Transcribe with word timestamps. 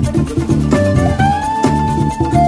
Thank 0.00 0.38
you. 2.34 2.47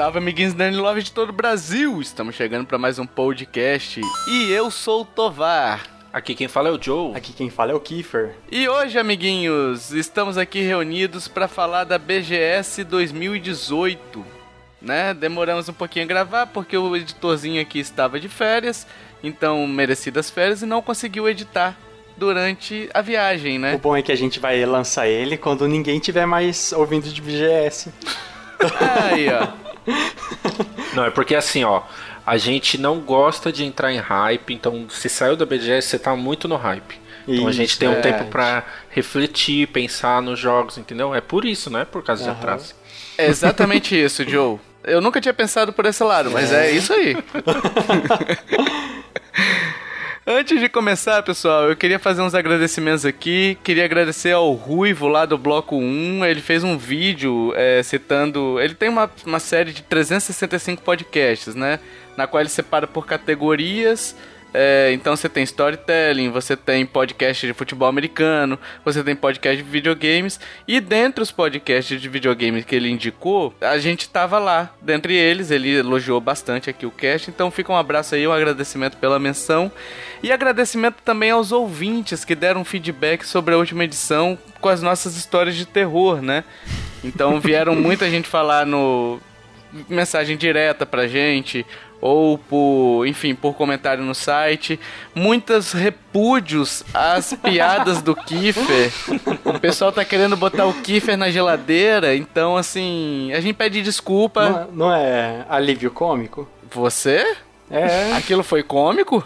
Salve, 0.00 0.16
amiguinhos 0.16 0.54
da 0.54 0.66
Love 0.70 1.02
de 1.02 1.12
todo 1.12 1.28
o 1.28 1.32
Brasil! 1.34 2.00
Estamos 2.00 2.34
chegando 2.34 2.64
para 2.64 2.78
mais 2.78 2.98
um 2.98 3.04
podcast 3.04 4.00
e 4.26 4.50
eu 4.50 4.70
sou 4.70 5.02
o 5.02 5.04
Tovar. 5.04 5.86
Aqui 6.10 6.34
quem 6.34 6.48
fala 6.48 6.70
é 6.70 6.72
o 6.72 6.82
Joe. 6.82 7.14
Aqui 7.14 7.34
quem 7.34 7.50
fala 7.50 7.72
é 7.72 7.74
o 7.74 7.80
Kiefer. 7.80 8.34
E 8.50 8.66
hoje, 8.66 8.98
amiguinhos, 8.98 9.92
estamos 9.92 10.38
aqui 10.38 10.62
reunidos 10.62 11.28
para 11.28 11.46
falar 11.46 11.84
da 11.84 11.98
BGS 11.98 12.82
2018. 12.84 14.24
Né? 14.80 15.12
Demoramos 15.12 15.68
um 15.68 15.74
pouquinho 15.74 16.06
a 16.06 16.08
gravar 16.08 16.46
porque 16.46 16.78
o 16.78 16.96
editorzinho 16.96 17.60
aqui 17.60 17.78
estava 17.78 18.18
de 18.18 18.26
férias, 18.30 18.86
então 19.22 19.66
merecidas 19.66 20.30
férias 20.30 20.62
e 20.62 20.66
não 20.66 20.80
conseguiu 20.80 21.28
editar 21.28 21.76
durante 22.16 22.88
a 22.94 23.02
viagem, 23.02 23.58
né? 23.58 23.74
O 23.74 23.78
bom 23.78 23.94
é 23.94 24.00
que 24.00 24.10
a 24.10 24.16
gente 24.16 24.40
vai 24.40 24.64
lançar 24.64 25.06
ele 25.06 25.36
quando 25.36 25.68
ninguém 25.68 26.00
tiver 26.00 26.24
mais 26.24 26.72
ouvindo 26.72 27.06
de 27.06 27.20
BGS. 27.20 27.92
Aí, 29.12 29.28
ó. 29.28 29.69
Não, 30.94 31.04
é 31.04 31.10
porque 31.10 31.34
assim, 31.34 31.64
ó. 31.64 31.82
A 32.26 32.36
gente 32.36 32.78
não 32.78 33.00
gosta 33.00 33.50
de 33.50 33.64
entrar 33.64 33.92
em 33.92 33.98
hype, 33.98 34.54
então 34.54 34.86
se 34.88 35.08
saiu 35.08 35.34
da 35.36 35.44
BGS, 35.46 35.88
você 35.88 35.98
tá 35.98 36.14
muito 36.14 36.46
no 36.46 36.54
hype. 36.56 37.00
Então 37.26 37.48
a 37.48 37.52
gente 37.52 37.78
tem 37.78 37.88
um 37.88 37.94
é. 37.94 38.00
tempo 38.00 38.26
pra 38.26 38.64
refletir, 38.90 39.66
pensar 39.68 40.20
nos 40.22 40.38
jogos, 40.38 40.78
entendeu? 40.78 41.14
É 41.14 41.20
por 41.20 41.44
isso, 41.44 41.70
não 41.70 41.80
é 41.80 41.84
por 41.84 42.02
causa 42.02 42.22
de 42.22 42.28
Aham. 42.28 42.38
atraso. 42.38 42.74
É 43.16 43.26
exatamente 43.26 43.94
isso, 44.00 44.28
Joe. 44.28 44.58
Eu 44.84 45.00
nunca 45.00 45.20
tinha 45.20 45.34
pensado 45.34 45.72
por 45.72 45.86
esse 45.86 46.02
lado, 46.02 46.30
mas 46.30 46.52
é 46.52 46.70
isso 46.70 46.92
aí. 46.92 47.16
Antes 50.32 50.60
de 50.60 50.68
começar, 50.68 51.20
pessoal, 51.24 51.68
eu 51.68 51.74
queria 51.74 51.98
fazer 51.98 52.22
uns 52.22 52.36
agradecimentos 52.36 53.04
aqui. 53.04 53.58
Queria 53.64 53.84
agradecer 53.84 54.30
ao 54.30 54.52
Ruivo 54.52 55.08
lá 55.08 55.26
do 55.26 55.36
Bloco 55.36 55.74
1. 55.74 56.24
Ele 56.24 56.40
fez 56.40 56.62
um 56.62 56.78
vídeo 56.78 57.52
é, 57.56 57.82
citando. 57.82 58.60
Ele 58.60 58.76
tem 58.76 58.88
uma, 58.88 59.10
uma 59.26 59.40
série 59.40 59.72
de 59.72 59.82
365 59.82 60.84
podcasts, 60.84 61.56
né? 61.56 61.80
Na 62.16 62.28
qual 62.28 62.40
ele 62.40 62.48
separa 62.48 62.86
por 62.86 63.06
categorias. 63.06 64.14
É, 64.52 64.90
então 64.92 65.14
você 65.14 65.28
tem 65.28 65.44
storytelling, 65.44 66.30
você 66.30 66.56
tem 66.56 66.84
podcast 66.84 67.46
de 67.46 67.52
futebol 67.52 67.88
americano, 67.88 68.58
você 68.84 69.02
tem 69.02 69.14
podcast 69.14 69.62
de 69.62 69.68
videogames. 69.68 70.40
E 70.66 70.80
dentre 70.80 71.22
os 71.22 71.30
podcasts 71.30 72.00
de 72.00 72.08
videogames 72.08 72.64
que 72.64 72.74
ele 72.74 72.90
indicou, 72.90 73.54
a 73.60 73.78
gente 73.78 74.08
tava 74.08 74.38
lá. 74.38 74.74
Dentre 74.80 75.14
eles, 75.14 75.50
ele 75.50 75.78
elogiou 75.78 76.20
bastante 76.20 76.70
aqui 76.70 76.86
o 76.86 76.90
cast. 76.90 77.30
Então 77.30 77.50
fica 77.50 77.72
um 77.72 77.76
abraço 77.76 78.14
aí, 78.14 78.26
um 78.26 78.32
agradecimento 78.32 78.96
pela 78.96 79.18
menção. 79.18 79.70
E 80.22 80.30
agradecimento 80.30 80.96
também 81.04 81.30
aos 81.30 81.50
ouvintes 81.50 82.24
que 82.24 82.34
deram 82.34 82.64
feedback 82.64 83.24
sobre 83.26 83.54
a 83.54 83.58
última 83.58 83.84
edição 83.84 84.38
com 84.60 84.68
as 84.68 84.82
nossas 84.82 85.16
histórias 85.16 85.56
de 85.56 85.64
terror, 85.66 86.20
né? 86.20 86.44
Então 87.02 87.40
vieram 87.40 87.74
muita 87.76 88.08
gente 88.10 88.28
falar 88.28 88.66
no 88.66 89.18
mensagem 89.88 90.36
direta 90.36 90.84
pra 90.84 91.06
gente 91.06 91.64
ou 92.02 92.36
por, 92.38 93.04
enfim, 93.06 93.34
por 93.34 93.54
comentário 93.54 94.02
no 94.02 94.14
site, 94.14 94.80
muitos 95.14 95.72
repúdios 95.72 96.82
às 96.94 97.32
piadas 97.34 98.00
do 98.02 98.14
Kiefer. 98.16 98.90
O 99.44 99.58
pessoal 99.60 99.92
tá 99.92 100.02
querendo 100.04 100.34
botar 100.36 100.64
o 100.66 100.72
Kiefer 100.72 101.16
na 101.16 101.30
geladeira, 101.30 102.14
então 102.16 102.56
assim, 102.56 103.30
a 103.34 103.40
gente 103.40 103.54
pede 103.54 103.82
desculpa. 103.82 104.48
Não, 104.48 104.58
é- 104.58 104.66
não 104.72 104.94
é 104.94 105.44
alívio 105.48 105.90
cômico? 105.90 106.48
Você? 106.72 107.36
É, 107.70 108.14
Aquilo 108.14 108.42
foi 108.42 108.62
cômico? 108.62 109.22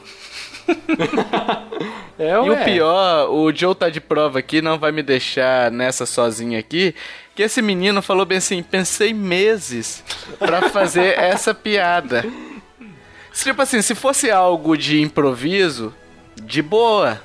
É 2.19 2.32
E 2.32 2.50
o 2.50 2.64
pior, 2.64 3.30
o 3.30 3.52
Joe 3.54 3.75
tá 3.75 3.88
de 3.88 4.00
prova 4.00 4.38
aqui, 4.38 4.62
não 4.62 4.78
vai 4.78 4.92
me 4.92 5.02
deixar 5.02 5.70
nessa 5.70 6.06
sozinha 6.06 6.58
aqui. 6.58 6.94
Que 7.34 7.42
esse 7.42 7.60
menino 7.60 8.00
falou 8.00 8.25
bem 8.25 8.38
assim: 8.38 8.62
pensei 8.62 9.12
meses 9.12 10.04
pra 10.38 10.69
fazer 10.70 11.19
essa 11.19 11.52
piada. 11.52 12.25
Tipo 13.32 13.62
assim, 13.62 13.82
se 13.82 13.94
fosse 13.94 14.30
algo 14.30 14.76
de 14.76 15.00
improviso, 15.00 15.92
de 16.36 16.62
boa. 16.62 17.20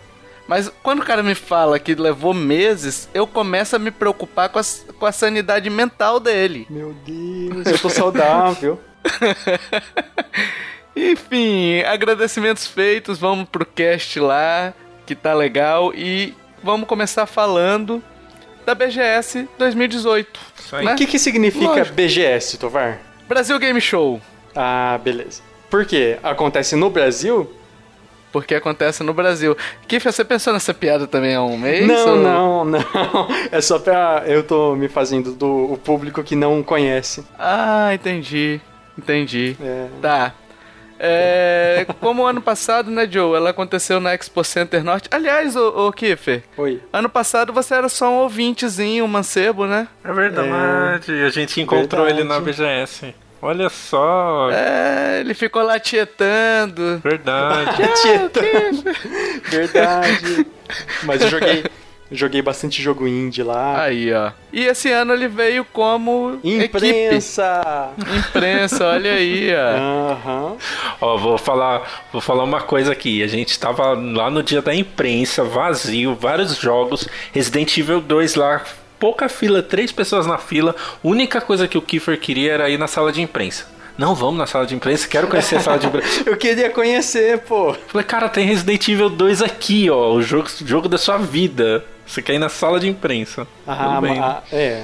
Mas 0.47 0.71
quando 0.81 1.01
o 1.01 1.06
cara 1.06 1.21
me 1.21 1.35
fala 1.35 1.77
que 1.77 1.94
levou 1.94 2.33
meses, 2.33 3.07
eu 3.13 3.27
começo 3.27 3.75
a 3.75 3.79
me 3.79 3.91
preocupar 3.91 4.50
com 4.50 4.57
a, 4.57 4.63
com 4.97 5.06
a 5.06 5.11
sanidade 5.11 5.69
mental 5.69 6.19
dele. 6.19 6.66
Meu 6.67 6.95
Deus, 7.06 7.67
eu 7.67 7.77
tô 7.77 7.88
saudável. 7.88 8.79
Enfim, 11.11 11.81
agradecimentos 11.83 12.67
feitos, 12.67 13.17
vamos 13.17 13.47
pro 13.49 13.65
cast 13.65 14.19
lá, 14.19 14.73
que 15.05 15.15
tá 15.15 15.33
legal, 15.33 15.93
e 15.93 16.33
vamos 16.63 16.87
começar 16.87 17.25
falando 17.25 18.03
da 18.65 18.75
BGS 18.75 19.47
2018. 19.57 20.39
Isso 20.59 20.75
aí. 20.75 20.85
Né? 20.85 20.93
O 20.93 20.97
que 20.97 21.05
que 21.07 21.17
significa 21.19 21.65
Lógico. 21.65 21.95
BGS, 21.95 22.57
Tovar? 22.57 22.99
Brasil 23.27 23.57
Game 23.59 23.79
Show, 23.79 24.19
Ah, 24.55 24.99
beleza. 25.03 25.41
Por 25.69 25.85
quê? 25.85 26.17
Acontece 26.23 26.75
no 26.75 26.89
Brasil? 26.89 27.53
porque 28.31 28.53
acontece 28.53 29.01
no 29.01 29.11
Brasil. 29.11 29.57
Kiffer, 29.88 30.13
você 30.13 30.23
pensou 30.23 30.53
nessa 30.53 30.71
piada 30.71 31.07
também 31.07 31.33
há 31.33 31.41
um 31.41 31.57
mês? 31.57 31.88
não, 31.88 32.09
ou- 32.09 32.15
não, 32.17 32.65
não. 32.65 32.79
É 33.51 33.59
só 33.59 33.79
pra. 33.79 34.21
Eu 34.27 34.43
tô 34.43 34.75
me 34.75 34.88
fazendo 34.88 35.31
do 35.33 35.73
o 35.73 35.77
público 35.77 36.23
que 36.23 36.35
não 36.35 36.61
conhece. 36.61 37.23
Ah, 37.39 37.89
entendi, 37.91 38.61
entendi. 38.95 39.57
É. 39.59 39.88
Tá. 39.99 40.35
É, 41.01 41.85
como 42.01 42.25
ano 42.25 42.41
passado, 42.41 42.91
né, 42.91 43.07
Joe? 43.09 43.35
Ela 43.35 43.51
aconteceu 43.51 43.99
na 44.01 44.13
Expo 44.13 44.43
Center 44.43 44.83
Norte. 44.83 45.07
Aliás, 45.11 45.55
ô, 45.55 45.87
ô 45.87 45.91
Kiffer, 45.93 46.43
Oi. 46.57 46.81
ano 46.91 47.07
passado 47.09 47.53
você 47.53 47.73
era 47.73 47.87
só 47.87 48.09
um 48.09 48.17
ouvintezinho, 48.17 49.05
um 49.05 49.07
mancebo, 49.07 49.65
né? 49.65 49.88
É 50.03 50.11
verdade, 50.11 51.11
a 51.23 51.29
gente 51.29 51.61
encontrou 51.61 52.03
Verdade. 52.05 52.21
ele 52.21 52.27
na 52.29 52.39
BGS. 52.39 53.15
Olha 53.41 53.69
só, 53.69 54.49
É, 54.51 55.21
ele 55.21 55.33
ficou 55.33 55.63
lá 55.63 55.79
tietando. 55.79 56.99
verdade. 57.01 57.77
Tieta. 58.01 58.41
Verdade. 59.49 60.45
Mas 61.03 61.21
eu 61.21 61.29
joguei. 61.29 61.63
Joguei 62.11 62.41
bastante 62.41 62.81
jogo 62.81 63.07
indie 63.07 63.43
lá. 63.43 63.83
Aí, 63.83 64.11
ó. 64.11 64.31
E 64.51 64.65
esse 64.65 64.91
ano 64.91 65.13
ele 65.13 65.27
veio 65.27 65.63
como 65.65 66.39
equipe. 66.43 66.77
Imprensa! 66.77 67.89
Imprensa, 68.17 68.87
olha 68.87 69.13
aí, 69.13 69.51
ó. 69.53 70.13
Aham. 70.13 70.57
Ó, 70.99 71.17
vou 71.17 71.37
falar, 71.37 72.07
vou 72.11 72.19
falar 72.19 72.43
uma 72.43 72.61
coisa 72.61 72.91
aqui. 72.91 73.21
A 73.21 73.27
gente 73.27 73.59
tava 73.59 73.93
lá 73.93 74.31
no 74.31 74.41
dia 74.41 74.61
da 74.61 74.73
imprensa, 74.73 75.43
vazio, 75.43 76.15
vários 76.15 76.55
jogos, 76.57 77.07
Resident 77.31 77.77
Evil 77.77 78.01
2 78.01 78.33
lá, 78.35 78.63
pouca 78.99 79.29
fila, 79.29 79.61
três 79.61 79.91
pessoas 79.91 80.25
na 80.25 80.39
fila. 80.39 80.75
Única 81.03 81.39
coisa 81.39 81.67
que 81.67 81.77
o 81.77 81.81
Kiefer 81.81 82.19
queria 82.19 82.53
era 82.53 82.69
ir 82.69 82.79
na 82.79 82.87
sala 82.87 83.11
de 83.11 83.21
imprensa. 83.21 83.67
Não, 83.99 84.15
vamos 84.15 84.37
na 84.37 84.47
sala 84.47 84.65
de 84.65 84.73
imprensa, 84.73 85.07
quero 85.07 85.27
conhecer 85.27 85.57
a 85.57 85.59
sala 85.59 85.77
de 85.77 85.85
imprensa. 85.87 86.23
Eu 86.25 86.37
queria 86.37 86.69
conhecer, 86.69 87.39
pô. 87.39 87.75
Falei, 87.87 88.05
cara, 88.05 88.29
tem 88.29 88.45
Resident 88.45 88.87
Evil 88.87 89.09
2 89.09 89.41
aqui, 89.41 89.89
ó, 89.89 90.13
o 90.13 90.21
jogo, 90.21 90.47
jogo 90.65 90.87
da 90.87 90.97
sua 90.97 91.17
vida. 91.17 91.83
Você 92.09 92.21
quer 92.21 92.33
ir 92.33 92.39
na 92.39 92.50
sala 92.50 92.79
de 92.79 92.88
imprensa. 92.89 93.47
Ah, 93.67 93.89
Tudo 93.95 94.01
bem. 94.01 94.19
ma- 94.19 94.44
é. 94.51 94.83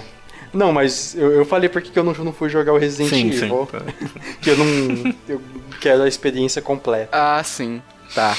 Não, 0.54 0.72
mas 0.72 1.16
eu, 1.16 1.32
eu 1.34 1.46
falei 1.46 1.68
porque 1.68 1.90
que 1.90 1.98
eu 2.00 2.04
não, 2.04 2.14
não 2.14 2.32
fui 2.32 2.48
jogar 2.50 2.72
o 2.72 2.78
Resident 2.78 3.10
Sim, 3.10 3.32
sim. 3.32 3.46
Evil. 3.46 3.68
Que 4.42 4.52
eu 4.52 4.58
não. 4.58 5.14
Eu 5.28 5.42
quero 5.82 6.04
a 6.04 6.08
experiência 6.08 6.62
completa. 6.62 7.10
Ah, 7.12 7.44
sim. 7.44 7.82
Tá. 8.14 8.38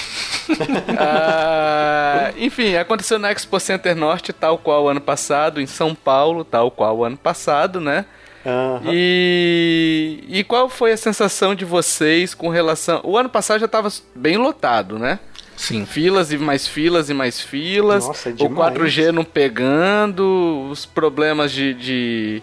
Ah, 0.98 2.32
enfim, 2.36 2.76
aconteceu 2.76 3.18
na 3.18 3.30
Expo 3.32 3.58
Center 3.60 3.94
Norte, 3.96 4.32
tal 4.32 4.56
qual 4.58 4.84
o 4.84 4.88
ano 4.88 5.00
passado, 5.00 5.60
em 5.60 5.66
São 5.66 5.94
Paulo, 5.94 6.44
tal 6.44 6.70
qual 6.70 6.96
o 6.98 7.04
ano 7.04 7.16
passado, 7.16 7.80
né? 7.80 8.04
Aham. 8.44 8.82
E, 8.92 10.24
e 10.28 10.44
qual 10.44 10.68
foi 10.68 10.92
a 10.92 10.96
sensação 10.96 11.54
de 11.54 11.64
vocês 11.64 12.32
com 12.34 12.48
relação. 12.48 13.00
O 13.02 13.16
ano 13.18 13.28
passado 13.28 13.58
já 13.58 13.66
estava 13.66 13.88
bem 14.14 14.36
lotado, 14.36 14.98
né? 14.98 15.18
Sim. 15.56 15.86
Filas 15.86 16.32
e 16.32 16.38
mais 16.38 16.66
filas 16.66 17.08
e 17.10 17.14
mais 17.14 17.40
filas. 17.40 18.06
Nossa, 18.06 18.28
é 18.28 18.32
o 18.32 18.36
demais. 18.36 18.74
4G 18.74 19.10
não 19.12 19.24
pegando, 19.24 20.68
os 20.70 20.84
problemas 20.86 21.50
de. 21.52 21.74
de- 21.74 22.42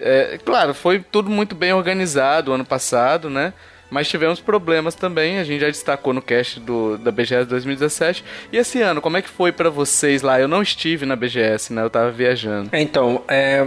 é, 0.00 0.38
claro, 0.44 0.72
foi 0.74 1.00
tudo 1.00 1.28
muito 1.28 1.54
bem 1.54 1.72
organizado 1.72 2.52
ano 2.52 2.64
passado, 2.64 3.28
né? 3.28 3.52
Mas 3.90 4.06
tivemos 4.08 4.38
problemas 4.38 4.94
também, 4.94 5.38
a 5.38 5.44
gente 5.44 5.60
já 5.60 5.66
destacou 5.66 6.12
no 6.12 6.20
cast 6.20 6.60
do, 6.60 6.98
da 6.98 7.10
BGS 7.10 7.48
2017. 7.48 8.22
E 8.52 8.56
esse 8.58 8.80
ano, 8.82 9.00
como 9.00 9.16
é 9.16 9.22
que 9.22 9.28
foi 9.30 9.50
para 9.50 9.70
vocês 9.70 10.20
lá? 10.20 10.38
Eu 10.38 10.46
não 10.46 10.60
estive 10.62 11.06
na 11.06 11.16
BGS, 11.16 11.72
né? 11.72 11.82
Eu 11.82 11.88
tava 11.90 12.10
viajando. 12.10 12.68
Então, 12.72 13.22
é, 13.26 13.66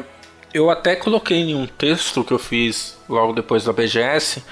eu 0.54 0.70
até 0.70 0.96
coloquei 0.96 1.38
em 1.38 1.56
um 1.56 1.66
texto 1.66 2.24
que 2.24 2.32
eu 2.32 2.38
fiz 2.40 2.98
logo 3.10 3.34
depois 3.34 3.64
da 3.66 3.74
BGS 3.74 4.44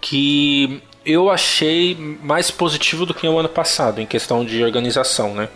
que 0.00 0.82
eu 1.04 1.30
achei 1.30 1.96
mais 2.22 2.50
positivo 2.50 3.04
do 3.04 3.14
que 3.14 3.26
o 3.26 3.38
ano 3.38 3.48
passado 3.48 4.00
em 4.00 4.06
questão 4.06 4.44
de 4.44 4.62
organização, 4.62 5.34
né? 5.34 5.48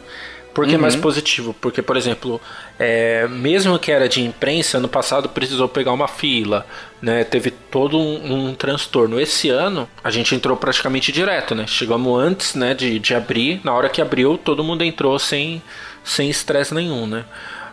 Por 0.55 0.67
que 0.67 0.75
uhum. 0.75 0.81
mais 0.81 0.97
positivo? 0.97 1.55
Porque, 1.61 1.81
por 1.81 1.97
exemplo, 1.97 2.41
é, 2.79 3.29
mesmo 3.29 3.79
que 3.79 3.93
era 3.93 4.09
de 4.09 4.23
imprensa, 4.23 4.79
ano 4.79 4.89
passado 4.89 5.29
precisou 5.29 5.69
pegar 5.69 5.93
uma 5.93 6.09
fila, 6.09 6.67
né? 7.01 7.23
Teve 7.23 7.53
todo 7.53 7.97
um, 7.97 8.49
um, 8.49 8.55
transtorno. 8.55 9.21
Esse 9.21 9.51
ano 9.51 9.89
a 10.03 10.11
gente 10.11 10.35
entrou 10.35 10.57
praticamente 10.57 11.13
direto, 11.13 11.55
né? 11.55 11.65
Chegamos 11.67 12.21
antes, 12.21 12.55
né, 12.57 12.75
de, 12.75 12.99
de 12.99 13.15
abrir. 13.15 13.61
Na 13.63 13.73
hora 13.73 13.89
que 13.89 14.03
abriu, 14.03 14.37
todo 14.37 14.65
mundo 14.65 14.83
entrou 14.83 15.17
sem 15.19 15.63
sem 16.03 16.29
estresse 16.29 16.75
nenhum, 16.75 17.07
né? 17.07 17.25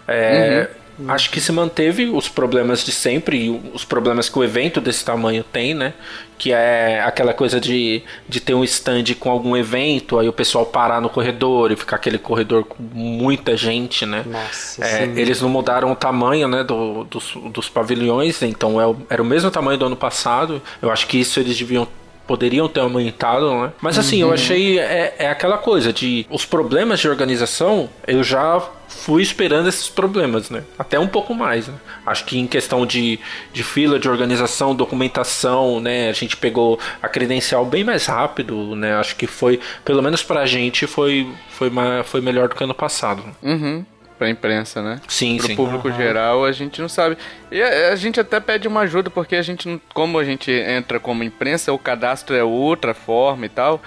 É, 0.07 0.69
uhum. 0.69 0.84
Acho 1.07 1.29
que 1.29 1.41
se 1.41 1.51
manteve 1.51 2.05
os 2.05 2.29
problemas 2.29 2.83
de 2.83 2.91
sempre, 2.91 3.61
os 3.73 3.83
problemas 3.83 4.29
que 4.29 4.39
o 4.39 4.43
evento 4.43 4.79
desse 4.79 5.03
tamanho 5.03 5.43
tem, 5.43 5.73
né? 5.73 5.93
Que 6.37 6.53
é 6.53 7.01
aquela 7.01 7.33
coisa 7.33 7.59
de, 7.59 8.01
de 8.27 8.39
ter 8.39 8.53
um 8.53 8.63
stand 8.63 9.03
com 9.19 9.29
algum 9.29 9.57
evento, 9.57 10.17
aí 10.17 10.27
o 10.27 10.33
pessoal 10.33 10.65
parar 10.65 11.01
no 11.01 11.09
corredor 11.09 11.71
e 11.71 11.75
ficar 11.75 11.97
aquele 11.97 12.17
corredor 12.17 12.63
com 12.63 12.81
muita 12.81 13.57
gente, 13.57 14.05
né? 14.05 14.23
Nossa, 14.25 14.85
é, 14.85 15.03
eles 15.15 15.41
não 15.41 15.49
mudaram 15.49 15.91
o 15.91 15.95
tamanho 15.95 16.47
né, 16.47 16.63
do, 16.63 17.03
dos, 17.03 17.33
dos 17.51 17.67
pavilhões, 17.67 18.41
então 18.41 18.79
é 18.79 18.87
o, 18.87 18.95
era 19.09 19.21
o 19.21 19.25
mesmo 19.25 19.51
tamanho 19.51 19.77
do 19.77 19.85
ano 19.85 19.97
passado. 19.97 20.61
Eu 20.81 20.91
acho 20.91 21.07
que 21.07 21.19
isso 21.19 21.39
eles 21.39 21.57
deviam 21.57 21.87
poderiam 22.27 22.67
ter 22.67 22.79
aumentado, 22.79 23.53
né? 23.61 23.73
Mas 23.81 23.97
assim, 23.97 24.23
uhum. 24.23 24.29
eu 24.29 24.33
achei 24.33 24.79
é, 24.79 25.15
é 25.19 25.29
aquela 25.29 25.57
coisa 25.57 25.93
de 25.93 26.25
os 26.29 26.45
problemas 26.45 26.99
de 26.99 27.07
organização, 27.07 27.89
eu 28.07 28.23
já 28.23 28.61
fui 28.87 29.21
esperando 29.21 29.67
esses 29.67 29.89
problemas, 29.89 30.49
né? 30.49 30.63
Até 30.77 30.99
um 30.99 31.07
pouco 31.07 31.33
mais, 31.33 31.67
né? 31.67 31.75
Acho 32.05 32.25
que 32.25 32.37
em 32.37 32.47
questão 32.47 32.85
de, 32.85 33.19
de 33.51 33.63
fila, 33.63 33.99
de 33.99 34.09
organização, 34.09 34.75
documentação, 34.75 35.79
né? 35.79 36.09
A 36.09 36.13
gente 36.13 36.37
pegou 36.37 36.79
a 37.01 37.07
credencial 37.07 37.65
bem 37.65 37.83
mais 37.83 38.05
rápido, 38.05 38.75
né? 38.75 38.95
Acho 38.95 39.15
que 39.15 39.27
foi, 39.27 39.59
pelo 39.83 40.01
menos 40.01 40.23
pra 40.23 40.45
gente, 40.45 40.87
foi, 40.87 41.27
foi, 41.49 41.71
foi 42.05 42.21
melhor 42.21 42.47
do 42.47 42.55
que 42.55 42.63
ano 42.63 42.73
passado. 42.73 43.23
Uhum 43.43 43.85
pra 44.17 44.29
imprensa, 44.29 44.81
né? 44.81 44.99
Sim, 45.07 45.37
Pro 45.37 45.47
sim. 45.47 45.55
público 45.55 45.87
uhum. 45.87 45.95
geral, 45.95 46.45
a 46.45 46.51
gente 46.51 46.81
não 46.81 46.89
sabe. 46.89 47.17
E 47.51 47.61
a, 47.61 47.91
a, 47.91 47.95
gente 47.95 48.19
até 48.19 48.39
pede 48.39 48.67
uma 48.67 48.81
ajuda, 48.81 49.09
porque 49.09 49.35
a 49.35 49.41
gente, 49.41 49.81
como 49.93 50.17
a 50.17 50.23
gente 50.23 50.51
entra 50.51 50.99
como 50.99 51.23
imprensa, 51.23 51.71
o 51.73 51.79
cadastro 51.79 52.35
é 52.35 52.43
outra 52.43 52.93
forma 52.93 53.45
e 53.45 53.49
tal. 53.49 53.81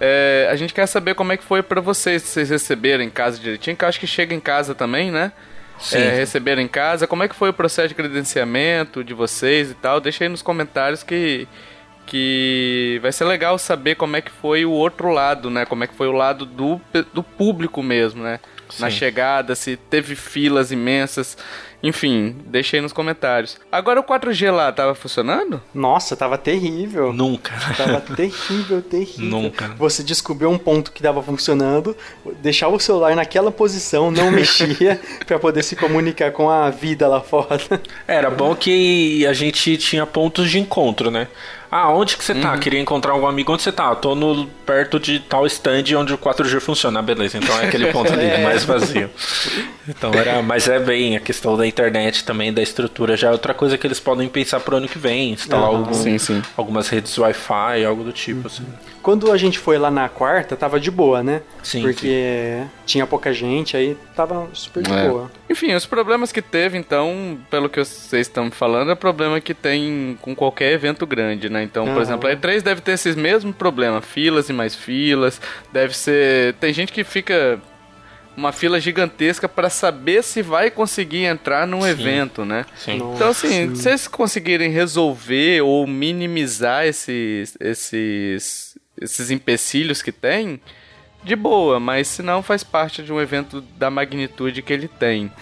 É, 0.00 0.48
a 0.50 0.56
gente 0.56 0.74
quer 0.74 0.86
saber 0.86 1.14
como 1.14 1.32
é 1.32 1.36
que 1.36 1.44
foi 1.44 1.62
para 1.62 1.80
vocês, 1.80 2.22
se 2.22 2.28
vocês 2.28 2.50
receberam 2.50 3.04
em 3.04 3.10
casa 3.10 3.38
direitinho, 3.38 3.76
que 3.76 3.84
eu 3.84 3.88
acho 3.88 4.00
que 4.00 4.06
chega 4.06 4.34
em 4.34 4.40
casa 4.40 4.74
também, 4.74 5.10
né? 5.10 5.32
Sim. 5.78 5.98
É, 5.98 6.10
receberam 6.10 6.62
em 6.62 6.68
casa. 6.68 7.06
Como 7.06 7.22
é 7.22 7.28
que 7.28 7.34
foi 7.34 7.50
o 7.50 7.52
processo 7.52 7.88
de 7.88 7.94
credenciamento 7.94 9.02
de 9.02 9.12
vocês 9.12 9.70
e 9.70 9.74
tal? 9.74 10.00
Deixa 10.00 10.24
aí 10.24 10.28
nos 10.28 10.42
comentários 10.42 11.02
que 11.02 11.48
que 12.06 12.98
vai 13.02 13.12
ser 13.12 13.24
legal 13.24 13.58
saber 13.58 13.94
como 13.94 14.16
é 14.16 14.20
que 14.20 14.30
foi 14.30 14.64
o 14.64 14.70
outro 14.70 15.10
lado, 15.10 15.48
né? 15.50 15.64
Como 15.64 15.84
é 15.84 15.86
que 15.86 15.94
foi 15.94 16.06
o 16.06 16.12
lado 16.12 16.44
do, 16.44 16.80
do 17.12 17.22
público 17.22 17.82
mesmo, 17.82 18.22
né? 18.22 18.40
Sim. 18.70 18.82
Na 18.82 18.90
chegada, 18.90 19.54
se 19.54 19.76
teve 19.76 20.14
filas 20.14 20.70
imensas. 20.70 21.36
Enfim, 21.84 22.34
deixei 22.46 22.80
nos 22.80 22.94
comentários. 22.94 23.58
Agora 23.70 24.00
o 24.00 24.02
4G 24.02 24.50
lá 24.50 24.72
tava 24.72 24.94
funcionando? 24.94 25.60
Nossa, 25.74 26.16
tava 26.16 26.38
terrível. 26.38 27.12
Nunca. 27.12 27.52
Tava 27.76 28.00
terrível, 28.00 28.80
terrível. 28.80 29.26
Nunca. 29.26 29.68
Você 29.76 30.02
descobriu 30.02 30.48
um 30.48 30.56
ponto 30.56 30.90
que 30.90 31.02
tava 31.02 31.22
funcionando, 31.22 31.94
deixava 32.40 32.74
o 32.74 32.80
celular 32.80 33.14
naquela 33.14 33.52
posição, 33.52 34.10
não 34.10 34.30
mexia, 34.30 34.98
para 35.26 35.38
poder 35.38 35.62
se 35.62 35.76
comunicar 35.76 36.32
com 36.32 36.48
a 36.48 36.70
vida 36.70 37.06
lá 37.06 37.20
fora. 37.20 37.60
Era 38.08 38.30
bom 38.30 38.56
que 38.56 39.26
a 39.26 39.34
gente 39.34 39.76
tinha 39.76 40.06
pontos 40.06 40.50
de 40.50 40.58
encontro, 40.58 41.10
né? 41.10 41.28
Ah, 41.76 41.90
onde 41.90 42.16
que 42.16 42.22
você 42.22 42.36
tá? 42.36 42.52
Uhum. 42.52 42.60
Queria 42.60 42.78
encontrar 42.78 43.14
algum 43.14 43.26
amigo. 43.26 43.52
Onde 43.52 43.64
você 43.64 43.72
tá? 43.72 43.88
Eu 43.88 43.96
tô 43.96 44.14
no, 44.14 44.46
perto 44.64 45.00
de 45.00 45.18
tal 45.18 45.44
stand 45.44 45.82
onde 45.98 46.14
o 46.14 46.18
4G 46.18 46.60
funciona. 46.60 47.00
Ah, 47.00 47.02
beleza. 47.02 47.36
Então 47.36 47.58
é 47.58 47.66
aquele 47.66 47.90
ponto 47.90 48.12
ali, 48.12 48.26
é. 48.30 48.44
mais 48.44 48.62
vazio. 48.62 49.10
Então 49.88 50.14
era... 50.14 50.40
Mas 50.40 50.68
é 50.68 50.78
bem 50.78 51.16
a 51.16 51.20
questão 51.20 51.56
da 51.56 51.66
internet 51.66 52.22
também, 52.22 52.52
da 52.52 52.62
estrutura. 52.62 53.16
Já 53.16 53.30
é 53.30 53.32
outra 53.32 53.52
coisa 53.52 53.76
que 53.76 53.84
eles 53.84 53.98
podem 53.98 54.28
pensar 54.28 54.60
pro 54.60 54.76
ano 54.76 54.86
que 54.86 55.00
vem. 55.00 55.32
Instalar 55.32 55.68
uhum. 55.68 55.78
algum, 55.78 55.94
sim, 55.94 56.16
sim. 56.16 56.40
algumas 56.56 56.88
redes 56.88 57.18
Wi-Fi, 57.18 57.84
algo 57.84 58.04
do 58.04 58.12
tipo, 58.12 58.42
uhum. 58.42 58.46
assim. 58.46 58.64
Quando 59.02 59.32
a 59.32 59.36
gente 59.36 59.58
foi 59.58 59.76
lá 59.76 59.90
na 59.90 60.08
quarta, 60.08 60.56
tava 60.56 60.78
de 60.78 60.90
boa, 60.92 61.22
né? 61.22 61.42
Sim. 61.62 61.82
Porque 61.82 62.60
sim. 62.62 62.70
tinha 62.86 63.06
pouca 63.06 63.32
gente, 63.34 63.76
aí 63.76 63.98
tava 64.14 64.48
super 64.54 64.82
de 64.82 64.92
é. 64.92 65.08
boa. 65.08 65.30
Enfim, 65.50 65.74
os 65.74 65.84
problemas 65.84 66.32
que 66.32 66.40
teve, 66.40 66.78
então, 66.78 67.36
pelo 67.50 67.68
que 67.68 67.84
vocês 67.84 68.26
estão 68.26 68.50
falando, 68.50 68.90
é 68.90 68.94
problema 68.94 69.40
que 69.42 69.52
tem 69.52 70.16
com 70.22 70.34
qualquer 70.34 70.72
evento 70.72 71.06
grande, 71.06 71.50
né? 71.50 71.63
Então, 71.64 71.84
por 71.86 71.96
uhum. 71.96 72.02
exemplo, 72.02 72.28
a 72.28 72.36
E3 72.36 72.62
deve 72.62 72.80
ter 72.80 72.92
esses 72.92 73.16
mesmos 73.16 73.56
problemas, 73.56 74.04
filas 74.04 74.48
e 74.48 74.52
mais 74.52 74.74
filas, 74.74 75.40
deve 75.72 75.96
ser... 75.96 76.54
Tem 76.54 76.72
gente 76.72 76.92
que 76.92 77.02
fica 77.02 77.60
uma 78.36 78.52
fila 78.52 78.80
gigantesca 78.80 79.48
para 79.48 79.70
saber 79.70 80.22
se 80.22 80.42
vai 80.42 80.70
conseguir 80.70 81.24
entrar 81.24 81.66
num 81.66 81.82
sim. 81.82 81.88
evento, 81.88 82.44
né? 82.44 82.66
Sim. 82.76 82.96
Então, 83.14 83.28
assim, 83.28 83.74
se 83.74 83.82
vocês 83.82 84.08
conseguirem 84.08 84.70
resolver 84.70 85.62
ou 85.62 85.86
minimizar 85.86 86.84
esses, 86.84 87.56
esses 87.60 88.74
esses 89.00 89.30
empecilhos 89.30 90.02
que 90.02 90.12
tem, 90.12 90.60
de 91.22 91.34
boa, 91.34 91.80
mas 91.80 92.08
se 92.08 92.22
não 92.22 92.42
faz 92.42 92.62
parte 92.62 93.02
de 93.02 93.12
um 93.12 93.20
evento 93.20 93.60
da 93.78 93.90
magnitude 93.90 94.62
que 94.62 94.72
ele 94.72 94.88
tem. 94.88 95.32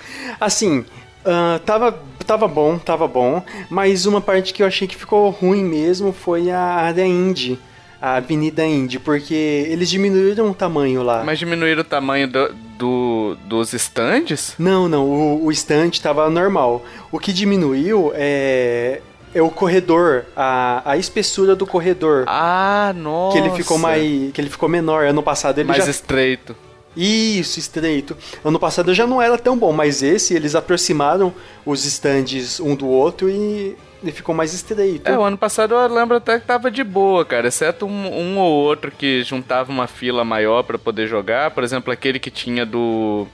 Assim, 0.41 0.81
uh, 0.81 1.59
tava, 1.65 2.01
tava 2.25 2.49
bom, 2.49 2.79
tava 2.79 3.07
bom, 3.09 3.43
mas 3.69 4.07
uma 4.07 4.21
parte 4.21 4.53
que 4.53 4.63
eu 4.63 4.67
achei 4.67 4.87
que 4.89 4.97
ficou 4.97 5.31
ruim 5.31 5.65
mesmo 5.65 6.13
foi 6.13 6.51
a 6.51 6.61
área 6.61 7.07
indie. 7.07 7.59
A 8.01 8.17
Avenida 8.17 8.67
Indy, 8.67 8.99
porque 8.99 9.33
eles 9.71 9.89
diminuíram 9.89 10.51
o 10.51 10.55
tamanho 10.55 11.05
lá. 11.05 11.23
Mas 11.23 11.39
diminuíram 11.39 11.83
o 11.83 11.85
tamanho 11.85 12.27
do, 12.27 12.53
do 12.77 13.37
dos 13.45 13.73
stands? 13.75 14.57
Não, 14.59 14.89
não, 14.89 15.09
o, 15.09 15.47
o 15.47 15.53
stand 15.53 15.91
estava 15.91 16.29
normal. 16.29 16.85
O 17.13 17.21
que 17.21 17.33
diminuiu 17.33 18.11
é 18.17 19.01
é 19.35 19.41
o 19.41 19.51
corredor, 19.51 20.25
a, 20.37 20.83
a 20.85 20.97
espessura 20.97 21.57
do 21.57 21.67
corredor. 21.67 22.25
Ah, 22.27 22.93
nossa. 22.95 23.39
Que 23.39 23.45
ele 23.45 23.55
ficou 23.57 23.79
mais, 23.79 24.33
que 24.33 24.41
ele 24.41 24.51
ficou 24.51 24.69
menor. 24.69 25.07
Ano 25.07 25.23
passado 25.23 25.59
ele 25.59 25.69
mais 25.69 25.85
já... 25.85 25.91
estreito. 25.91 26.55
Isso, 26.97 27.59
estreito. 27.59 28.17
Ano 28.45 28.59
passado 28.59 28.93
já 28.93 29.07
não 29.07 29.21
era 29.21 29.39
tão 29.39 29.57
bom, 29.57 29.73
mas 29.73 30.03
esse 30.03 30.35
eles 30.35 30.55
aproximaram 30.55 31.33
os 31.65 31.85
stands 31.85 32.61
um 32.61 32.75
do 32.75 32.87
outro 32.87 33.31
e 33.31 33.77
ele 34.03 34.13
ficou 34.13 34.35
mais 34.35 34.53
estreito. 34.53 35.09
É, 35.09 35.17
o 35.17 35.23
ano 35.23 35.39
passado 35.39 35.75
eu 35.75 35.95
lembro 35.95 36.17
até 36.17 36.39
que 36.39 36.47
tava 36.47 36.71
de 36.71 36.83
boa, 36.83 37.25
cara, 37.25 37.49
exceto 37.49 37.87
um, 37.87 38.07
um 38.07 38.39
ou 38.39 38.53
outro 38.53 38.91
que 38.91 39.23
juntava 39.23 39.71
uma 39.71 39.87
fila 39.87 40.25
maior 40.25 40.63
para 40.65 40.79
poder 40.79 41.07
jogar, 41.07 41.53
por 41.53 41.65
exemplo, 41.65 41.93
aquele 41.93 42.19
que 42.19 42.31
tinha 42.31 42.67
do 42.67 43.27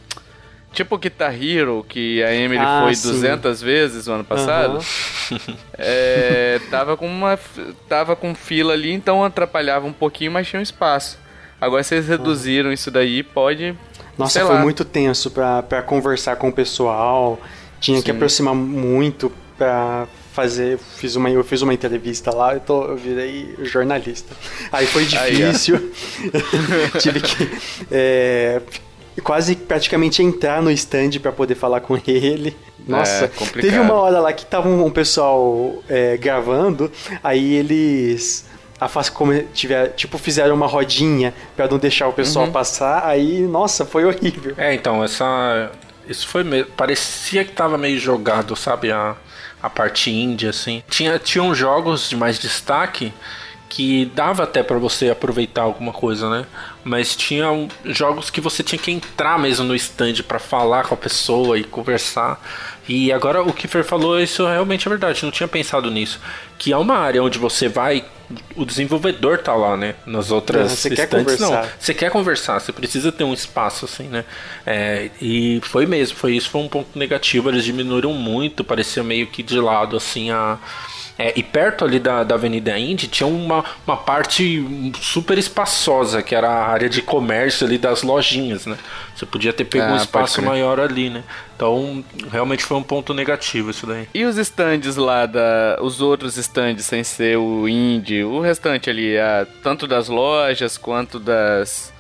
Tipo 0.73 0.97
o 0.97 0.99
Guitar 0.99 1.35
Hero, 1.35 1.85
que 1.89 2.23
a 2.23 2.33
Emily 2.35 2.63
ah, 2.63 2.83
foi 2.85 2.95
sim. 2.95 3.09
200 3.09 3.63
vezes 3.63 4.07
no 4.07 4.15
ano 4.15 4.25
passado. 4.25 4.79
Uhum. 5.31 5.57
é, 5.79 6.61
tava, 6.71 6.97
com 6.97 7.07
uma, 7.07 7.39
tava 7.89 8.15
com 8.15 8.35
fila 8.35 8.75
ali, 8.75 8.93
então 8.93 9.25
atrapalhava 9.25 9.87
um 9.87 9.93
pouquinho, 9.93 10.33
mas 10.33 10.47
tinha 10.47 10.61
um 10.61 10.63
espaço. 10.63 11.19
Agora 11.61 11.83
vocês 11.83 12.07
reduziram 12.07 12.73
isso 12.73 12.91
daí, 12.91 13.23
pode. 13.23 13.75
Nossa, 14.17 14.41
foi 14.41 14.55
lá. 14.55 14.61
muito 14.61 14.85
tenso 14.85 15.31
para 15.31 15.83
conversar 15.83 16.37
com 16.37 16.49
o 16.49 16.53
pessoal. 16.53 17.41
Tinha 17.81 17.99
sim. 17.99 18.05
que 18.05 18.11
aproximar 18.11 18.55
muito 18.55 19.33
para 19.57 20.07
fazer. 20.33 20.79
Fiz 20.79 21.17
uma, 21.17 21.31
eu 21.31 21.43
fiz 21.43 21.63
uma 21.63 21.75
entrevista 21.75 22.35
lá, 22.35 22.55
eu, 22.55 22.61
tô, 22.61 22.85
eu 22.85 22.97
virei 22.97 23.57
jornalista. 23.63 24.35
Aí 24.71 24.87
foi 24.87 25.05
difícil. 25.05 25.77
Aí, 25.77 26.99
Tive 27.01 27.21
que. 27.21 27.51
É, 27.91 28.61
quase 29.23 29.57
praticamente 29.57 30.23
entrar 30.23 30.63
no 30.63 30.71
stand 30.71 31.11
para 31.21 31.33
poder 31.33 31.55
falar 31.55 31.81
com 31.81 31.99
ele. 32.07 32.57
Nossa, 32.87 33.27
é, 33.27 33.61
teve 33.61 33.79
uma 33.79 33.95
hora 33.95 34.21
lá 34.21 34.33
que 34.33 34.47
tava 34.47 34.69
um, 34.69 34.91
pessoal 34.91 35.83
é, 35.89 36.17
gravando, 36.17 36.91
aí 37.23 37.55
eles 37.55 38.47
a 38.81 38.89
face 38.89 39.11
como 39.11 39.37
tiver, 39.53 39.89
tipo, 39.95 40.19
fizeram 40.19 40.55
uma 40.55 40.67
rodinha 40.67 41.35
para 41.57 41.67
não 41.69 41.79
deixar 41.79 42.09
o 42.09 42.13
pessoal 42.13 42.47
uhum. 42.47 42.53
passar, 42.53 43.05
aí, 43.05 43.41
nossa, 43.41 43.85
foi 43.85 44.05
horrível. 44.05 44.55
É, 44.57 44.75
então, 44.75 45.03
essa 45.03 45.71
isso 46.09 46.27
foi 46.27 46.43
meio, 46.43 46.65
parecia 46.67 47.45
que 47.45 47.53
tava 47.53 47.77
meio 47.77 47.99
jogado, 47.99 48.57
sabe, 48.57 48.91
a, 48.91 49.15
a 49.63 49.69
parte 49.69 50.11
índia 50.11 50.51
assim. 50.51 50.83
Tinha 50.89 51.19
tinham 51.19 51.55
jogos 51.55 52.09
de 52.09 52.17
mais 52.17 52.39
destaque 52.39 53.13
que 53.69 54.07
dava 54.15 54.45
até 54.45 54.63
para 54.63 54.79
você 54.79 55.11
aproveitar 55.11 55.63
alguma 55.63 55.93
coisa, 55.93 56.31
né? 56.31 56.47
Mas 56.83 57.15
tinha 57.15 57.47
jogos 57.85 58.31
que 58.31 58.41
você 58.41 58.63
tinha 58.63 58.79
que 58.79 58.91
entrar 58.91 59.39
mesmo 59.39 59.67
no 59.67 59.75
stand 59.75 60.23
para 60.27 60.39
falar 60.39 60.85
com 60.85 60.95
a 60.95 60.97
pessoa 60.97 61.59
e 61.59 61.65
conversar. 61.65 62.41
E 62.89 63.13
agora 63.13 63.43
o 63.43 63.53
que 63.53 63.69
Fer 63.69 63.85
falou, 63.85 64.19
isso 64.19 64.47
realmente 64.47 64.89
é 64.89 64.91
verdade, 64.91 65.23
não 65.23 65.31
tinha 65.31 65.47
pensado 65.47 65.91
nisso. 65.91 66.19
Que 66.59 66.73
é 66.73 66.77
uma 66.77 66.97
área 66.97 67.23
onde 67.23 67.39
você 67.39 67.69
vai, 67.69 68.05
o 68.57 68.65
desenvolvedor 68.65 69.39
tá 69.39 69.55
lá, 69.55 69.77
né? 69.77 69.95
Nas 70.05 70.31
outras 70.31 70.73
você 70.73 70.93
stands, 70.93 71.39
não. 71.39 71.65
Você 71.79 71.95
quer 71.95 72.11
conversar, 72.11 72.61
você 72.61 72.73
precisa 72.73 73.13
ter 73.13 73.25
um 73.25 73.33
espaço 73.33 73.85
assim, 73.85 74.09
né? 74.09 74.25
É, 74.67 75.11
e 75.23 75.61
foi 75.63 75.87
mesmo, 75.87 76.17
foi 76.17 76.35
isso, 76.37 76.51
foi 76.51 76.61
um 76.61 76.69
ponto 76.69 76.99
negativo. 76.99 77.49
Eles 77.49 77.65
diminuíram 77.65 78.13
muito, 78.13 78.65
parecia 78.65 79.03
meio 79.03 79.29
que 79.29 79.43
de 79.43 79.61
lado 79.61 79.97
assim 79.97 80.31
a 80.31 80.59
é, 81.19 81.33
e 81.35 81.43
perto 81.43 81.85
ali 81.85 81.99
da, 81.99 82.23
da 82.23 82.37
Avenida 82.37 82.79
Indy 82.79 83.09
tinha 83.09 83.27
uma, 83.27 83.65
uma 83.85 83.97
parte 83.97 84.65
super 85.01 85.37
espaçosa, 85.37 86.23
que 86.23 86.33
era 86.33 86.49
a 86.49 86.69
área 86.69 86.89
de 86.89 87.03
comércio 87.03 87.67
ali 87.67 87.77
das 87.77 88.05
lojinhas, 88.05 88.67
né? 88.67 88.79
Você 89.17 89.27
podia 89.27 89.53
ter 89.53 89.65
pego 89.65 89.87
ah, 89.87 89.95
um 89.95 89.97
espaço 89.97 90.41
maior 90.41 90.79
ali, 90.79 91.11
né? 91.11 91.25
Então, 91.57 92.05
realmente 92.31 92.63
foi 92.63 92.77
um 92.77 92.85
ponto 92.85 93.13
negativo 93.13 93.71
isso 93.71 93.85
daí. 93.85 94.09
E 94.15 94.25
os 94.25 94.39
stands 94.39 94.95
lá, 94.95 95.27
da, 95.27 95.79
os 95.81 96.01
outros 96.01 96.37
stands 96.37 96.85
sem 96.85 97.03
ser 97.03 97.37
o 97.37 97.69
Indy, 97.69 98.23
o 98.23 98.41
restante 98.41 98.89
ali, 98.89 99.19
a, 99.19 99.45
tanto 99.61 99.89
das 99.89 100.09
lojas 100.09 100.79
quanto 100.79 101.19
das 101.19 101.93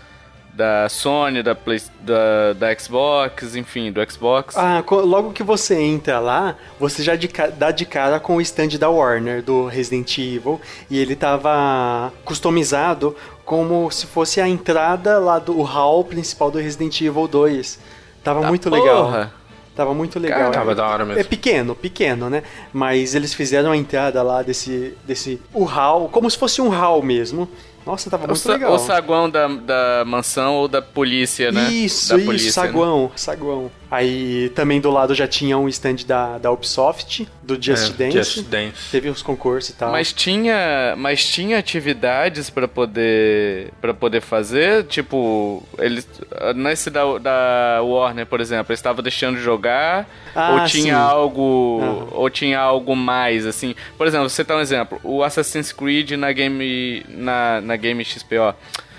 da 0.58 0.88
Sony, 0.88 1.40
da, 1.40 1.54
Play, 1.54 1.80
da, 2.00 2.52
da 2.52 2.76
Xbox, 2.76 3.54
enfim, 3.54 3.92
do 3.92 4.00
Xbox. 4.10 4.56
Ah, 4.56 4.82
logo 4.90 5.30
que 5.30 5.44
você 5.44 5.80
entra 5.80 6.18
lá, 6.18 6.56
você 6.80 7.00
já 7.00 7.14
de, 7.14 7.30
dá 7.56 7.70
de 7.70 7.86
cara 7.86 8.18
com 8.18 8.34
o 8.34 8.40
stand 8.40 8.70
da 8.70 8.90
Warner, 8.90 9.40
do 9.40 9.66
Resident 9.66 10.18
Evil, 10.18 10.60
e 10.90 10.98
ele 10.98 11.14
tava 11.14 12.12
customizado 12.24 13.14
como 13.44 13.88
se 13.92 14.04
fosse 14.06 14.40
a 14.40 14.48
entrada 14.48 15.20
lá 15.20 15.38
do 15.38 15.62
hall 15.62 16.02
principal 16.02 16.50
do 16.50 16.58
Resident 16.58 17.00
Evil 17.02 17.28
2. 17.28 17.78
Tava 18.24 18.40
da 18.40 18.48
muito 18.48 18.68
porra. 18.68 18.82
legal. 18.82 19.30
Tava 19.76 19.94
muito 19.94 20.18
legal. 20.18 20.40
Cara, 20.40 20.50
tava 20.50 20.72
é, 20.72 20.74
da 20.74 20.88
hora 20.88 21.04
mesmo. 21.04 21.20
É 21.20 21.24
pequeno, 21.24 21.76
pequeno, 21.76 22.28
né? 22.28 22.42
Mas 22.72 23.14
eles 23.14 23.32
fizeram 23.32 23.70
a 23.70 23.76
entrada 23.76 24.24
lá 24.24 24.42
desse, 24.42 24.92
desse 25.06 25.40
o 25.54 25.62
hall, 25.62 26.08
como 26.08 26.28
se 26.28 26.36
fosse 26.36 26.60
um 26.60 26.68
hall 26.68 27.00
mesmo. 27.00 27.48
Nossa, 27.88 28.10
tava 28.10 28.26
muito 28.26 28.44
o 28.46 28.52
legal. 28.52 28.74
O 28.74 28.78
saguão 28.78 29.30
da, 29.30 29.48
da 29.48 30.04
mansão 30.06 30.56
ou 30.56 30.68
da 30.68 30.82
polícia, 30.82 31.50
né? 31.50 31.70
Isso, 31.72 32.10
da 32.10 32.16
isso, 32.18 32.26
polícia, 32.26 32.52
saguão, 32.52 33.04
né? 33.04 33.10
saguão. 33.16 33.70
Aí 33.90 34.50
também 34.50 34.78
do 34.78 34.90
lado 34.90 35.14
já 35.14 35.26
tinha 35.26 35.56
um 35.56 35.66
stand 35.70 36.04
da, 36.06 36.36
da 36.36 36.52
Ubisoft, 36.52 37.26
do 37.48 37.60
Just, 37.60 37.94
é, 37.94 38.04
Dance. 38.04 38.16
Just 38.18 38.42
Dance. 38.48 38.90
Teve 38.92 39.08
uns 39.08 39.22
concursos 39.22 39.70
e 39.70 39.72
tal. 39.72 39.90
Mas 39.90 40.12
tinha, 40.12 40.94
mas 40.98 41.24
tinha 41.24 41.58
atividades 41.58 42.50
para 42.50 42.68
poder 42.68 43.72
para 43.80 43.94
poder 43.94 44.20
fazer, 44.20 44.84
tipo, 44.84 45.66
eles 45.78 46.06
nesse 46.54 46.90
da, 46.90 47.18
da 47.18 47.80
Warner, 47.82 48.26
por 48.26 48.40
exemplo, 48.40 48.70
eles 48.70 48.78
estavam 48.78 49.02
deixando 49.02 49.36
de 49.36 49.42
jogar 49.42 50.06
ah, 50.34 50.52
ou 50.52 50.64
tinha 50.66 50.94
sim. 50.94 51.00
algo 51.00 51.40
uhum. 51.80 52.08
ou 52.12 52.28
tinha 52.28 52.58
algo 52.60 52.94
mais 52.94 53.46
assim. 53.46 53.74
Por 53.96 54.06
exemplo, 54.06 54.28
você 54.28 54.44
tá 54.44 54.54
um 54.54 54.60
exemplo, 54.60 55.00
o 55.02 55.22
Assassin's 55.22 55.72
Creed 55.72 56.10
na 56.12 56.30
Game 56.32 57.02
na, 57.08 57.62
na 57.62 57.76
Game 57.76 58.04
XP, 58.04 58.36
ó. 58.38 58.52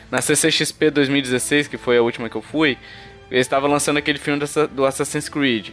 Na 0.09 0.21
CCXP 0.21 0.89
2016, 0.89 1.67
que 1.67 1.77
foi 1.77 1.99
a 1.99 2.01
última 2.01 2.27
que 2.29 2.35
eu 2.35 2.41
fui, 2.41 2.79
ele 3.29 3.41
estava 3.41 3.67
lançando 3.67 3.97
aquele 3.97 4.17
filme 4.17 4.43
do 4.71 4.85
Assassin's 4.87 5.29
Creed. 5.29 5.69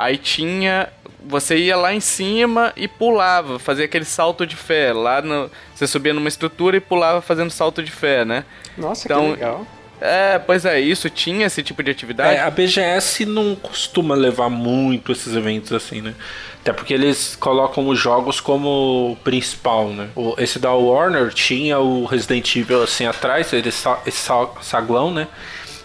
Aí 0.00 0.16
tinha. 0.16 0.88
Você 1.22 1.58
ia 1.58 1.76
lá 1.76 1.92
em 1.92 2.00
cima 2.00 2.72
e 2.74 2.88
pulava, 2.88 3.58
fazia 3.58 3.84
aquele 3.84 4.06
salto 4.06 4.46
de 4.46 4.56
fé. 4.56 4.90
Lá 4.94 5.20
no, 5.20 5.50
você 5.74 5.86
subia 5.86 6.14
numa 6.14 6.28
estrutura 6.28 6.78
e 6.78 6.80
pulava 6.80 7.20
fazendo 7.20 7.50
salto 7.50 7.82
de 7.82 7.90
fé, 7.90 8.24
né? 8.24 8.44
Nossa, 8.78 9.06
então, 9.06 9.24
que 9.24 9.30
legal. 9.32 9.66
É, 10.00 10.38
pois 10.38 10.64
é, 10.64 10.80
isso 10.80 11.10
tinha 11.10 11.46
esse 11.46 11.62
tipo 11.62 11.82
de 11.82 11.90
atividade? 11.90 12.36
É, 12.36 12.40
a 12.40 12.50
BGS 12.50 13.26
não 13.26 13.54
costuma 13.54 14.14
levar 14.14 14.48
muito 14.48 15.12
esses 15.12 15.36
eventos 15.36 15.74
assim, 15.74 16.00
né? 16.00 16.14
Até 16.62 16.72
porque 16.72 16.94
eles 16.94 17.36
colocam 17.36 17.86
os 17.86 17.98
jogos 17.98 18.40
como 18.40 19.18
principal, 19.22 19.88
né? 19.88 20.08
esse 20.38 20.58
da 20.58 20.72
Warner 20.72 21.32
tinha 21.34 21.78
o 21.78 22.06
Resident 22.06 22.56
Evil 22.56 22.82
assim 22.82 23.04
atrás, 23.04 23.52
esse, 23.52 23.88
esse 24.06 24.30
saglão, 24.62 25.10
né? 25.12 25.28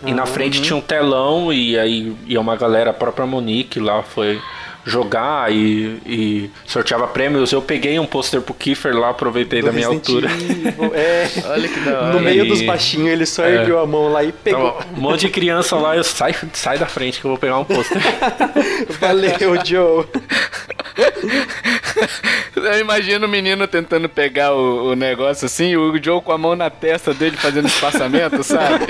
E 0.04 0.14
na 0.14 0.26
frente 0.26 0.58
uhum. 0.58 0.64
tinha 0.64 0.78
um 0.78 0.82
telão 0.82 1.54
e 1.54 1.78
aí 1.78 2.16
ia 2.28 2.42
uma 2.42 2.56
galera, 2.56 2.90
a 2.90 2.94
própria 2.94 3.26
Monique 3.26 3.80
lá 3.80 4.04
foi 4.04 4.42
jogar 4.86 5.52
e, 5.52 6.00
e 6.06 6.50
sorteava 6.66 7.08
prêmios. 7.08 7.52
Eu 7.52 7.62
peguei 7.62 7.98
um 8.00 8.06
pôster 8.06 8.40
pro 8.42 8.54
Kiefer 8.54 8.96
lá, 8.96 9.10
aproveitei 9.10 9.62
Do 9.62 9.68
da 9.68 9.72
minha 9.74 9.90
Resident 9.90 10.08
altura. 10.08 10.30
É. 10.96 11.28
Olha 11.48 11.68
que 11.68 11.80
da 11.80 12.00
hora. 12.00 12.14
No 12.14 12.20
meio 12.20 12.46
e... 12.46 12.48
dos 12.48 12.62
baixinhos, 12.62 13.10
ele 13.10 13.26
só 13.26 13.44
é. 13.44 13.56
ergueu 13.56 13.80
a 13.80 13.88
mão 13.88 14.12
lá 14.12 14.24
e 14.24 14.32
pegou. 14.32 14.78
Então, 14.80 14.98
um 14.98 15.02
monte 15.02 15.22
de 15.22 15.30
criança 15.30 15.76
lá, 15.76 15.96
eu 15.96 16.04
sai, 16.04 16.36
sai 16.54 16.78
da 16.78 16.86
frente 16.86 17.20
que 17.20 17.26
eu 17.26 17.32
vou 17.32 17.38
pegar 17.38 17.58
um 17.58 17.66
pôster. 17.66 17.98
Valeu, 19.00 19.66
Joe. 19.66 20.06
Eu 22.56 22.80
imagino 22.80 23.26
o 23.26 23.30
menino 23.30 23.68
tentando 23.68 24.08
pegar 24.08 24.54
o, 24.54 24.92
o, 24.92 24.96
negócio 24.96 25.46
assim, 25.46 25.76
o 25.76 26.02
Joe 26.02 26.22
com 26.22 26.32
a 26.32 26.38
mão 26.38 26.56
na 26.56 26.70
testa 26.70 27.14
dele 27.14 27.38
fazendo 27.38 27.68
espaçamento, 27.68 28.44
sabe? 28.44 28.86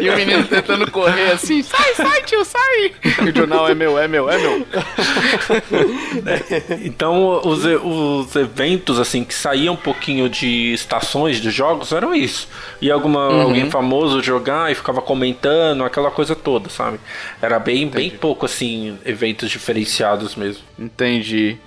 e 0.00 0.10
o 0.10 0.16
menino 0.16 0.44
tentando 0.44 0.90
correr 0.90 1.32
assim, 1.32 1.62
sai, 1.62 1.94
sai, 1.94 2.22
tio, 2.22 2.44
sai! 2.44 2.92
E 3.24 3.30
o 3.30 3.34
Joe, 3.34 3.46
não, 3.46 3.68
é 3.68 3.74
meu, 3.74 3.98
é 3.98 4.08
meu, 4.08 4.28
é 4.28 4.38
meu. 4.38 4.66
então, 6.84 7.40
os, 7.44 7.64
os 7.64 8.36
eventos, 8.36 8.98
assim, 8.98 9.24
que 9.24 9.34
saíam 9.34 9.74
um 9.74 9.76
pouquinho 9.76 10.28
de 10.28 10.72
estações 10.72 11.40
de 11.40 11.50
jogos 11.50 11.92
eram 11.92 12.14
isso. 12.14 12.48
E 12.80 12.90
alguma, 12.90 13.28
uhum. 13.28 13.42
alguém 13.42 13.70
famoso 13.70 14.22
jogar 14.22 14.70
e 14.70 14.74
ficava 14.74 15.00
comentando, 15.00 15.84
aquela 15.84 16.10
coisa 16.10 16.34
toda, 16.34 16.68
sabe? 16.68 16.98
Era 17.40 17.58
bem, 17.58 17.88
bem 17.88 18.10
pouco, 18.10 18.46
assim, 18.46 18.98
eventos 19.04 19.50
diferenciados 19.50 20.34
mesmo. 20.36 20.62
Entendi. 20.78 21.58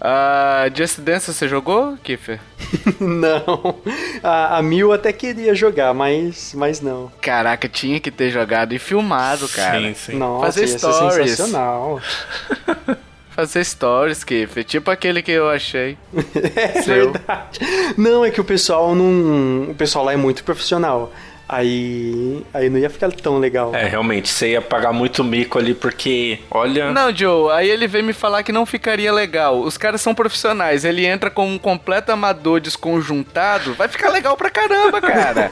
A 0.00 0.66
uh, 0.68 0.76
Just 0.76 1.00
Dance 1.00 1.32
você 1.32 1.48
jogou, 1.48 1.96
Kiffer? 2.02 2.40
não. 3.00 3.76
A, 4.22 4.58
a 4.58 4.62
Mil 4.62 4.92
até 4.92 5.12
queria 5.12 5.54
jogar, 5.54 5.94
mas, 5.94 6.52
mas 6.54 6.80
não. 6.80 7.10
Caraca, 7.20 7.68
tinha 7.68 7.98
que 8.00 8.10
ter 8.10 8.30
jogado 8.30 8.72
e 8.74 8.78
filmado, 8.78 9.48
cara. 9.48 9.80
Sim, 9.80 9.94
sim. 9.94 10.16
Nossa, 10.16 10.46
Fazer 10.46 10.66
stories. 10.78 11.30
sensacional. 11.30 12.00
Fazer 13.30 13.64
stories, 13.64 14.22
Kiffer. 14.22 14.62
Tipo 14.64 14.90
aquele 14.90 15.20
que 15.20 15.32
eu 15.32 15.48
achei. 15.48 15.98
é 16.54 16.82
Seu. 16.82 17.12
verdade. 17.12 17.60
Não, 17.96 18.24
é 18.24 18.30
que 18.30 18.40
o 18.40 18.44
pessoal 18.44 18.94
não. 18.94 19.70
O 19.70 19.74
pessoal 19.74 20.04
lá 20.04 20.12
é 20.12 20.16
muito 20.16 20.44
profissional. 20.44 21.12
Aí, 21.48 22.42
aí 22.54 22.70
não 22.70 22.78
ia 22.78 22.88
ficar 22.88 23.12
tão 23.12 23.38
legal. 23.38 23.74
É, 23.74 23.86
realmente, 23.86 24.28
você 24.28 24.52
ia 24.52 24.62
pagar 24.62 24.92
muito 24.92 25.22
mico 25.22 25.58
ali 25.58 25.74
porque, 25.74 26.38
olha. 26.50 26.90
Não, 26.90 27.14
Joe, 27.14 27.52
aí 27.52 27.68
ele 27.68 27.86
veio 27.86 28.04
me 28.04 28.14
falar 28.14 28.42
que 28.42 28.52
não 28.52 28.64
ficaria 28.64 29.12
legal. 29.12 29.60
Os 29.60 29.76
caras 29.76 30.00
são 30.00 30.14
profissionais, 30.14 30.84
ele 30.84 31.04
entra 31.04 31.30
como 31.30 31.52
um 31.52 31.58
completo 31.58 32.10
amador 32.10 32.60
desconjuntado, 32.60 33.74
vai 33.74 33.88
ficar 33.88 34.08
legal 34.08 34.36
pra 34.36 34.50
caramba, 34.50 35.00
cara. 35.00 35.50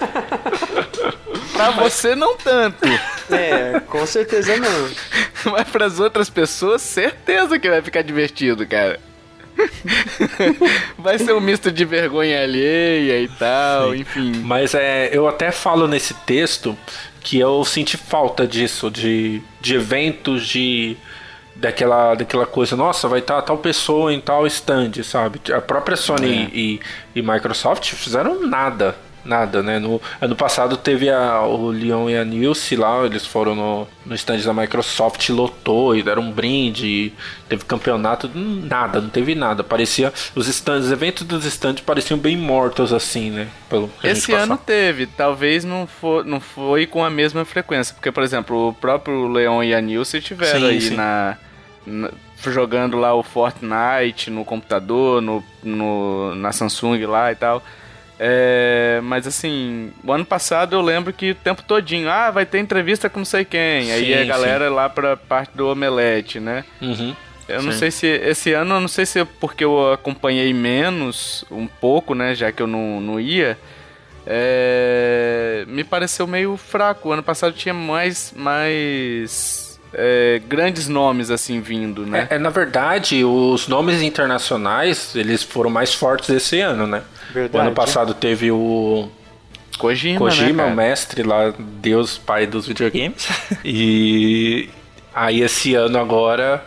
pra 1.52 1.70
você, 1.70 2.14
não 2.14 2.36
tanto. 2.36 2.88
É, 3.30 3.80
com 3.80 4.06
certeza 4.06 4.56
não. 4.56 4.90
Mas 5.52 5.68
pras 5.68 6.00
outras 6.00 6.30
pessoas, 6.30 6.80
certeza 6.80 7.58
que 7.58 7.68
vai 7.68 7.82
ficar 7.82 8.02
divertido, 8.02 8.66
cara. 8.66 8.98
Vai 10.98 11.18
ser 11.18 11.32
um 11.32 11.40
misto 11.40 11.70
de 11.70 11.84
vergonha 11.84 12.42
alheia 12.42 13.20
e 13.20 13.28
tal, 13.28 13.92
Sim. 13.92 14.00
enfim. 14.00 14.32
Mas 14.42 14.74
é, 14.74 15.10
eu 15.12 15.28
até 15.28 15.50
falo 15.50 15.86
nesse 15.86 16.14
texto 16.14 16.76
que 17.20 17.38
eu 17.38 17.64
senti 17.64 17.96
falta 17.96 18.46
disso, 18.46 18.90
de, 18.90 19.40
de 19.60 19.74
eventos, 19.74 20.46
de 20.46 20.96
daquela, 21.54 22.14
daquela 22.14 22.46
coisa, 22.46 22.74
nossa, 22.76 23.06
vai 23.06 23.20
estar 23.20 23.40
tal 23.42 23.58
pessoa 23.58 24.12
em 24.12 24.20
tal 24.20 24.46
stand, 24.46 25.02
sabe? 25.04 25.40
A 25.52 25.60
própria 25.60 25.96
Sony 25.96 26.44
é. 26.44 26.50
e, 26.52 26.80
e 27.14 27.22
Microsoft 27.22 27.92
fizeram 27.92 28.46
nada 28.46 28.96
nada, 29.24 29.62
né? 29.62 29.78
No 29.78 30.00
ano 30.20 30.36
passado 30.36 30.76
teve 30.76 31.10
a, 31.10 31.42
o 31.42 31.70
Leon 31.70 32.10
e 32.10 32.16
a 32.16 32.24
Nilce 32.24 32.76
lá, 32.76 33.04
eles 33.04 33.26
foram 33.26 33.54
no, 33.54 33.88
no 34.04 34.14
stand 34.14 34.38
da 34.38 34.52
Microsoft, 34.52 35.28
lotou 35.30 35.94
e 35.96 36.02
deram 36.02 36.22
um 36.22 36.32
brinde, 36.32 37.12
teve 37.48 37.64
campeonato, 37.64 38.30
nada, 38.34 39.00
não 39.00 39.08
teve 39.08 39.34
nada. 39.34 39.62
Parecia, 39.62 40.12
os 40.34 40.48
stands, 40.48 40.86
os 40.86 40.92
eventos 40.92 41.26
dos 41.26 41.44
stands 41.44 41.82
pareciam 41.82 42.18
bem 42.18 42.36
mortos 42.36 42.92
assim, 42.92 43.30
né? 43.30 43.48
Pelo 43.68 43.90
Esse 44.02 44.32
ano 44.32 44.56
teve, 44.56 45.06
talvez 45.06 45.64
não, 45.64 45.86
for, 45.86 46.24
não 46.24 46.40
foi 46.40 46.86
com 46.86 47.04
a 47.04 47.10
mesma 47.10 47.44
frequência, 47.44 47.94
porque, 47.94 48.10
por 48.10 48.22
exemplo, 48.22 48.68
o 48.68 48.74
próprio 48.74 49.28
Leon 49.28 49.62
e 49.62 49.74
a 49.74 49.80
Nilce 49.80 50.20
tiveram 50.20 50.60
sim, 50.60 50.66
aí 50.66 50.80
sim. 50.80 50.94
Na, 50.94 51.36
na 51.86 52.10
jogando 52.50 52.96
lá 52.96 53.14
o 53.14 53.22
Fortnite 53.22 54.30
no 54.30 54.44
computador, 54.44 55.20
no, 55.20 55.44
no, 55.62 56.34
na 56.34 56.50
Samsung 56.52 57.04
lá 57.06 57.30
e 57.30 57.36
tal. 57.36 57.62
É, 58.24 59.00
mas 59.02 59.26
assim, 59.26 59.90
o 60.04 60.12
ano 60.12 60.24
passado 60.24 60.76
eu 60.76 60.80
lembro 60.80 61.12
que 61.12 61.32
o 61.32 61.34
tempo 61.34 61.60
todinho, 61.60 62.08
ah, 62.08 62.30
vai 62.30 62.46
ter 62.46 62.60
entrevista 62.60 63.10
com 63.10 63.18
não 63.18 63.24
sei 63.24 63.44
quem. 63.44 63.86
Sim, 63.86 63.90
aí 63.90 64.14
a 64.14 64.24
galera 64.24 64.68
sim. 64.68 64.74
lá 64.74 64.88
pra 64.88 65.16
parte 65.16 65.56
do 65.56 65.68
Omelete, 65.68 66.38
né? 66.38 66.64
Uhum. 66.80 67.16
Eu 67.48 67.60
Sim. 67.60 67.66
não 67.66 67.72
sei 67.72 67.90
se 67.90 68.06
esse 68.06 68.52
ano, 68.52 68.76
eu 68.76 68.80
não 68.80 68.86
sei 68.86 69.04
se 69.04 69.18
é 69.18 69.24
porque 69.24 69.64
eu 69.64 69.92
acompanhei 69.92 70.54
menos, 70.54 71.44
um 71.50 71.66
pouco, 71.66 72.14
né, 72.14 72.32
já 72.32 72.52
que 72.52 72.62
eu 72.62 72.68
não, 72.68 73.00
não 73.00 73.18
ia. 73.18 73.58
É, 74.24 75.64
me 75.66 75.82
pareceu 75.82 76.24
meio 76.24 76.56
fraco. 76.56 77.08
O 77.08 77.12
ano 77.12 77.24
passado 77.24 77.52
tinha 77.54 77.74
mais, 77.74 78.32
mais 78.36 79.61
é, 79.94 80.40
grandes 80.46 80.88
nomes 80.88 81.30
assim 81.30 81.60
vindo, 81.60 82.06
né? 82.06 82.28
É, 82.30 82.36
é, 82.36 82.38
na 82.38 82.50
verdade, 82.50 83.24
os 83.24 83.68
nomes 83.68 84.02
internacionais 84.02 85.14
eles 85.14 85.42
foram 85.42 85.70
mais 85.70 85.92
fortes 85.92 86.30
esse 86.30 86.60
ano, 86.60 86.86
né? 86.86 87.02
Verdade. 87.32 87.56
O 87.56 87.68
ano 87.68 87.74
passado 87.74 88.14
teve 88.14 88.50
o 88.50 89.08
Kojima, 89.78 90.18
Kojima, 90.18 90.66
né, 90.66 90.72
o 90.72 90.76
mestre 90.76 91.22
lá, 91.22 91.52
Deus 91.58 92.18
pai 92.18 92.46
dos 92.46 92.66
videogames. 92.66 93.28
e 93.64 94.68
aí 95.14 95.42
esse 95.42 95.74
ano 95.74 95.98
agora 95.98 96.64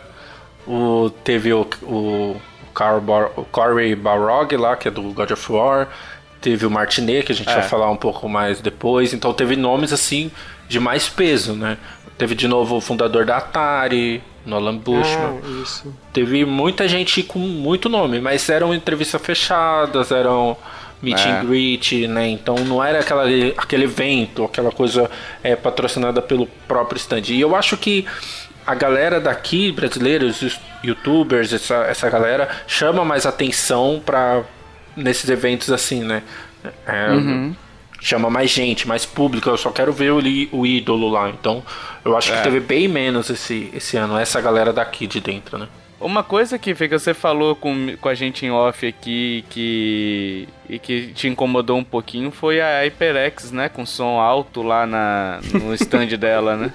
o, 0.66 1.10
teve 1.24 1.52
o, 1.52 1.66
o, 1.82 2.36
o 3.36 3.44
Corey 3.50 3.94
Balrog 3.94 4.56
lá, 4.56 4.76
que 4.76 4.88
é 4.88 4.90
do 4.90 5.02
God 5.02 5.30
of 5.30 5.52
War. 5.52 5.88
Teve 6.40 6.66
o 6.66 6.70
Martinet, 6.70 7.24
que 7.24 7.32
a 7.32 7.34
gente 7.34 7.48
é. 7.48 7.54
vai 7.54 7.62
falar 7.62 7.90
um 7.90 7.96
pouco 7.96 8.28
mais 8.28 8.60
depois. 8.60 9.12
Então 9.12 9.32
teve 9.32 9.56
nomes 9.56 9.92
assim 9.92 10.30
de 10.68 10.78
mais 10.78 11.08
peso, 11.08 11.54
né? 11.54 11.78
Teve 12.18 12.34
de 12.34 12.48
novo 12.48 12.76
o 12.76 12.80
fundador 12.80 13.26
da 13.26 13.36
Atari, 13.36 14.22
Nolan 14.44 14.76
Bushman. 14.76 15.40
Ah, 15.42 15.62
isso. 15.62 15.94
Teve 16.12 16.44
muita 16.44 16.88
gente 16.88 17.22
com 17.22 17.38
muito 17.38 17.88
nome, 17.88 18.20
mas 18.20 18.48
eram 18.48 18.72
entrevistas 18.72 19.20
fechadas, 19.20 20.10
eram 20.10 20.56
meet 21.02 21.18
é. 21.18 21.30
and 21.30 21.44
greet, 21.44 22.06
né? 22.06 22.28
Então 22.28 22.54
não 22.64 22.82
era 22.82 23.00
aquela, 23.00 23.24
aquele 23.56 23.84
evento, 23.84 24.44
aquela 24.44 24.72
coisa 24.72 25.10
é, 25.42 25.54
patrocinada 25.54 26.22
pelo 26.22 26.46
próprio 26.66 26.96
stand. 26.96 27.22
E 27.28 27.40
eu 27.40 27.54
acho 27.54 27.76
que 27.76 28.06
a 28.66 28.74
galera 28.74 29.20
daqui, 29.20 29.70
brasileiros, 29.70 30.42
os 30.42 30.60
youtubers, 30.82 31.52
essa, 31.52 31.76
essa 31.84 32.08
galera, 32.08 32.48
chama 32.66 33.04
mais 33.04 33.26
atenção 33.26 34.02
para 34.04 34.42
nesses 34.96 35.28
eventos 35.28 35.70
assim, 35.70 36.02
né? 36.02 36.22
É, 36.86 37.10
uhum. 37.10 37.54
Chama 38.00 38.28
mais 38.28 38.50
gente, 38.50 38.86
mais 38.86 39.04
público. 39.04 39.48
Eu 39.48 39.56
só 39.56 39.70
quero 39.70 39.92
ver 39.92 40.12
o, 40.12 40.20
o 40.52 40.66
ídolo 40.66 41.08
lá. 41.08 41.30
Então, 41.30 41.62
eu 42.04 42.16
acho 42.16 42.32
é. 42.32 42.36
que 42.36 42.42
teve 42.42 42.60
bem 42.60 42.88
menos 42.88 43.30
esse, 43.30 43.70
esse 43.74 43.96
ano, 43.96 44.18
essa 44.18 44.40
galera 44.40 44.72
daqui 44.72 45.06
de 45.06 45.20
dentro, 45.20 45.58
né? 45.58 45.68
Uma 45.98 46.22
coisa 46.22 46.58
que 46.58 46.74
que 46.74 46.88
você 46.88 47.14
falou 47.14 47.56
com, 47.56 47.96
com 48.00 48.08
a 48.08 48.14
gente 48.14 48.44
em 48.44 48.50
off 48.50 48.86
aqui 48.86 49.44
que 49.48 50.46
e 50.68 50.78
que 50.78 51.08
te 51.14 51.26
incomodou 51.26 51.78
um 51.78 51.84
pouquinho 51.84 52.30
foi 52.30 52.60
a 52.60 52.82
HyperX, 52.82 53.50
né, 53.50 53.68
com 53.68 53.86
som 53.86 54.18
alto 54.20 54.62
lá 54.62 54.86
na 54.86 55.40
no 55.54 55.72
stand 55.74 56.08
dela, 56.18 56.56
né? 56.56 56.72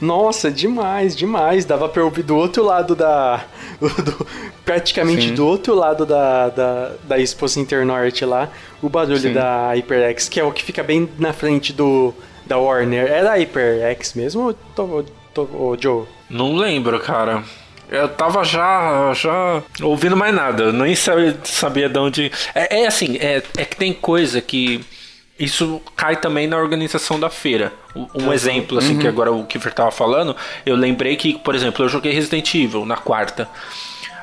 Nossa, 0.00 0.50
demais, 0.50 1.14
demais. 1.14 1.64
Dava 1.64 1.88
pra 1.88 2.02
ouvir 2.02 2.22
do 2.22 2.34
outro 2.34 2.64
lado 2.64 2.96
da 2.96 3.44
do, 3.78 4.26
praticamente 4.64 5.28
Sim. 5.28 5.34
do 5.34 5.46
outro 5.46 5.74
lado 5.74 6.06
da, 6.06 6.48
da, 6.48 6.92
da 7.04 7.18
Expo 7.18 7.48
Center 7.48 7.84
Norte 7.84 8.24
lá, 8.24 8.48
o 8.80 8.88
barulho 8.88 9.18
Sim. 9.18 9.34
da 9.34 9.72
HyperX, 9.74 10.28
que 10.28 10.40
é 10.40 10.44
o 10.44 10.52
que 10.52 10.62
fica 10.62 10.82
bem 10.82 11.08
na 11.18 11.32
frente 11.32 11.72
do 11.72 12.14
da 12.46 12.58
Warner. 12.58 13.06
Era 13.06 13.32
a 13.32 13.34
HyperX 13.34 14.14
mesmo, 14.14 14.54
ou, 14.76 15.04
ou, 15.36 15.76
Joe? 15.78 16.04
Não 16.28 16.54
lembro, 16.54 16.98
cara. 17.00 17.44
Eu 17.92 18.08
tava 18.08 18.42
já, 18.42 19.12
já 19.12 19.62
ouvindo 19.82 20.16
mais 20.16 20.34
nada, 20.34 20.64
eu 20.64 20.72
nem 20.72 20.94
sabia, 20.94 21.36
sabia 21.44 21.90
de 21.90 21.98
onde. 21.98 22.32
É, 22.54 22.80
é 22.80 22.86
assim, 22.86 23.18
é, 23.18 23.42
é 23.58 23.64
que 23.66 23.76
tem 23.76 23.92
coisa 23.92 24.40
que. 24.40 24.80
Isso 25.38 25.80
cai 25.94 26.16
também 26.16 26.46
na 26.46 26.56
organização 26.56 27.20
da 27.20 27.28
feira. 27.28 27.72
Um 27.94 28.06
uhum. 28.14 28.32
exemplo, 28.32 28.78
assim, 28.78 28.94
uhum. 28.94 28.98
que 28.98 29.08
agora 29.08 29.30
o 29.30 29.44
Kiefer 29.44 29.74
tava 29.74 29.90
falando, 29.90 30.34
eu 30.64 30.76
lembrei 30.76 31.16
que, 31.16 31.34
por 31.38 31.54
exemplo, 31.54 31.84
eu 31.84 31.88
joguei 31.88 32.12
Resident 32.12 32.54
Evil 32.54 32.86
na 32.86 32.96
quarta. 32.96 33.48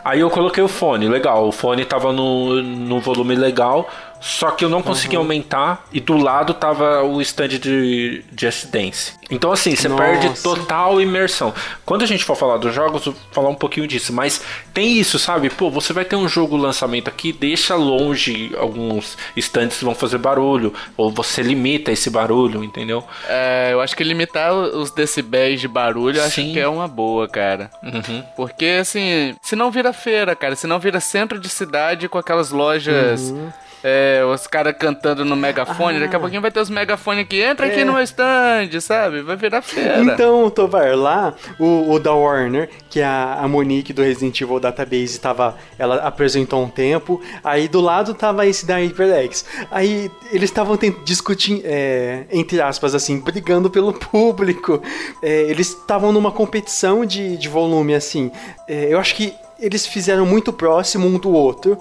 Aí 0.03 0.21
eu 0.21 0.29
coloquei 0.29 0.63
o 0.63 0.67
fone, 0.67 1.07
legal. 1.07 1.47
O 1.47 1.51
fone 1.51 1.85
tava 1.85 2.11
no, 2.11 2.63
no 2.63 2.99
volume 2.99 3.35
legal, 3.35 3.87
só 4.19 4.51
que 4.51 4.65
eu 4.65 4.69
não 4.69 4.81
consegui 4.81 5.15
uhum. 5.15 5.23
aumentar 5.23 5.85
e 5.91 5.99
do 5.99 6.17
lado 6.17 6.53
tava 6.53 7.03
o 7.03 7.21
stand 7.21 7.49
de 7.49 8.23
Just 8.37 8.67
Dance. 8.67 9.13
Então 9.31 9.51
assim, 9.51 9.75
você 9.75 9.87
Nossa. 9.87 10.03
perde 10.03 10.41
total 10.41 10.99
imersão. 10.99 11.53
Quando 11.85 12.03
a 12.03 12.05
gente 12.05 12.23
for 12.23 12.35
falar 12.35 12.57
dos 12.57 12.73
jogos, 12.73 13.05
vou 13.05 13.15
falar 13.31 13.49
um 13.49 13.55
pouquinho 13.55 13.87
disso, 13.87 14.11
mas 14.11 14.41
tem 14.73 14.97
isso, 14.97 15.17
sabe? 15.19 15.49
Pô, 15.49 15.69
você 15.69 15.93
vai 15.93 16.03
ter 16.03 16.15
um 16.15 16.27
jogo 16.27 16.57
lançamento 16.57 17.07
aqui, 17.07 17.31
deixa 17.31 17.75
longe 17.75 18.51
alguns 18.57 19.17
stands 19.35 19.77
que 19.77 19.85
vão 19.85 19.95
fazer 19.95 20.17
barulho, 20.17 20.73
ou 20.97 21.11
você 21.11 21.41
limita 21.41 21.91
esse 21.91 22.09
barulho, 22.09 22.63
entendeu? 22.63 23.03
É, 23.27 23.69
eu 23.71 23.81
acho 23.81 23.95
que 23.95 24.03
limitar 24.03 24.51
os 24.53 24.91
decibéis 24.91 25.61
de 25.61 25.67
barulho, 25.67 26.21
acho 26.21 26.41
que 26.41 26.59
é 26.59 26.67
uma 26.67 26.87
boa, 26.87 27.27
cara. 27.27 27.69
Uhum. 27.83 28.23
Porque 28.35 28.79
assim, 28.81 29.35
se 29.41 29.55
não 29.55 29.71
vira 29.71 29.93
feira, 29.93 30.35
cara, 30.35 30.55
se 30.55 30.67
não 30.67 30.79
vira 30.79 30.99
centro 30.99 31.39
de 31.39 31.49
cidade 31.49 32.09
com 32.09 32.17
aquelas 32.17 32.49
lojas 32.49 33.29
uhum 33.29 33.49
é, 33.83 34.23
os 34.25 34.47
caras 34.47 34.75
cantando 34.77 35.23
no 35.23 35.35
megafone, 35.35 35.97
ah. 35.97 35.99
daqui 36.01 36.15
a 36.15 36.17
ah. 36.17 36.21
pouquinho 36.21 36.41
vai 36.41 36.51
ter 36.51 36.59
os 36.59 36.69
megafones 36.69 37.23
aqui, 37.23 37.41
entra 37.41 37.67
é. 37.67 37.71
aqui 37.71 37.83
no 37.83 37.93
meu 37.93 38.03
stand, 38.03 38.79
sabe? 38.81 39.21
Vai 39.21 39.35
virar 39.35 39.61
feira. 39.61 39.99
Então, 39.99 40.49
Tovar, 40.49 40.95
lá, 40.95 41.33
o, 41.59 41.91
o 41.91 41.99
da 41.99 42.13
Warner, 42.13 42.69
que 42.89 42.99
é 42.99 43.05
a, 43.05 43.39
a 43.41 43.47
Monique 43.47 43.93
do 43.93 44.01
Resident 44.01 44.39
Evil 44.41 44.59
Database 44.59 45.19
tava, 45.19 45.55
ela 45.77 45.97
apresentou 45.97 46.63
um 46.63 46.69
tempo, 46.69 47.21
aí 47.43 47.67
do 47.67 47.79
lado 47.79 48.13
tava 48.13 48.45
esse 48.45 48.65
da 48.65 48.77
HyperX. 48.77 49.45
Aí 49.71 50.11
eles 50.31 50.49
estavam 50.49 50.77
discutindo, 51.03 51.61
é, 51.65 52.25
entre 52.31 52.61
aspas, 52.61 52.93
assim, 52.93 53.19
brigando 53.19 53.69
pelo 53.69 53.93
público. 53.93 54.81
É, 55.21 55.41
eles 55.43 55.69
estavam 55.69 56.11
numa 56.11 56.31
competição 56.31 57.05
de, 57.05 57.37
de 57.37 57.47
volume, 57.47 57.95
assim. 57.95 58.31
É, 58.67 58.93
eu 58.93 58.99
acho 58.99 59.15
que 59.15 59.33
eles 59.59 59.85
fizeram 59.85 60.25
muito 60.25 60.53
próximo 60.53 61.07
um 61.07 61.17
do 61.17 61.31
outro, 61.31 61.77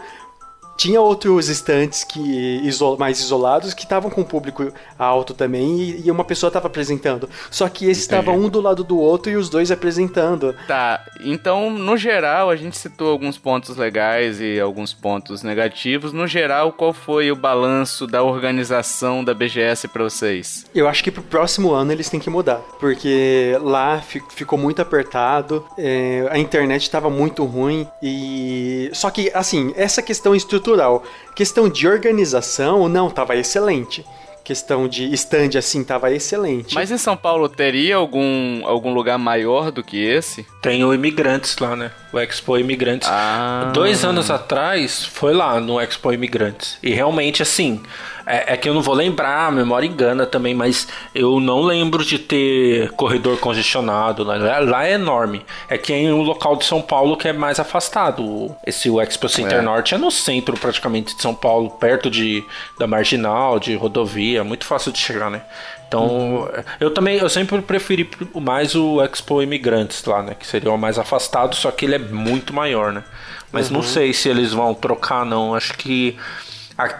tinha 0.78 1.00
outros 1.00 1.48
estantes 1.48 2.04
que 2.04 2.62
mais 2.98 3.18
isolados 3.18 3.74
que 3.74 3.82
estavam 3.82 4.08
com 4.08 4.20
o 4.20 4.24
público 4.24 4.72
alto 4.96 5.34
também 5.34 5.80
e, 5.80 6.06
e 6.06 6.10
uma 6.10 6.24
pessoa 6.24 6.48
estava 6.48 6.68
apresentando. 6.68 7.28
Só 7.50 7.68
que 7.68 7.86
esse 7.86 8.00
estava 8.00 8.30
um 8.30 8.48
do 8.48 8.60
lado 8.60 8.84
do 8.84 8.96
outro 8.96 9.30
e 9.30 9.36
os 9.36 9.50
dois 9.50 9.72
apresentando. 9.72 10.54
Tá, 10.68 11.04
então 11.20 11.68
no 11.68 11.96
geral 11.96 12.48
a 12.48 12.54
gente 12.54 12.78
citou 12.78 13.10
alguns 13.10 13.36
pontos 13.36 13.76
legais 13.76 14.40
e 14.40 14.60
alguns 14.60 14.94
pontos 14.94 15.42
negativos. 15.42 16.12
No 16.12 16.28
geral, 16.28 16.72
qual 16.72 16.92
foi 16.92 17.32
o 17.32 17.36
balanço 17.36 18.06
da 18.06 18.22
organização 18.22 19.24
da 19.24 19.34
BGS 19.34 19.88
para 19.88 20.04
vocês? 20.04 20.64
Eu 20.72 20.86
acho 20.86 21.02
que 21.02 21.10
pro 21.10 21.22
próximo 21.22 21.72
ano 21.72 21.90
eles 21.90 22.08
têm 22.08 22.20
que 22.20 22.30
mudar, 22.30 22.60
porque 22.78 23.58
lá 23.60 24.00
ficou 24.00 24.56
muito 24.56 24.80
apertado, 24.80 25.64
é, 25.76 26.28
a 26.30 26.38
internet 26.38 26.82
estava 26.82 27.10
muito 27.10 27.44
ruim 27.44 27.88
e 28.00 28.90
só 28.92 29.10
que 29.10 29.32
assim 29.34 29.72
essa 29.76 30.00
questão 30.00 30.36
estrutural 30.36 30.67
estrutural. 30.68 31.02
Questão 31.34 31.68
de 31.68 31.88
organização, 31.88 32.88
não, 32.88 33.08
tava 33.08 33.36
excelente 33.36 34.04
questão 34.44 34.88
de 34.88 35.12
stand 35.12 35.58
assim 35.58 35.84
tava 35.84 36.10
excelente. 36.10 36.74
Mas 36.74 36.90
em 36.90 36.96
São 36.96 37.14
Paulo 37.14 37.50
teria 37.50 37.96
algum, 37.96 38.64
algum 38.64 38.94
lugar 38.94 39.18
maior 39.18 39.70
do 39.70 39.84
que 39.84 40.02
esse? 40.02 40.46
Tem 40.62 40.82
o 40.82 40.94
Imigrantes 40.94 41.58
lá, 41.58 41.76
né? 41.76 41.90
O 42.14 42.18
Expo 42.18 42.56
Imigrantes. 42.56 43.06
Ah. 43.12 43.70
Dois 43.74 44.06
anos 44.06 44.30
atrás 44.30 45.04
foi 45.04 45.34
lá 45.34 45.60
no 45.60 45.78
Expo 45.78 46.14
Imigrantes. 46.14 46.78
E 46.82 46.94
realmente 46.94 47.42
assim, 47.42 47.82
é, 48.28 48.52
é, 48.52 48.56
que 48.56 48.68
eu 48.68 48.74
não 48.74 48.82
vou 48.82 48.94
lembrar, 48.94 49.46
a 49.46 49.50
memória 49.50 49.86
engana 49.86 50.26
também, 50.26 50.54
mas 50.54 50.86
eu 51.14 51.40
não 51.40 51.62
lembro 51.62 52.04
de 52.04 52.18
ter 52.18 52.90
corredor 52.90 53.38
congestionado. 53.38 54.22
Lá, 54.22 54.36
lá 54.60 54.86
é 54.86 54.92
enorme. 54.92 55.44
É 55.68 55.78
que 55.78 55.94
em 55.94 56.12
um 56.12 56.22
local 56.22 56.54
de 56.56 56.66
São 56.66 56.82
Paulo 56.82 57.16
que 57.16 57.26
é 57.26 57.32
mais 57.32 57.58
afastado. 57.58 58.54
Esse 58.66 58.90
o 58.90 59.00
Expo 59.00 59.28
Center 59.28 59.58
é. 59.58 59.62
Norte 59.62 59.94
é 59.94 59.98
no 59.98 60.10
centro 60.10 60.58
praticamente 60.58 61.16
de 61.16 61.22
São 61.22 61.34
Paulo, 61.34 61.70
perto 61.70 62.10
de, 62.10 62.44
da 62.78 62.86
Marginal, 62.86 63.58
de 63.58 63.74
rodovia, 63.74 64.44
muito 64.44 64.66
fácil 64.66 64.92
de 64.92 64.98
chegar, 64.98 65.30
né? 65.30 65.40
Então, 65.88 66.06
uhum. 66.06 66.48
eu 66.78 66.90
também, 66.92 67.16
eu 67.16 67.30
sempre 67.30 67.62
preferi 67.62 68.08
mais 68.34 68.74
o 68.74 69.02
Expo 69.02 69.40
Imigrantes 69.40 70.04
lá, 70.04 70.22
né? 70.22 70.36
Que 70.38 70.46
seria 70.46 70.70
o 70.70 70.76
mais 70.76 70.98
afastado, 70.98 71.56
só 71.56 71.70
que 71.70 71.86
ele 71.86 71.94
é 71.94 71.98
muito 71.98 72.52
maior, 72.52 72.92
né? 72.92 73.02
Mas 73.50 73.68
uhum. 73.70 73.78
não 73.78 73.82
sei 73.82 74.12
se 74.12 74.28
eles 74.28 74.52
vão 74.52 74.74
trocar, 74.74 75.24
não. 75.24 75.54
Acho 75.54 75.72
que 75.74 76.14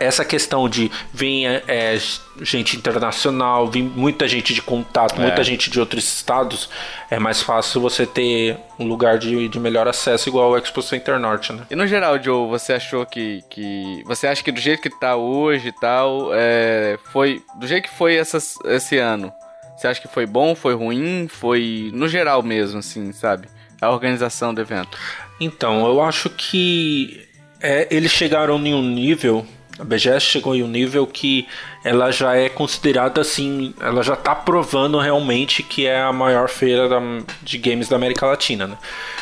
essa 0.01 0.25
questão 0.25 0.69
de 0.69 0.91
vir 1.13 1.47
é, 1.47 1.63
é, 1.69 1.99
gente 2.41 2.77
internacional, 2.77 3.69
vir 3.69 3.83
muita 3.83 4.27
gente 4.27 4.53
de 4.53 4.61
contato, 4.61 5.21
é. 5.21 5.27
muita 5.27 5.45
gente 5.45 5.71
de 5.71 5.79
outros 5.79 6.05
estados, 6.05 6.69
é 7.09 7.19
mais 7.19 7.41
fácil 7.41 7.81
você 7.81 8.05
ter 8.05 8.59
um 8.79 8.87
lugar 8.87 9.19
de, 9.19 9.49
de 9.49 9.61
melhor 9.61 9.87
acesso 9.87 10.29
igual 10.29 10.51
o 10.51 10.57
Expo 10.57 10.83
Center 10.83 11.19
Norte, 11.19 11.53
né? 11.53 11.63
E 11.71 11.77
no 11.77 11.87
geral, 11.87 12.21
Joe, 12.21 12.49
você 12.49 12.73
achou 12.73 13.07
que, 13.07 13.45
que 13.49 14.03
você 14.05 14.27
acha 14.27 14.43
que 14.43 14.51
do 14.51 14.61
jeito 14.61 14.83
que 14.83 14.91
tá 14.91 15.15
hoje 15.15 15.69
e 15.69 15.73
tal, 15.73 16.31
é, 16.35 16.99
foi 17.13 17.43
do 17.57 17.67
jeito 17.67 17.89
que 17.89 17.95
foi 17.95 18.17
essas, 18.17 18.57
esse 18.65 18.99
ano? 18.99 19.33
Você 19.77 19.87
acha 19.87 20.01
que 20.01 20.09
foi 20.09 20.27
bom, 20.27 20.57
foi 20.57 20.75
ruim, 20.75 21.29
foi 21.29 21.93
no 21.95 22.09
geral 22.09 22.43
mesmo, 22.43 22.81
assim, 22.81 23.13
sabe? 23.13 23.49
A 23.81 23.91
organização 23.91 24.53
do 24.53 24.61
evento. 24.61 24.99
Então, 25.41 25.87
eu 25.87 26.03
acho 26.03 26.29
que 26.31 27.29
é, 27.61 27.87
eles 27.89 28.11
chegaram 28.11 28.59
em 28.67 28.75
um 28.75 28.83
nível 28.83 29.47
A 29.79 29.85
BGS 29.85 30.27
chegou 30.27 30.55
em 30.55 30.63
um 30.63 30.69
nível 30.69 31.07
que 31.07 31.47
ela 31.85 32.11
já 32.11 32.35
é 32.35 32.49
considerada 32.49 33.21
assim, 33.21 33.73
ela 33.81 34.03
já 34.03 34.15
está 34.15 34.35
provando 34.35 34.99
realmente 34.99 35.63
que 35.63 35.87
é 35.87 36.03
a 36.03 36.13
maior 36.13 36.49
feira 36.49 36.89
da, 36.89 37.01
de 37.43 37.59
games 37.59 37.89
da 37.89 37.97
América 37.97 38.27
Latina, 38.27 38.67
né? 38.67 38.79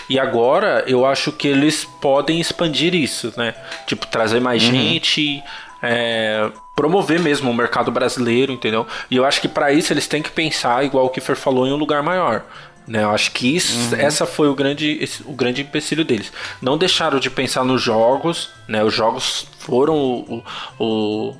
E 0.08 0.18
agora 0.18 0.84
eu 0.86 1.04
acho 1.04 1.32
que 1.32 1.46
eles 1.46 1.84
podem 1.84 2.40
expandir 2.40 2.94
isso, 2.94 3.32
né? 3.36 3.54
Tipo, 3.86 4.06
trazer 4.06 4.40
mais 4.40 4.62
uhum. 4.64 4.70
gente, 4.70 5.42
é, 5.82 6.50
promover 6.74 7.20
mesmo 7.20 7.50
o 7.50 7.54
mercado 7.54 7.90
brasileiro, 7.90 8.52
entendeu? 8.52 8.86
E 9.10 9.16
eu 9.16 9.24
acho 9.24 9.40
que 9.40 9.48
para 9.48 9.72
isso 9.72 9.92
eles 9.92 10.06
têm 10.06 10.22
que 10.22 10.30
pensar, 10.30 10.84
igual 10.84 11.06
o 11.06 11.10
Kiffer 11.10 11.36
falou, 11.36 11.66
em 11.66 11.72
um 11.72 11.76
lugar 11.76 12.02
maior. 12.02 12.44
Né, 12.86 13.02
eu 13.02 13.10
acho 13.10 13.32
que 13.32 13.56
isso, 13.56 13.94
uhum. 13.94 14.00
essa 14.00 14.24
foi 14.24 14.48
o 14.48 14.54
grande, 14.54 15.00
o 15.24 15.32
grande 15.32 15.62
empecilho 15.62 16.04
deles. 16.04 16.32
Não 16.62 16.78
deixaram 16.78 17.18
de 17.18 17.28
pensar 17.28 17.64
nos 17.64 17.82
jogos, 17.82 18.50
né? 18.68 18.84
Os 18.84 18.94
jogos 18.94 19.44
foram 19.58 19.96
o, 19.96 20.44
o, 20.78 21.34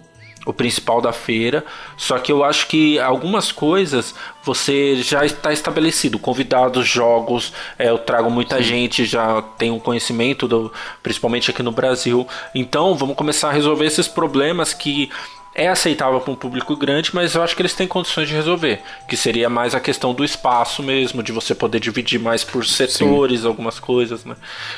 o 0.44 0.52
principal 0.52 1.00
da 1.00 1.12
feira. 1.12 1.64
Só 1.96 2.18
que 2.18 2.32
eu 2.32 2.42
acho 2.42 2.66
que 2.66 2.98
algumas 2.98 3.52
coisas 3.52 4.12
você 4.42 4.96
já 4.96 5.24
está 5.24 5.52
estabelecido. 5.52 6.18
Convidados, 6.18 6.86
jogos, 6.88 7.52
é, 7.78 7.90
eu 7.90 7.98
trago 7.98 8.28
muita 8.28 8.56
Sim. 8.58 8.64
gente, 8.64 9.04
já 9.04 9.40
tem 9.40 9.70
um 9.70 9.78
conhecimento, 9.78 10.48
do, 10.48 10.72
principalmente 11.00 11.52
aqui 11.52 11.62
no 11.62 11.70
Brasil. 11.70 12.26
Então 12.56 12.96
vamos 12.96 13.14
começar 13.14 13.50
a 13.50 13.52
resolver 13.52 13.86
esses 13.86 14.08
problemas 14.08 14.74
que 14.74 15.10
é 15.56 15.68
aceitável 15.68 16.20
para 16.20 16.30
um 16.30 16.36
público 16.36 16.76
grande, 16.76 17.10
mas 17.14 17.34
eu 17.34 17.42
acho 17.42 17.56
que 17.56 17.62
eles 17.62 17.72
têm 17.72 17.88
condições 17.88 18.28
de 18.28 18.34
resolver. 18.34 18.78
Que 19.08 19.16
seria 19.16 19.48
mais 19.48 19.74
a 19.74 19.80
questão 19.80 20.12
do 20.12 20.22
espaço 20.22 20.82
mesmo, 20.82 21.22
de 21.22 21.32
você 21.32 21.54
poder 21.54 21.80
dividir 21.80 22.20
mais 22.20 22.44
por 22.44 22.64
setores, 22.66 23.40
Sim. 23.40 23.46
algumas 23.46 23.80
coisas, 23.80 24.24
né? 24.24 24.36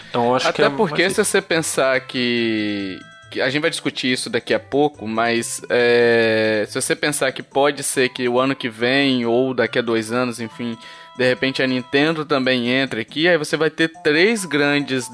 Então 0.08 0.36
acho 0.36 0.46
Até 0.46 0.62
que 0.62 0.62
é 0.62 0.70
porque 0.70 1.10
se 1.10 1.22
você 1.22 1.42
pensar 1.42 2.00
que 2.02 2.96
a 3.42 3.50
gente 3.50 3.60
vai 3.60 3.70
discutir 3.70 4.12
isso 4.12 4.30
daqui 4.30 4.54
a 4.54 4.60
pouco, 4.60 5.06
mas 5.06 5.60
é, 5.68 6.64
se 6.68 6.80
você 6.80 6.94
pensar 6.94 7.32
que 7.32 7.42
pode 7.42 7.82
ser 7.82 8.08
que 8.10 8.28
o 8.28 8.38
ano 8.38 8.54
que 8.54 8.68
vem 8.68 9.26
ou 9.26 9.52
daqui 9.52 9.80
a 9.80 9.82
dois 9.82 10.12
anos, 10.12 10.38
enfim, 10.38 10.78
de 11.16 11.28
repente 11.28 11.60
a 11.60 11.66
Nintendo 11.66 12.24
também 12.24 12.68
entre 12.68 13.00
aqui, 13.00 13.26
aí 13.26 13.36
você 13.36 13.56
vai 13.56 13.68
ter 13.68 13.92
três 14.02 14.44
grandes 14.44 15.10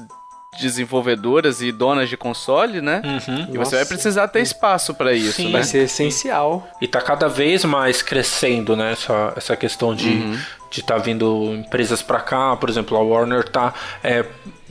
desenvolvedoras 0.59 1.61
e 1.61 1.71
donas 1.71 2.09
de 2.09 2.17
console, 2.17 2.81
né? 2.81 3.01
Uhum. 3.03 3.47
E 3.53 3.57
Nossa. 3.57 3.69
você 3.69 3.75
vai 3.77 3.85
precisar 3.85 4.27
ter 4.27 4.41
espaço 4.41 4.93
para 4.93 5.13
isso, 5.13 5.33
Sim, 5.33 5.45
né? 5.45 5.51
Vai 5.51 5.63
ser 5.63 5.79
essencial. 5.79 6.67
E 6.81 6.87
tá 6.87 7.01
cada 7.01 7.27
vez 7.27 7.63
mais 7.65 8.01
crescendo, 8.01 8.75
né? 8.75 8.93
Essa, 8.93 9.33
essa 9.35 9.55
questão 9.55 9.93
de 9.95 10.09
uhum. 10.09 10.39
de 10.71 10.83
tá 10.83 10.97
vindo 10.97 11.53
empresas 11.53 12.01
para 12.01 12.19
cá, 12.19 12.55
por 12.55 12.69
exemplo, 12.69 12.97
a 12.97 13.01
Warner 13.01 13.47
tá 13.47 13.73
é, 14.03 14.25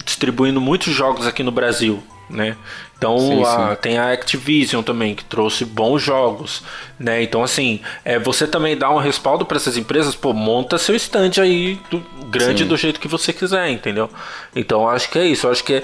distribuindo 0.05 0.61
muitos 0.61 0.93
jogos 0.93 1.27
aqui 1.27 1.43
no 1.43 1.51
Brasil, 1.51 2.03
né? 2.29 2.57
Então 2.97 3.19
sim, 3.19 3.43
a, 3.43 3.71
sim. 3.71 3.77
tem 3.83 3.99
a 3.99 4.13
Activision 4.13 4.83
também 4.83 5.15
que 5.15 5.25
trouxe 5.25 5.65
bons 5.65 6.03
jogos, 6.03 6.63
né? 6.99 7.23
Então 7.23 7.43
assim, 7.43 7.81
é, 8.05 8.19
você 8.19 8.47
também 8.47 8.77
dá 8.77 8.91
um 8.91 8.99
respaldo 8.99 9.45
para 9.45 9.57
essas 9.57 9.77
empresas, 9.77 10.15
pô, 10.15 10.33
monta 10.33 10.79
seu 10.79 10.95
stand 10.95 11.33
aí 11.43 11.79
do, 11.91 11.99
grande 12.29 12.63
sim. 12.63 12.69
do 12.69 12.77
jeito 12.77 13.01
que 13.01 13.09
você 13.09 13.33
quiser, 13.33 13.69
entendeu? 13.71 14.09
Então 14.55 14.89
acho 14.89 15.11
que 15.11 15.19
é 15.19 15.27
isso, 15.27 15.49
acho 15.49 15.63
que 15.63 15.75
é, 15.75 15.83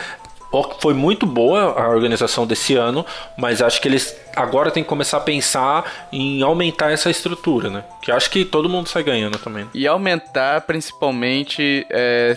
foi 0.81 0.95
muito 0.95 1.27
boa 1.27 1.81
a 1.81 1.89
organização 1.91 2.47
desse 2.47 2.75
ano, 2.75 3.07
mas 3.37 3.63
acho 3.63 3.81
que 3.81 3.87
eles 3.87 4.17
agora 4.35 4.71
tem 4.71 4.83
que 4.83 4.89
começar 4.89 5.19
a 5.19 5.21
pensar 5.21 6.09
em 6.11 6.43
aumentar 6.43 6.91
essa 6.91 7.11
estrutura, 7.11 7.71
né? 7.71 7.85
Que 8.03 8.11
acho 8.11 8.31
que 8.31 8.45
todo 8.45 8.69
mundo 8.69 8.89
sai 8.89 9.03
ganhando 9.03 9.39
também. 9.39 9.69
E 9.73 9.87
aumentar 9.87 10.63
principalmente 10.63 11.87
é, 11.91 12.35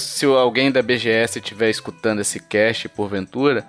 se 0.00 0.26
alguém 0.26 0.72
da 0.72 0.82
BGS 0.82 1.38
estiver 1.38 1.70
escutando 1.70 2.20
esse 2.20 2.40
cast 2.40 2.88
porventura, 2.88 3.64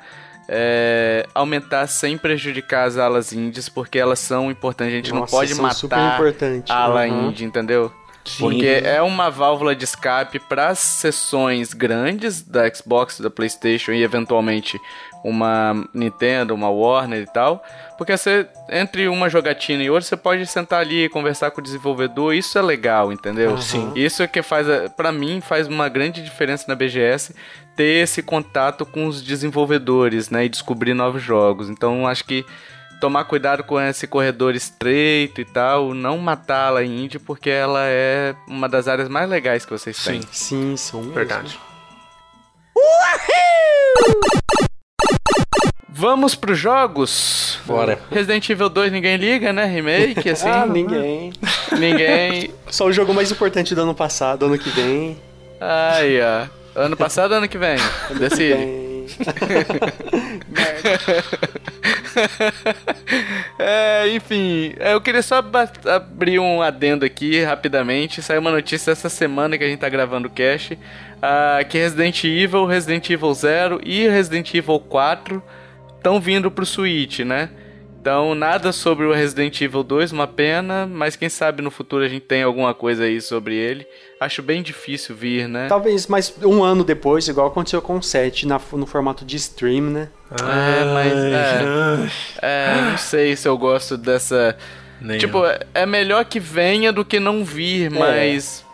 é, 0.48 1.28
aumentar 1.34 1.88
sem 1.88 2.18
prejudicar 2.18 2.88
as 2.88 2.98
alas 2.98 3.34
indies, 3.34 3.70
porque 3.70 3.98
elas 3.98 4.20
são 4.20 4.52
importantes. 4.52 4.94
A 4.94 4.98
gente 4.98 5.14
Nossa, 5.14 5.22
não 5.22 5.28
pode 5.28 5.56
matar 5.56 6.22
a 6.70 6.76
ala 6.76 7.06
uhum. 7.06 7.30
indie, 7.30 7.46
entendeu? 7.46 7.92
Sim. 8.26 8.40
Porque 8.40 8.66
é 8.66 9.02
uma 9.02 9.30
válvula 9.30 9.76
de 9.76 9.84
escape 9.84 10.40
para 10.40 10.74
sessões 10.76 11.74
grandes 11.74 12.42
da 12.42 12.74
Xbox, 12.74 13.20
da 13.20 13.30
PlayStation 13.30 13.92
e 13.92 14.02
eventualmente 14.02 14.80
uma 15.24 15.86
Nintendo, 15.94 16.54
uma 16.54 16.70
Warner 16.70 17.22
e 17.22 17.26
tal. 17.26 17.62
Porque 17.98 18.16
você, 18.16 18.48
entre 18.70 19.08
uma 19.08 19.30
jogatina 19.30 19.84
e 19.84 19.90
outra, 19.90 20.08
você 20.08 20.18
pode 20.18 20.46
sentar 20.46 20.82
ali 20.82 21.06
e 21.06 21.10
conversar 21.10 21.52
com 21.52 21.60
o 21.60 21.64
desenvolvedor. 21.64 22.34
Isso 22.34 22.58
é 22.58 22.62
legal, 22.62 23.12
entendeu? 23.12 23.52
Uhum. 23.52 23.62
Sim. 23.62 23.92
Isso 23.96 24.24
é 24.24 24.28
que 24.28 24.42
faz, 24.42 24.68
para 24.96 25.12
mim, 25.12 25.42
faz 25.42 25.68
uma 25.68 25.90
grande 25.90 26.24
diferença 26.24 26.66
na 26.68 26.76
BGS 26.76 27.36
ter 27.76 28.04
esse 28.04 28.22
contato 28.22 28.86
com 28.86 29.08
os 29.08 29.22
desenvolvedores, 29.22 30.30
né? 30.30 30.46
E 30.46 30.50
descobrir 30.50 30.94
novos 30.94 31.22
jogos. 31.22 31.70
Então, 31.70 32.08
acho 32.08 32.24
que 32.26 32.46
tomar 33.00 33.26
cuidado 33.26 33.64
com 33.64 33.80
esse 33.80 34.08
corredor 34.08 34.56
estreito 34.56 35.42
e 35.42 35.46
tal, 35.46 35.94
não 35.94 36.18
matá-la 36.18 36.84
indie, 36.86 37.20
porque 37.20 37.50
ela 37.50 37.82
é 37.84 38.34
uma 38.48 38.70
das 38.70 38.88
áreas 38.88 39.10
mais 39.10 39.30
legais 39.30 39.66
que 39.66 39.72
vocês 39.72 39.98
sim. 39.98 40.12
têm. 40.12 40.22
Sim, 40.32 40.78
são 40.78 41.02
Verdade. 41.12 41.60
Uhul! 42.76 44.44
Vamos 45.90 46.34
pros 46.34 46.58
jogos? 46.58 47.60
Bora. 47.66 48.00
Resident 48.10 48.50
Evil 48.50 48.70
2 48.70 48.92
ninguém 48.92 49.18
liga, 49.18 49.54
né? 49.54 49.66
Remake, 49.66 50.28
assim. 50.32 50.48
ah, 50.48 50.66
ninguém. 50.66 51.34
Ninguém. 51.78 52.54
Só 52.68 52.86
o 52.86 52.94
jogo 52.94 53.14
mais 53.14 53.32
importante 53.32 53.76
do 53.76 53.82
ano 53.82 53.94
passado, 53.94 54.46
ano 54.46 54.58
que 54.58 54.70
vem. 54.70 55.20
Ai, 55.62 56.20
ó. 56.22 56.63
Ano 56.76 56.98
passado 56.98 57.32
ou 57.32 57.38
ano 57.38 57.48
que 57.48 57.58
vem? 57.58 57.78
Decide. 58.20 58.84
é, 63.60 64.08
enfim, 64.16 64.74
eu 64.80 65.02
queria 65.02 65.22
só 65.22 65.44
abrir 65.86 66.40
um 66.40 66.62
adendo 66.62 67.06
aqui 67.06 67.44
rapidamente. 67.44 68.22
Saiu 68.22 68.42
uma 68.42 68.52
notícia 68.52 68.92
essa 68.92 69.10
semana 69.10 69.58
que 69.58 69.64
a 69.64 69.68
gente 69.68 69.80
tá 69.80 69.90
gravando 69.90 70.28
o 70.28 70.32
cast. 70.32 70.74
Uh, 70.74 71.66
que 71.70 71.78
Resident 71.78 72.24
Evil, 72.24 72.66
Resident 72.66 73.10
Evil 73.10 73.34
0 73.34 73.82
e 73.84 74.08
Resident 74.08 74.54
Evil 74.54 74.80
4 74.80 75.44
estão 75.98 76.20
vindo 76.20 76.52
pro 76.52 76.66
Switch, 76.66 77.20
né? 77.20 77.50
Então, 78.04 78.36
nada 78.36 78.74
sobre 78.74 79.06
o 79.06 79.14
Resident 79.14 79.62
Evil 79.62 79.82
2, 79.82 80.12
uma 80.12 80.28
pena, 80.28 80.86
mas 80.86 81.16
quem 81.16 81.30
sabe 81.30 81.62
no 81.62 81.72
futuro 81.72 82.04
a 82.04 82.10
gente 82.10 82.26
tem 82.26 82.44
alguma 82.44 82.74
coisa 82.74 83.06
aí 83.06 83.22
sobre 83.22 83.56
ele. 83.56 83.88
Acho 84.20 84.44
bem 84.44 84.62
difícil 84.62 85.16
vir, 85.16 85.48
né? 85.48 85.68
Talvez 85.70 86.06
mais 86.08 86.36
um 86.44 86.62
ano 86.62 86.84
depois, 86.84 87.26
igual 87.30 87.48
aconteceu 87.48 87.82
com 87.82 87.96
o 87.96 88.04
7, 88.04 88.46
na, 88.46 88.60
no 88.74 88.86
formato 88.86 89.24
de 89.24 89.38
stream, 89.38 89.86
né? 89.86 90.10
É, 90.32 90.94
mas. 90.94 91.14
É, 92.42 92.76
é, 92.76 92.82
não 92.92 92.98
sei 92.98 93.38
se 93.38 93.48
eu 93.48 93.58
gosto 93.58 93.96
dessa. 93.96 94.58
Nem 95.00 95.18
tipo, 95.18 95.38
eu. 95.38 95.58
é 95.74 95.86
melhor 95.86 96.26
que 96.26 96.42
venha 96.42 96.92
do 96.92 97.06
que 97.06 97.22
não 97.22 97.46
vir, 97.46 97.86
é. 97.86 97.90
mas. 97.98 98.66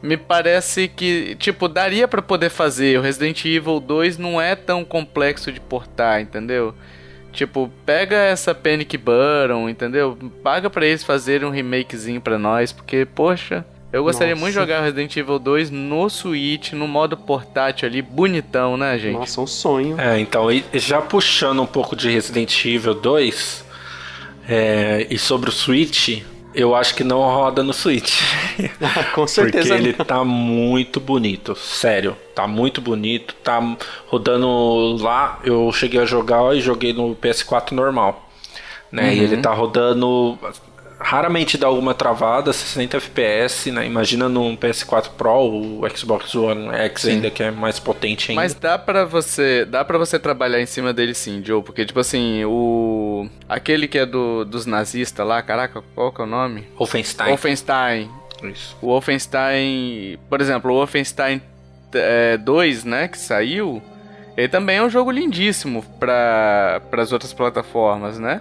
Me 0.00 0.16
parece 0.16 0.88
que, 0.88 1.34
tipo, 1.34 1.68
daria 1.68 2.08
para 2.08 2.22
poder 2.22 2.48
fazer. 2.48 2.98
O 2.98 3.02
Resident 3.02 3.44
Evil 3.44 3.80
2 3.80 4.16
não 4.16 4.40
é 4.40 4.56
tão 4.56 4.82
complexo 4.82 5.52
de 5.52 5.60
portar, 5.60 6.22
entendeu? 6.22 6.74
Tipo, 7.38 7.70
pega 7.86 8.16
essa 8.16 8.52
Panic 8.52 8.98
Button, 8.98 9.68
entendeu? 9.68 10.18
Paga 10.42 10.68
para 10.68 10.84
eles 10.84 11.04
fazerem 11.04 11.46
um 11.46 11.52
remakezinho 11.52 12.20
para 12.20 12.36
nós, 12.36 12.72
porque, 12.72 13.04
poxa, 13.06 13.64
eu 13.92 14.02
gostaria 14.02 14.34
Nossa. 14.34 14.40
muito 14.40 14.54
de 14.54 14.60
jogar 14.60 14.80
Resident 14.80 15.16
Evil 15.16 15.38
2 15.38 15.70
no 15.70 16.10
Switch, 16.10 16.72
no 16.72 16.88
modo 16.88 17.16
portátil 17.16 17.88
ali, 17.88 18.02
bonitão, 18.02 18.76
né, 18.76 18.98
gente? 18.98 19.14
Nossa, 19.14 19.40
um 19.40 19.46
sonho. 19.46 20.00
É, 20.00 20.18
então, 20.18 20.48
já 20.74 21.00
puxando 21.00 21.62
um 21.62 21.66
pouco 21.66 21.94
de 21.94 22.10
Resident 22.10 22.64
Evil 22.64 22.94
2, 22.94 23.64
é, 24.48 25.06
e 25.08 25.16
sobre 25.16 25.48
o 25.48 25.52
Switch, 25.52 26.24
eu 26.58 26.74
acho 26.74 26.92
que 26.96 27.04
não 27.04 27.20
roda 27.20 27.62
no 27.62 27.72
Switch. 27.72 28.20
Com 29.14 29.28
certeza. 29.28 29.68
Porque 29.68 29.88
ele 29.88 29.92
tá 29.92 30.24
muito 30.24 30.98
bonito, 30.98 31.54
sério. 31.54 32.16
Tá 32.34 32.48
muito 32.48 32.80
bonito, 32.80 33.32
tá 33.44 33.76
rodando 34.08 34.96
lá. 35.00 35.38
Eu 35.44 35.70
cheguei 35.72 36.00
a 36.00 36.04
jogar 36.04 36.56
e 36.56 36.60
joguei 36.60 36.92
no 36.92 37.14
PS4 37.14 37.70
normal. 37.70 38.28
Né? 38.90 39.04
Uhum. 39.04 39.12
E 39.12 39.20
ele 39.20 39.36
tá 39.36 39.54
rodando 39.54 40.36
raramente 40.98 41.56
dá 41.56 41.66
alguma 41.66 41.94
travada, 41.94 42.52
60 42.52 42.96
FPS, 42.96 43.70
né? 43.70 43.86
Imagina 43.86 44.28
num 44.28 44.56
PS4 44.56 45.10
Pro, 45.16 45.80
o 45.80 45.88
Xbox 45.96 46.34
One 46.34 46.68
X 46.68 47.02
sim. 47.02 47.10
ainda 47.12 47.30
que 47.30 47.42
é 47.42 47.50
mais 47.50 47.78
potente 47.78 48.30
ainda. 48.30 48.42
Mas 48.42 48.54
dá 48.54 48.78
para 48.78 49.04
você, 49.04 49.64
dá 49.64 49.84
para 49.84 49.96
você 49.98 50.18
trabalhar 50.18 50.60
em 50.60 50.66
cima 50.66 50.92
dele 50.92 51.14
sim, 51.14 51.42
Joe, 51.44 51.62
porque 51.62 51.84
tipo 51.84 52.00
assim, 52.00 52.44
o 52.44 53.28
aquele 53.48 53.86
que 53.86 53.98
é 53.98 54.06
do 54.06 54.44
dos 54.44 54.66
nazistas 54.66 55.26
lá, 55.26 55.40
caraca, 55.42 55.82
qual 55.94 56.12
que 56.12 56.20
é 56.20 56.24
o 56.24 56.26
nome? 56.26 56.66
Wolfenstein. 56.76 57.28
Wolfenstein. 57.28 58.10
Isso. 58.42 58.76
O 58.80 58.86
Wolfenstein, 58.88 60.18
por 60.28 60.40
exemplo, 60.40 60.70
o 60.72 60.74
Wolfenstein 60.74 61.42
é, 61.92 62.36
2, 62.36 62.84
né, 62.84 63.08
que 63.08 63.18
saiu, 63.18 63.82
ele 64.36 64.48
também 64.48 64.76
é 64.76 64.82
um 64.82 64.90
jogo 64.90 65.10
lindíssimo 65.10 65.84
para 65.98 66.80
as 66.92 67.12
outras 67.12 67.32
plataformas, 67.32 68.18
né? 68.18 68.40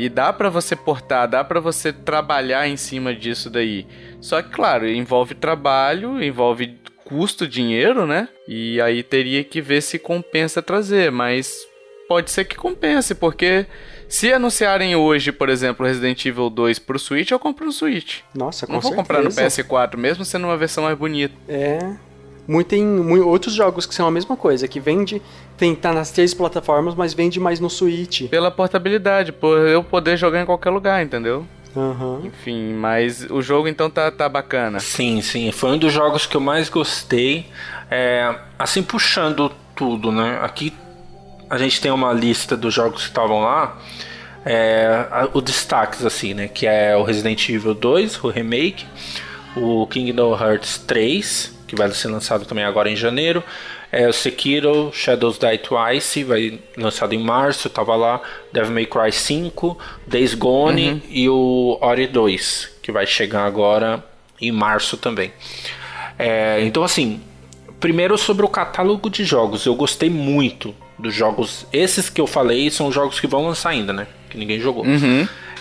E 0.00 0.08
dá 0.08 0.32
para 0.32 0.48
você 0.48 0.74
portar, 0.74 1.28
dá 1.28 1.44
para 1.44 1.60
você 1.60 1.92
trabalhar 1.92 2.66
em 2.66 2.76
cima 2.76 3.14
disso 3.14 3.50
daí. 3.50 3.86
Só 4.20 4.40
que, 4.40 4.48
claro, 4.48 4.88
envolve 4.88 5.34
trabalho, 5.34 6.22
envolve 6.22 6.78
custo, 7.04 7.46
dinheiro, 7.46 8.06
né? 8.06 8.28
E 8.48 8.80
aí 8.80 9.02
teria 9.02 9.44
que 9.44 9.60
ver 9.60 9.82
se 9.82 9.98
compensa 9.98 10.62
trazer, 10.62 11.12
mas 11.12 11.66
pode 12.08 12.30
ser 12.30 12.44
que 12.44 12.56
compense, 12.56 13.14
porque 13.14 13.66
se 14.08 14.32
anunciarem 14.32 14.96
hoje, 14.96 15.30
por 15.30 15.48
exemplo, 15.48 15.84
Resident 15.86 16.24
Evil 16.24 16.48
2 16.48 16.78
pro 16.78 16.98
Switch, 16.98 17.30
eu 17.30 17.38
compro 17.38 17.66
no 17.66 17.72
Switch. 17.72 18.20
Nossa, 18.34 18.66
com 18.66 18.72
Não 18.72 18.80
vou 18.80 18.90
certeza. 18.92 19.02
comprar 19.02 19.22
no 19.22 19.30
PS4, 19.30 19.96
mesmo 19.96 20.24
sendo 20.24 20.46
uma 20.46 20.56
versão 20.56 20.84
mais 20.84 20.96
bonita. 20.96 21.34
É. 21.48 21.78
Muito, 22.48 22.68
tem 22.68 22.84
mu- 22.84 23.26
outros 23.26 23.54
jogos 23.54 23.86
que 23.86 23.94
são 23.94 24.06
a 24.06 24.10
mesma 24.10 24.36
coisa, 24.36 24.66
que 24.66 24.80
vende, 24.80 25.22
tem 25.56 25.74
tá 25.74 25.92
nas 25.92 26.10
três 26.10 26.34
plataformas, 26.34 26.94
mas 26.94 27.14
vende 27.14 27.38
mais 27.38 27.60
no 27.60 27.70
Switch. 27.70 28.28
Pela 28.28 28.50
portabilidade, 28.50 29.30
por 29.32 29.58
eu 29.68 29.84
poder 29.84 30.16
jogar 30.16 30.42
em 30.42 30.46
qualquer 30.46 30.70
lugar, 30.70 31.02
entendeu? 31.02 31.46
Aham. 31.76 32.22
Enfim, 32.24 32.72
mas 32.74 33.24
o 33.30 33.40
jogo 33.40 33.68
então 33.68 33.88
tá, 33.88 34.10
tá 34.10 34.28
bacana. 34.28 34.80
Sim, 34.80 35.20
sim. 35.22 35.52
Foi 35.52 35.70
um 35.70 35.78
dos 35.78 35.92
jogos 35.92 36.26
que 36.26 36.36
eu 36.36 36.40
mais 36.40 36.68
gostei. 36.68 37.46
É, 37.88 38.34
assim, 38.58 38.82
puxando 38.82 39.52
tudo, 39.76 40.10
né? 40.10 40.40
Aqui 40.42 40.72
a 41.48 41.56
gente 41.58 41.80
tem 41.80 41.92
uma 41.92 42.12
lista 42.12 42.56
dos 42.56 42.74
jogos 42.74 43.02
que 43.02 43.08
estavam 43.08 43.40
lá. 43.42 43.78
É, 44.44 45.06
a- 45.12 45.28
o 45.32 45.40
destaques, 45.40 46.04
assim, 46.04 46.34
né? 46.34 46.48
Que 46.48 46.66
é 46.66 46.96
o 46.96 47.04
Resident 47.04 47.48
Evil 47.48 47.74
2, 47.74 48.22
o 48.24 48.28
remake. 48.28 48.84
O 49.56 49.86
Kingdom 49.86 50.32
Hearts 50.40 50.78
3, 50.78 51.52
que 51.70 51.76
vai 51.76 51.88
ser 51.92 52.08
lançado 52.08 52.44
também 52.44 52.64
agora 52.64 52.90
em 52.90 52.96
janeiro. 52.96 53.44
É 53.92 54.08
o 54.08 54.12
Sekiro, 54.12 54.90
Shadows 54.92 55.38
Die 55.38 55.58
Twice, 55.58 56.24
vai 56.24 56.58
lançado 56.76 57.14
em 57.14 57.22
março, 57.22 57.70
tava 57.70 57.94
lá. 57.94 58.20
Devil 58.52 58.72
May 58.72 58.86
Cry 58.86 59.12
5, 59.12 59.78
Days 60.04 60.34
Gone 60.34 61.00
e 61.08 61.28
o 61.28 61.78
Ori 61.80 62.08
2, 62.08 62.78
que 62.82 62.90
vai 62.90 63.06
chegar 63.06 63.44
agora 63.44 64.04
em 64.40 64.50
março 64.50 64.96
também. 64.96 65.30
É, 66.18 66.60
então, 66.62 66.82
assim, 66.82 67.20
primeiro 67.78 68.18
sobre 68.18 68.44
o 68.44 68.48
catálogo 68.48 69.08
de 69.08 69.22
jogos, 69.22 69.64
eu 69.64 69.76
gostei 69.76 70.10
muito 70.10 70.74
dos 70.98 71.14
jogos. 71.14 71.68
Esses 71.72 72.10
que 72.10 72.20
eu 72.20 72.26
falei 72.26 72.68
são 72.68 72.90
jogos 72.90 73.20
que 73.20 73.28
vão 73.28 73.46
lançar 73.46 73.70
ainda, 73.70 73.92
né? 73.92 74.08
Que 74.28 74.36
ninguém 74.36 74.58
jogou. 74.58 74.84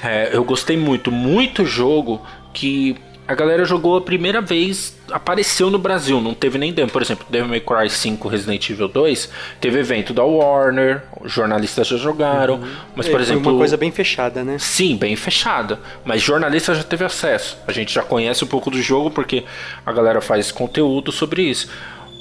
É, 0.03 0.31
eu 0.33 0.43
gostei 0.43 0.75
muito, 0.75 1.11
muito 1.11 1.63
jogo 1.65 2.19
que 2.51 2.95
a 3.29 3.35
galera 3.35 3.63
jogou 3.63 3.95
a 3.95 4.01
primeira 4.01 4.41
vez, 4.41 4.97
apareceu 5.11 5.69
no 5.69 5.77
Brasil, 5.77 6.19
não 6.19 6.33
teve 6.33 6.57
nem 6.57 6.73
demo. 6.73 6.89
Por 6.89 6.99
exemplo, 7.01 7.27
Devil 7.29 7.47
May 7.47 7.59
Cry 7.59 7.87
5 7.87 8.27
Resident 8.27 8.67
Evil 8.67 8.87
2, 8.87 9.29
teve 9.61 9.77
evento 9.79 10.13
da 10.15 10.23
Warner, 10.23 11.03
jornalistas 11.25 11.85
já 11.87 11.95
jogaram, 11.97 12.59
mas 12.95 13.05
É, 13.05 13.09
por 13.11 13.17
foi 13.17 13.21
exemplo, 13.21 13.51
uma 13.51 13.57
coisa 13.59 13.77
bem 13.77 13.91
fechada, 13.91 14.43
né? 14.43 14.57
Sim, 14.57 14.95
bem 14.97 15.15
fechada. 15.15 15.79
Mas 16.03 16.23
jornalista 16.23 16.73
já 16.73 16.81
teve 16.83 17.05
acesso. 17.05 17.55
A 17.67 17.71
gente 17.71 17.93
já 17.93 18.01
conhece 18.01 18.43
um 18.43 18.47
pouco 18.47 18.71
do 18.71 18.81
jogo 18.81 19.11
porque 19.11 19.43
a 19.85 19.91
galera 19.93 20.21
faz 20.21 20.51
conteúdo 20.51 21.11
sobre 21.11 21.43
isso. 21.43 21.69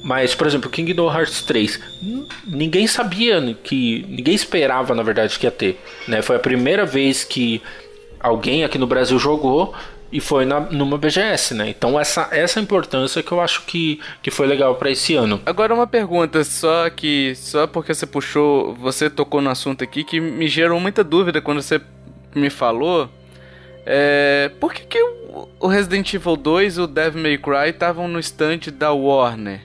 Mas, 0.04 0.34
por 0.34 0.46
exemplo, 0.46 0.68
Kingdom 0.70 1.10
Hearts 1.10 1.42
3, 1.42 1.80
n- 2.02 2.26
ninguém 2.46 2.86
sabia 2.86 3.56
que. 3.64 4.04
Ninguém 4.08 4.34
esperava, 4.34 4.94
na 4.94 5.02
verdade, 5.02 5.38
que 5.38 5.46
ia 5.46 5.50
ter. 5.50 5.80
Né? 6.06 6.20
Foi 6.22 6.36
a 6.36 6.38
primeira 6.38 6.84
vez 6.86 7.24
que 7.24 7.60
alguém 8.20 8.62
aqui 8.62 8.76
no 8.78 8.86
Brasil 8.86 9.18
jogou 9.18 9.74
e 10.10 10.20
foi 10.20 10.44
na, 10.44 10.60
numa 10.60 10.96
BGS, 10.96 11.54
né? 11.54 11.68
Então 11.68 11.98
essa, 12.00 12.28
essa 12.30 12.58
importância 12.60 13.22
que 13.22 13.30
eu 13.30 13.40
acho 13.40 13.62
que, 13.66 14.00
que 14.22 14.30
foi 14.30 14.46
legal 14.46 14.74
para 14.76 14.90
esse 14.90 15.14
ano. 15.14 15.40
Agora 15.44 15.74
uma 15.74 15.86
pergunta, 15.86 16.42
só 16.44 16.88
que 16.90 17.34
só 17.36 17.66
porque 17.66 17.92
você 17.92 18.06
puxou, 18.06 18.74
você 18.74 19.10
tocou 19.10 19.40
no 19.42 19.50
assunto 19.50 19.84
aqui 19.84 20.04
que 20.04 20.18
me 20.20 20.48
gerou 20.48 20.80
muita 20.80 21.04
dúvida 21.04 21.40
quando 21.40 21.60
você 21.62 21.80
me 22.34 22.48
falou. 22.50 23.08
É, 23.84 24.50
por 24.60 24.72
que, 24.74 24.82
que 24.86 25.02
o- 25.60 25.66
Resident 25.66 26.12
Evil 26.12 26.36
2 26.36 26.76
e 26.76 26.80
o 26.80 26.86
Devil 26.86 27.22
May 27.22 27.38
Cry 27.38 27.70
estavam 27.70 28.06
no 28.08 28.18
stand 28.18 28.60
da 28.72 28.92
Warner? 28.92 29.60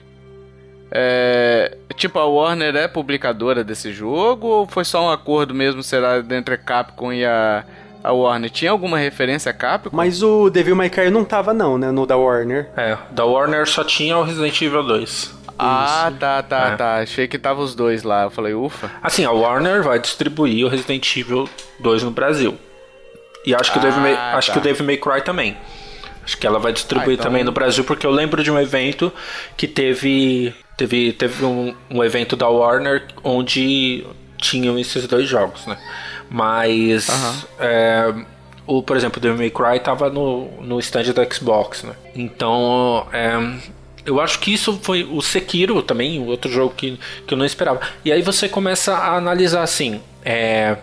É, 0.90 1.76
tipo, 1.96 2.18
a 2.18 2.24
Warner 2.26 2.76
é 2.76 2.86
publicadora 2.86 3.64
desse 3.64 3.92
jogo 3.92 4.46
ou 4.46 4.66
foi 4.66 4.84
só 4.84 5.04
um 5.06 5.10
acordo 5.10 5.52
mesmo, 5.54 5.82
será, 5.82 6.18
entre 6.30 6.54
a 6.54 6.58
Capcom 6.58 7.12
e 7.12 7.24
a, 7.24 7.64
a 8.04 8.12
Warner? 8.12 8.50
Tinha 8.50 8.70
alguma 8.70 8.98
referência 8.98 9.50
a 9.50 9.52
Capcom? 9.54 9.96
Mas 9.96 10.22
o 10.22 10.50
Devil 10.50 10.76
May 10.76 10.90
Cry 10.90 11.10
não 11.10 11.24
tava 11.24 11.52
não, 11.54 11.76
né, 11.78 11.90
no 11.90 12.06
da 12.06 12.16
Warner. 12.16 12.68
É, 12.76 12.96
da 13.10 13.24
Warner 13.24 13.66
só 13.66 13.82
tinha 13.82 14.16
o 14.18 14.22
Resident 14.22 14.60
Evil 14.62 14.82
2. 14.84 15.42
Ah, 15.58 16.12
tá, 16.18 16.42
tá, 16.42 16.68
É. 16.72 16.76
tá. 16.76 16.96
Achei 16.98 17.26
que 17.28 17.38
tava 17.38 17.60
os 17.62 17.74
dois 17.74 18.02
lá. 18.02 18.24
Eu 18.24 18.30
falei, 18.30 18.54
ufa. 18.54 18.90
Assim, 19.02 19.24
a 19.24 19.30
Warner 19.30 19.82
vai 19.82 19.98
distribuir 19.98 20.66
o 20.66 20.68
Resident 20.68 21.16
Evil 21.16 21.48
2 21.80 22.02
no 22.02 22.10
Brasil. 22.10 22.58
E 23.46 23.54
acho 23.54 23.72
que, 23.72 23.78
o, 23.78 23.80
Devil 23.80 24.00
May, 24.00 24.14
Ah, 24.14 24.36
acho 24.36 24.48
tá. 24.48 24.52
que 24.54 24.58
o 24.58 24.62
Devil 24.62 24.84
May 24.84 24.96
Cry 24.96 25.22
também. 25.22 25.56
Acho 26.24 26.36
que 26.38 26.46
ela 26.46 26.58
vai 26.58 26.72
distribuir 26.72 27.10
Ah, 27.10 27.12
então- 27.14 27.24
também 27.26 27.44
no 27.44 27.52
Brasil, 27.52 27.84
porque 27.84 28.06
eu 28.06 28.10
lembro 28.10 28.42
de 28.42 28.50
um 28.50 28.58
evento 28.58 29.12
que 29.56 29.68
teve. 29.68 30.54
Teve, 30.76 31.12
teve 31.12 31.44
um, 31.44 31.72
um 31.88 32.02
evento 32.02 32.34
da 32.34 32.48
Warner 32.48 33.04
onde 33.22 34.04
tinham 34.38 34.76
esses 34.76 35.06
dois 35.06 35.28
jogos, 35.28 35.66
né? 35.68 35.78
Mas. 36.34 37.06
é, 37.60 38.12
o, 38.66 38.82
por 38.82 38.96
exemplo, 38.96 39.18
o 39.18 39.20
Devil 39.20 39.38
May 39.38 39.50
Cry 39.50 39.78
tava 39.78 40.10
no, 40.10 40.50
no 40.60 40.80
stand 40.80 41.12
da 41.12 41.24
Xbox, 41.24 41.84
né? 41.84 41.94
Então. 42.12 43.06
é, 43.12 43.84
eu 44.04 44.20
acho 44.20 44.40
que 44.40 44.52
isso 44.52 44.78
foi 44.82 45.04
o 45.04 45.22
Sekiro 45.22 45.80
também, 45.80 46.20
outro 46.28 46.50
jogo 46.50 46.74
que, 46.76 46.98
que 47.24 47.32
eu 47.32 47.38
não 47.38 47.46
esperava. 47.46 47.80
E 48.04 48.10
aí 48.10 48.20
você 48.20 48.48
começa 48.48 48.92
a 48.94 49.16
analisar 49.16 49.62
assim. 49.62 50.00
é, 50.24 50.76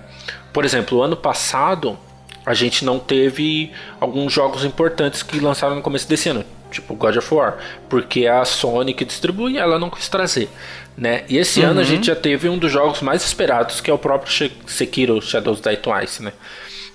por 0.53 0.63
exemplo, 0.63 0.97
o 0.97 1.03
ano 1.03 1.17
passado 1.17 1.99
a 2.45 2.53
gente 2.53 2.83
não 2.83 2.97
teve 2.97 3.71
alguns 3.99 4.33
jogos 4.33 4.63
importantes 4.63 5.21
que 5.21 5.39
lançaram 5.39 5.75
no 5.75 5.81
começo 5.81 6.07
desse 6.07 6.29
ano, 6.29 6.43
tipo 6.71 6.95
God 6.95 7.17
of 7.17 7.33
War, 7.33 7.57
porque 7.89 8.25
a 8.25 8.43
Sony 8.43 8.93
que 8.93 9.05
distribui, 9.05 9.57
ela 9.57 9.77
não 9.77 9.89
quis 9.89 10.09
trazer, 10.09 10.49
né? 10.97 11.23
E 11.30 11.38
esse 11.38 11.62
ano 11.62 11.80
a 11.80 11.84
gente 11.84 12.08
já 12.08 12.15
teve 12.15 12.49
um 12.49 12.58
dos 12.58 12.71
jogos 12.71 13.01
mais 13.01 13.23
esperados, 13.23 13.82
que 13.82 13.89
é 13.89 13.93
o 13.93 13.97
próprio 13.97 14.51
Sekiro 14.67 15.21
Shadows 15.21 15.60
Die 15.62 15.77
Twice, 15.77 16.21
né? 16.21 16.34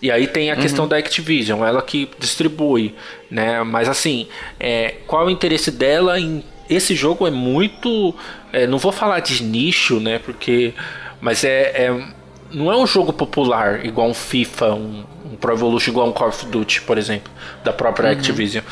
E 0.00 0.10
aí 0.10 0.26
tem 0.26 0.50
a 0.50 0.56
questão 0.56 0.86
da 0.86 0.98
Activision, 0.98 1.64
ela 1.64 1.80
que 1.80 2.08
distribui, 2.18 2.94
né? 3.30 3.62
Mas 3.62 3.88
assim, 3.88 4.28
é, 4.60 4.96
qual 5.06 5.22
é 5.22 5.26
o 5.26 5.30
interesse 5.30 5.70
dela 5.70 6.20
em 6.20 6.44
esse 6.68 6.94
jogo 6.94 7.26
é 7.26 7.30
muito, 7.30 8.14
é, 8.52 8.66
não 8.66 8.78
vou 8.78 8.92
falar 8.92 9.20
de 9.20 9.42
nicho, 9.42 10.00
né? 10.00 10.18
Porque, 10.18 10.74
mas 11.20 11.44
é, 11.44 11.86
é 11.86 12.06
não 12.52 12.70
é 12.70 12.76
um 12.76 12.86
jogo 12.86 13.12
popular 13.12 13.84
igual 13.84 14.08
um 14.08 14.14
FIFA, 14.14 14.74
um, 14.74 15.04
um 15.24 15.36
Pro 15.36 15.52
Evolution, 15.52 15.90
igual 15.90 16.08
um 16.08 16.12
Call 16.12 16.28
of 16.28 16.46
Duty, 16.46 16.82
por 16.82 16.98
exemplo, 16.98 17.32
da 17.64 17.72
própria 17.72 18.10
Activision. 18.10 18.64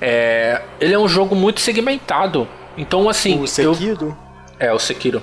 É, 0.00 0.60
ele 0.80 0.94
é 0.94 0.98
um 0.98 1.08
jogo 1.08 1.34
muito 1.34 1.60
segmentado. 1.60 2.48
Então, 2.76 3.08
assim, 3.08 3.38
O 3.38 3.42
eu, 3.42 3.46
Sekiro? 3.46 4.16
É, 4.62 4.72
o 4.72 4.78
Sekiro. 4.78 5.20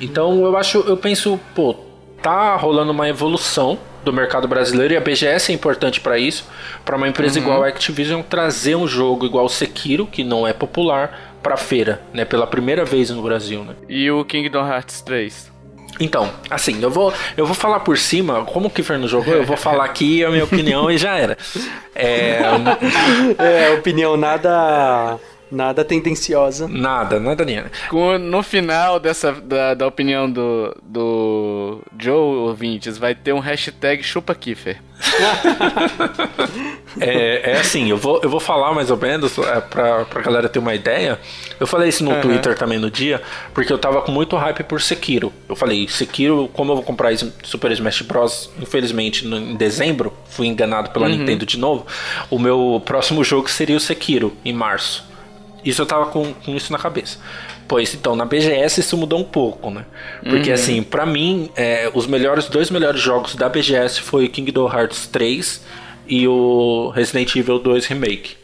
Então 0.00 0.44
eu 0.44 0.56
acho, 0.56 0.78
eu 0.80 0.96
penso, 0.96 1.38
pô, 1.54 1.74
tá 2.22 2.56
rolando 2.56 2.90
uma 2.90 3.08
evolução 3.08 3.78
do 4.04 4.12
mercado 4.12 4.48
brasileiro 4.48 4.94
e 4.94 4.96
a 4.96 5.00
BGS 5.00 5.52
é 5.52 5.54
importante 5.54 6.00
para 6.00 6.18
isso, 6.18 6.46
para 6.84 6.96
uma 6.96 7.06
empresa 7.06 7.38
igual 7.38 7.62
a 7.62 7.68
Activision 7.68 8.22
trazer 8.22 8.74
um 8.74 8.86
jogo 8.86 9.26
igual 9.26 9.44
o 9.44 9.48
Sekiro, 9.48 10.06
que 10.06 10.24
não 10.24 10.46
é 10.46 10.52
popular, 10.52 11.36
pra 11.42 11.56
feira, 11.56 12.00
né, 12.12 12.24
pela 12.24 12.46
primeira 12.46 12.84
vez 12.84 13.10
no 13.10 13.22
Brasil, 13.22 13.62
né? 13.64 13.74
E 13.88 14.10
o 14.10 14.24
Kingdom 14.24 14.66
Hearts 14.66 15.02
3? 15.02 15.52
Então, 16.00 16.30
assim, 16.48 16.80
eu 16.80 16.90
vou, 16.90 17.12
eu 17.36 17.44
vou 17.44 17.54
falar 17.54 17.80
por 17.80 17.98
cima, 17.98 18.44
como 18.44 18.68
o 18.68 18.70
Kiefer 18.70 18.98
não 18.98 19.08
jogou, 19.08 19.34
eu 19.34 19.44
vou 19.44 19.56
falar 19.56 19.84
aqui 19.84 20.24
a 20.24 20.30
minha 20.30 20.44
opinião 20.44 20.90
e 20.90 20.96
já 20.96 21.16
era. 21.16 21.36
É, 21.94 22.40
É, 23.38 23.70
opinião 23.74 24.16
nada 24.16 25.18
nada 25.50 25.84
tendenciosa. 25.84 26.66
nada, 26.68 27.18
nada 27.20 27.44
nem. 27.44 27.62
Com- 27.90 28.18
No 28.18 28.42
final 28.42 28.98
dessa 29.00 29.32
da, 29.32 29.74
da 29.74 29.86
opinião 29.86 30.30
do, 30.30 30.76
do 30.82 31.82
Joe 31.98 32.36
ouvintes, 32.38 32.98
vai 32.98 33.14
ter 33.14 33.32
um 33.32 33.38
hashtag 33.40 34.02
chupa 34.02 34.34
Kiffer. 34.34 34.80
É, 37.00 37.52
é 37.52 37.60
assim, 37.60 37.88
eu 37.90 37.96
vou, 37.96 38.20
eu 38.22 38.28
vou 38.30 38.40
falar 38.40 38.72
mais 38.74 38.90
ou 38.90 38.96
menos 38.96 39.38
é, 39.38 39.60
pra, 39.60 40.04
pra 40.04 40.20
galera 40.22 40.48
ter 40.48 40.58
uma 40.58 40.74
ideia. 40.74 41.18
Eu 41.60 41.66
falei 41.66 41.88
isso 41.90 42.02
no 42.02 42.20
Twitter 42.20 42.56
também 42.56 42.78
no 42.78 42.90
dia, 42.90 43.22
porque 43.54 43.72
eu 43.72 43.78
tava 43.78 44.02
com 44.02 44.10
muito 44.10 44.34
hype 44.36 44.64
por 44.64 44.80
Sekiro. 44.80 45.32
Eu 45.48 45.54
falei, 45.54 45.86
Sekiro, 45.86 46.48
como 46.52 46.72
eu 46.72 46.76
vou 46.76 46.84
comprar 46.84 47.12
Super 47.44 47.70
Smash 47.72 48.02
Bros. 48.02 48.50
Infelizmente 48.60 49.24
no- 49.26 49.36
em 49.38 49.54
dezembro, 49.56 50.12
fui 50.28 50.46
enganado 50.46 50.90
pela 50.90 51.08
Nintendo 51.08 51.46
de 51.46 51.58
novo. 51.58 51.86
O 52.30 52.38
meu 52.38 52.82
próximo 52.84 53.22
jogo 53.22 53.48
seria 53.48 53.76
o 53.76 53.80
Sekiro, 53.80 54.32
em 54.44 54.52
março. 54.52 55.06
Isso 55.64 55.82
eu 55.82 55.86
tava 55.86 56.06
com, 56.06 56.32
com 56.32 56.54
isso 56.54 56.72
na 56.72 56.78
cabeça. 56.78 57.18
Pois 57.66 57.92
então, 57.92 58.16
na 58.16 58.24
BGS 58.24 58.80
isso 58.80 58.96
mudou 58.96 59.20
um 59.20 59.24
pouco, 59.24 59.70
né? 59.70 59.84
Porque 60.22 60.50
assim, 60.50 60.82
pra 60.82 61.04
mim, 61.04 61.50
é, 61.54 61.90
os 61.92 62.06
melhores 62.06 62.48
dois 62.48 62.70
melhores 62.70 63.00
jogos 63.00 63.34
da 63.34 63.48
BGS 63.48 64.00
foi 64.00 64.28
Kingdom 64.28 64.72
Hearts 64.72 65.06
3 65.08 65.62
e 66.06 66.26
o 66.26 66.90
Resident 66.94 67.36
Evil 67.36 67.58
2 67.58 67.86
Remake. 67.86 68.36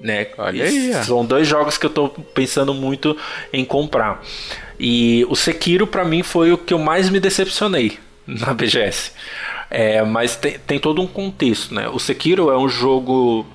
Né? 0.00 0.28
Olha 0.36 0.64
aí. 0.64 0.92
São 1.04 1.24
dois 1.24 1.48
jogos 1.48 1.78
que 1.78 1.86
eu 1.86 1.90
tô 1.90 2.08
pensando 2.08 2.74
muito 2.74 3.16
em 3.52 3.64
comprar. 3.64 4.22
E 4.78 5.26
o 5.28 5.34
Sekiro, 5.34 5.86
pra 5.86 6.04
mim, 6.04 6.22
foi 6.22 6.52
o 6.52 6.58
que 6.58 6.72
eu 6.72 6.78
mais 6.78 7.10
me 7.10 7.18
decepcionei 7.18 7.98
na 8.26 8.52
BGS. 8.52 9.12
É, 9.70 10.02
mas 10.02 10.36
tem, 10.36 10.58
tem 10.58 10.78
todo 10.78 11.02
um 11.02 11.06
contexto, 11.06 11.74
né? 11.74 11.88
O 11.88 11.98
Sekiro 11.98 12.50
é 12.50 12.56
um 12.56 12.68
jogo 12.68 13.46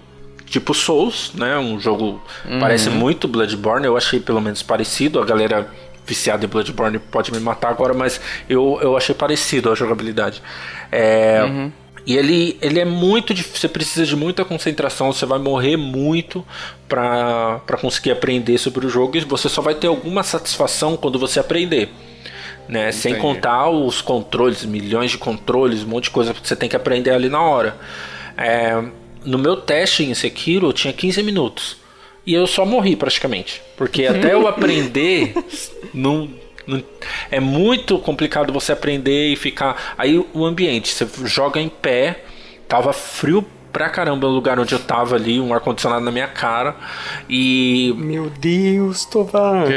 tipo 0.53 0.71
Souls, 0.71 1.31
né? 1.33 1.57
Um 1.57 1.79
jogo 1.79 2.21
parece 2.59 2.87
muito 2.87 3.27
Bloodborne, 3.27 3.87
eu 3.87 3.97
achei 3.97 4.19
pelo 4.19 4.39
menos 4.39 4.61
parecido. 4.61 5.19
A 5.19 5.25
galera 5.25 5.67
viciado 6.05 6.45
em 6.45 6.47
Bloodborne 6.47 6.99
pode 6.99 7.31
me 7.31 7.39
matar 7.39 7.69
agora, 7.69 7.93
mas 7.93 8.21
eu, 8.47 8.77
eu 8.81 8.95
achei 8.95 9.15
parecido 9.15 9.71
a 9.71 9.75
jogabilidade. 9.75 10.43
É, 10.91 11.43
uhum. 11.43 11.71
E 12.05 12.15
ele, 12.15 12.57
ele 12.61 12.79
é 12.79 12.85
muito 12.85 13.33
difícil, 13.33 13.61
você 13.61 13.67
precisa 13.67 14.05
de 14.05 14.15
muita 14.15 14.45
concentração, 14.45 15.11
você 15.11 15.25
vai 15.25 15.39
morrer 15.39 15.75
muito 15.75 16.45
para 16.87 17.77
conseguir 17.81 18.11
aprender 18.11 18.59
sobre 18.59 18.85
o 18.85 18.89
jogo 18.89 19.17
e 19.17 19.21
você 19.21 19.49
só 19.49 19.61
vai 19.61 19.73
ter 19.73 19.87
alguma 19.87 20.21
satisfação 20.21 20.95
quando 20.95 21.17
você 21.17 21.39
aprender. 21.39 21.89
Né? 22.67 22.91
Sem 22.91 23.15
contar 23.15 23.69
os 23.69 24.01
controles, 24.01 24.63
milhões 24.65 25.11
de 25.11 25.17
controles, 25.17 25.83
um 25.83 25.87
monte 25.87 26.05
de 26.05 26.09
coisa 26.11 26.33
que 26.33 26.47
você 26.47 26.55
tem 26.55 26.69
que 26.69 26.75
aprender 26.75 27.11
ali 27.11 27.27
na 27.27 27.41
hora. 27.41 27.75
É, 28.37 28.83
no 29.25 29.37
meu 29.37 29.57
teste 29.57 30.03
em 30.03 30.13
Sekiro 30.13 30.67
eu 30.67 30.73
tinha 30.73 30.93
15 30.93 31.23
minutos. 31.23 31.77
E 32.25 32.33
eu 32.33 32.47
só 32.47 32.65
morri 32.65 32.95
praticamente. 32.95 33.61
Porque 33.75 34.05
até 34.07 34.33
eu 34.33 34.47
aprender, 34.47 35.33
não, 35.93 36.29
não, 36.65 36.83
é 37.29 37.39
muito 37.39 37.99
complicado 37.99 38.53
você 38.53 38.71
aprender 38.71 39.31
e 39.31 39.35
ficar. 39.35 39.95
Aí 39.97 40.17
o 40.33 40.45
ambiente, 40.45 40.89
você 40.89 41.07
joga 41.25 41.59
em 41.59 41.69
pé, 41.69 42.23
tava 42.67 42.93
frio 42.93 43.45
pra 43.73 43.89
caramba 43.89 44.27
o 44.27 44.29
lugar 44.29 44.59
onde 44.59 44.73
eu 44.73 44.79
tava 44.79 45.15
ali, 45.15 45.41
um 45.41 45.51
ar-condicionado 45.51 46.05
na 46.05 46.11
minha 46.11 46.27
cara. 46.27 46.75
E. 47.27 47.93
Meu 47.97 48.29
Deus, 48.29 49.03
Tovar. 49.03 49.67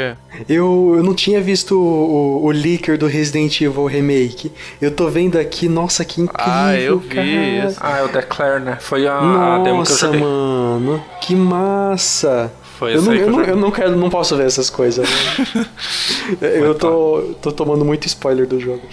Eu, 0.47 0.93
eu 0.95 1.03
não 1.03 1.15
tinha 1.15 1.41
visto 1.41 1.75
o, 1.75 2.45
o, 2.45 2.51
leaker 2.51 2.97
do 2.97 3.07
Resident 3.07 3.59
Evil 3.59 3.87
Remake. 3.87 4.51
Eu 4.79 4.91
tô 4.91 5.09
vendo 5.09 5.37
aqui, 5.37 5.67
nossa, 5.67 6.05
que 6.05 6.21
incrível. 6.21 6.53
Ah, 6.53 6.79
eu 6.79 6.99
cara. 7.01 7.21
vi. 7.23 7.75
Ah, 7.81 7.97
é 7.97 8.03
o 8.03 8.07
Declare, 8.07 8.63
né? 8.63 8.77
Foi 8.79 9.07
a, 9.07 9.19
nossa, 9.19 9.55
a 9.55 9.63
demo 9.63 9.83
que 9.83 9.91
eu 9.91 9.97
joguei. 9.97 10.19
mano, 10.21 11.05
que 11.19 11.35
massa. 11.35 12.53
Foi 12.77 12.95
eu, 12.95 13.01
não, 13.01 13.13
eu, 13.13 13.31
não, 13.31 13.43
eu 13.43 13.55
não 13.55 13.71
quero, 13.71 13.97
não 13.97 14.07
posso 14.07 14.37
ver 14.37 14.45
essas 14.45 14.69
coisas. 14.69 15.09
Né? 15.09 15.65
eu 16.41 16.75
tô, 16.75 17.33
tô 17.41 17.51
tomando 17.51 17.83
muito 17.83 18.05
spoiler 18.05 18.45
do 18.45 18.59
jogo. 18.59 18.83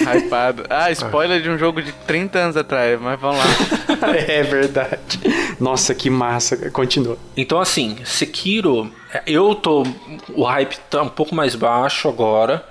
Hypado. 0.00 0.64
Ah, 0.70 0.90
spoiler 0.92 1.42
de 1.42 1.50
um 1.50 1.58
jogo 1.58 1.82
de 1.82 1.92
30 1.92 2.38
anos 2.38 2.56
atrás, 2.56 2.98
mas 2.98 3.20
vamos 3.20 3.36
lá. 3.36 4.16
é 4.16 4.42
verdade. 4.42 5.20
Nossa, 5.60 5.94
que 5.94 6.08
massa. 6.08 6.70
Continua. 6.70 7.18
Então, 7.36 7.60
assim, 7.60 7.98
Sekiro, 8.02 8.90
eu 9.26 9.54
tô. 9.54 9.84
O 10.34 10.44
hype 10.44 10.78
tá 10.88 11.02
um 11.02 11.08
pouco 11.10 11.34
mais 11.34 11.54
baixo 11.54 12.08
agora 12.08 12.64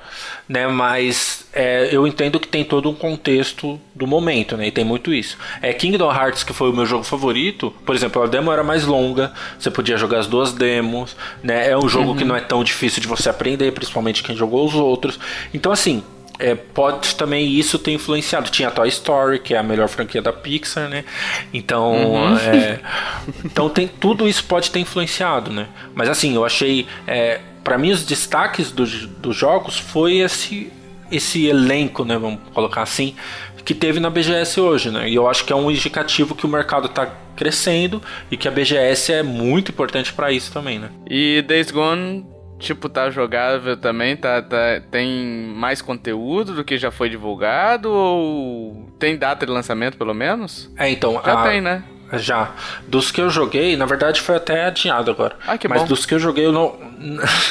né? 0.47 0.67
Mas 0.67 1.47
é, 1.53 1.89
eu 1.91 2.05
entendo 2.07 2.39
que 2.39 2.47
tem 2.47 2.63
todo 2.63 2.89
um 2.89 2.93
contexto 2.93 3.79
do 3.93 4.05
momento, 4.07 4.55
né? 4.57 4.67
E 4.67 4.71
tem 4.71 4.83
muito 4.83 5.13
isso. 5.13 5.37
É 5.61 5.73
Kingdom 5.73 6.11
Hearts, 6.11 6.43
que 6.43 6.53
foi 6.53 6.69
o 6.69 6.73
meu 6.73 6.85
jogo 6.85 7.03
favorito, 7.03 7.73
por 7.85 7.95
exemplo, 7.95 8.21
a 8.21 8.27
demo 8.27 8.51
era 8.51 8.63
mais 8.63 8.85
longa, 8.85 9.31
você 9.57 9.69
podia 9.69 9.97
jogar 9.97 10.19
as 10.19 10.27
duas 10.27 10.53
demos, 10.53 11.15
né? 11.43 11.69
É 11.69 11.77
um 11.77 11.87
jogo 11.87 12.11
uhum. 12.11 12.15
que 12.15 12.23
não 12.23 12.35
é 12.35 12.41
tão 12.41 12.63
difícil 12.63 13.01
de 13.01 13.07
você 13.07 13.29
aprender, 13.29 13.71
principalmente 13.71 14.23
quem 14.23 14.35
jogou 14.35 14.65
os 14.65 14.75
outros. 14.75 15.19
Então, 15.53 15.71
assim, 15.71 16.03
é, 16.39 16.55
pode 16.55 17.15
também 17.15 17.49
isso 17.49 17.79
ter 17.79 17.91
influenciado. 17.91 18.49
Tinha 18.49 18.69
Toy 18.69 18.87
Story, 18.89 19.39
que 19.39 19.53
é 19.53 19.57
a 19.57 19.63
melhor 19.63 19.87
franquia 19.87 20.21
da 20.21 20.31
Pixar, 20.31 20.87
né? 20.89 21.03
Então, 21.53 22.13
uhum. 22.13 22.37
é, 22.37 22.79
então 23.43 23.69
tem 23.69 23.87
tudo 23.87 24.27
isso 24.27 24.43
pode 24.43 24.69
ter 24.69 24.79
influenciado, 24.79 25.51
né? 25.51 25.67
Mas 25.95 26.09
assim, 26.09 26.35
eu 26.35 26.45
achei 26.45 26.87
é, 27.07 27.39
para 27.67 27.77
mim 27.77 27.91
os 27.91 28.05
destaques 28.05 28.71
dos, 28.71 29.05
dos 29.05 29.35
jogos 29.35 29.77
foi 29.77 30.19
esse 30.19 30.71
esse 31.11 31.45
elenco, 31.47 32.05
né, 32.05 32.17
vamos 32.17 32.39
colocar 32.53 32.81
assim, 32.81 33.13
que 33.63 33.73
teve 33.73 33.99
na 33.99 34.09
BGS 34.09 34.59
hoje, 34.59 34.89
né? 34.89 35.09
E 35.09 35.15
eu 35.15 35.27
acho 35.27 35.43
que 35.43 35.51
é 35.51 35.55
um 35.55 35.69
indicativo 35.69 36.33
que 36.33 36.45
o 36.45 36.49
mercado 36.49 36.87
está 36.87 37.05
crescendo 37.35 38.01
e 38.31 38.37
que 38.37 38.47
a 38.47 38.51
BGS 38.51 39.11
é 39.11 39.23
muito 39.23 39.71
importante 39.71 40.13
para 40.13 40.31
isso 40.31 40.51
também, 40.51 40.79
né? 40.79 40.89
E 41.09 41.41
Days 41.45 41.71
Gone 41.71 42.25
tipo, 42.57 42.87
tá 42.87 43.09
jogável 43.09 43.75
também? 43.75 44.15
Tá, 44.15 44.41
tá, 44.41 44.81
tem 44.89 45.53
mais 45.55 45.81
conteúdo 45.81 46.53
do 46.53 46.63
que 46.63 46.77
já 46.77 46.91
foi 46.91 47.09
divulgado? 47.09 47.91
Ou 47.91 48.89
tem 48.97 49.17
data 49.17 49.45
de 49.45 49.51
lançamento, 49.51 49.97
pelo 49.97 50.13
menos? 50.13 50.71
É, 50.77 50.89
então. 50.89 51.21
Já 51.23 51.41
a... 51.41 51.43
tem, 51.43 51.61
né? 51.61 51.83
Já. 52.13 52.51
Dos 52.87 53.11
que 53.11 53.19
eu 53.19 53.29
joguei, 53.29 53.75
na 53.75 53.85
verdade 53.85 54.21
foi 54.21 54.35
até 54.35 54.65
adiado 54.65 55.11
agora. 55.11 55.35
Ah, 55.45 55.57
que 55.57 55.67
Mas 55.67 55.81
bom. 55.81 55.87
dos 55.87 56.05
que 56.05 56.13
eu 56.13 56.19
joguei, 56.19 56.45
eu 56.45 56.51
não. 56.51 56.75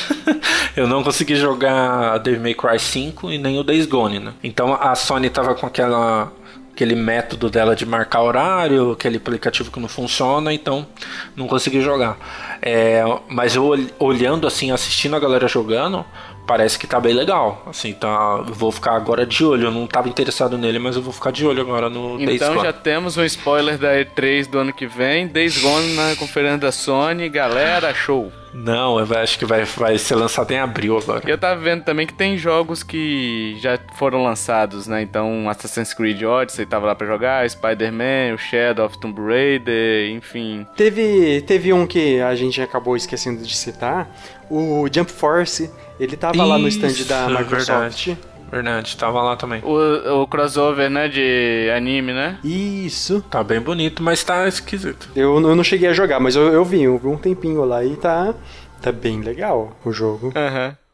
eu 0.77 0.87
não 0.87 1.03
consegui 1.03 1.37
jogar 1.37 2.19
Devil 2.19 2.41
May 2.41 2.55
Cry 2.55 2.79
5 2.79 3.33
e 3.33 3.39
nem 3.39 3.59
o 3.59 3.65
Days 3.65 3.87
Gone, 3.87 4.19
né? 4.19 4.33
Então 4.43 4.75
a 4.75 4.95
Sony 4.95 5.29
tava 5.29 5.55
com 5.55 5.67
aquela 5.67 6.33
aquele 6.77 6.95
método 6.95 7.49
dela 7.49 7.75
de 7.75 7.87
marcar 7.87 8.23
horário, 8.23 8.93
aquele 8.93 9.17
aplicativo 9.17 9.71
que 9.71 9.81
não 9.81 9.89
funciona, 9.89 10.53
então 10.53 10.87
não 11.35 11.47
consegui 11.47 11.81
jogar. 11.81 12.19
É, 12.61 13.03
mas 13.31 13.57
eu 13.57 13.67
olhando 13.99 14.47
assim, 14.47 14.71
assistindo 14.71 15.17
a 15.17 15.19
galera 15.19 15.49
jogando, 15.49 16.05
parece 16.47 16.79
que 16.79 16.87
tá 16.87 17.01
bem 17.01 17.13
legal. 17.13 17.63
Assim, 17.67 17.93
tá. 17.93 18.43
Vou 18.49 18.71
ficar 18.71 18.93
agora 18.93 19.27
de 19.27 19.45
olho. 19.45 19.67
Eu 19.67 19.71
não 19.71 19.87
tava 19.87 20.09
interessado 20.09 20.57
nele, 20.57 20.79
mas 20.79 20.97
eu 20.97 21.03
vou 21.03 21.13
ficar 21.13 21.31
de 21.31 21.45
olho 21.45 21.61
agora 21.61 21.91
no 21.91 22.15
então, 22.15 22.27
Days 22.27 22.41
Gone. 22.41 22.53
Então 22.53 22.65
já 22.65 22.73
temos 22.73 23.17
um 23.17 23.25
spoiler 23.25 23.79
da 23.79 23.95
E3 23.95 24.49
do 24.49 24.59
ano 24.59 24.73
que 24.73 24.87
vem. 24.87 25.27
Days 25.27 25.61
Gone 25.61 25.95
na 25.95 26.17
conferência 26.17 26.59
da 26.59 26.73
Sony. 26.73 27.29
Galera, 27.29 27.93
show! 27.93 28.33
Não, 28.57 28.99
eu 28.99 29.19
acho 29.19 29.39
que 29.39 29.45
vai, 29.45 29.65
vai 29.65 29.99
ser 29.99 30.15
lançado 30.15 30.51
em 30.51 30.59
abril 30.59 30.97
agora. 30.97 31.23
Eu 31.29 31.37
tava 31.37 31.61
vendo 31.61 31.85
também 31.85 32.07
que 32.07 32.15
tem 32.15 32.39
jogos 32.39 32.83
que 32.83 33.55
já 33.61 33.79
foram 33.99 34.25
lançados, 34.25 34.87
né? 34.87 35.03
Então, 35.03 35.49
Assassin's 35.51 35.93
Creed 35.93 36.23
Odyssey 36.23 36.65
tava 36.65 36.87
lá 36.87 36.95
pra 36.95 37.07
jogar, 37.07 37.49
Spider-Man, 37.49 38.35
o 38.35 38.39
Shadow 38.39 38.87
of 38.87 38.99
Tomb 38.99 39.21
Raider, 39.21 40.11
enfim. 40.11 40.67
Teve, 40.75 41.43
teve 41.43 41.71
um 41.71 41.87
que 41.87 42.19
a 42.21 42.35
gente 42.35 42.61
acabou 42.63 42.97
esquecendo 42.97 43.43
de 43.43 43.55
citar, 43.55 44.09
o 44.49 44.89
Jump 44.91 45.13
Force. 45.13 45.71
Ele 45.99 46.17
tava 46.17 46.37
Isso, 46.37 46.47
lá 46.47 46.59
no 46.59 46.69
stand 46.69 47.05
da 47.07 47.29
Microsoft. 47.29 48.07
Verdade. 48.07 48.19
Verdade, 48.51 48.97
tava 48.97 49.21
lá 49.23 49.35
também. 49.37 49.61
O, 49.65 50.23
o 50.23 50.27
crossover, 50.29 50.89
né, 50.89 51.09
de 51.09 51.69
anime, 51.77 52.13
né? 52.13 52.39
Isso. 52.45 53.21
Tá 53.23 53.43
bem 53.43 53.61
bonito, 53.61 54.03
mas 54.03 54.23
tá 54.23 54.47
esquisito. 54.47 55.09
Eu, 55.17 55.35
eu 55.41 55.57
não 55.57 55.65
cheguei 55.65 55.89
a 55.89 55.93
jogar, 55.93 56.21
mas 56.21 56.37
eu, 56.37 56.53
eu 56.53 56.65
vi, 56.65 56.83
eu 56.83 56.97
vi 56.97 57.09
um 57.09 57.17
tempinho 57.17 57.65
lá 57.65 57.85
e 57.85 57.97
tá, 57.97 58.35
tá 58.81 58.93
bem 58.93 59.21
legal 59.21 59.77
o 59.85 59.91
jogo. 59.93 60.33
Aham. 60.37 60.69
Uhum. 60.69 60.87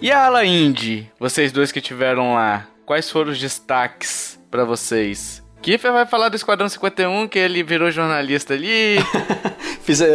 E 0.00 0.12
a 0.12 0.26
ala 0.26 0.44
indie? 0.44 1.10
Vocês 1.18 1.50
dois 1.50 1.72
que 1.72 1.80
tiveram 1.80 2.34
lá, 2.34 2.66
quais 2.84 3.10
foram 3.10 3.32
os 3.32 3.38
destaques 3.40 4.38
para 4.50 4.64
vocês? 4.64 5.42
Kiffer 5.66 5.92
vai 5.92 6.06
falar 6.06 6.28
do 6.28 6.36
Esquadrão 6.36 6.68
51, 6.68 7.26
que 7.26 7.40
ele 7.40 7.60
virou 7.64 7.90
jornalista 7.90 8.54
ali. 8.54 8.98
Fiz 9.82 10.00
a 10.00 10.06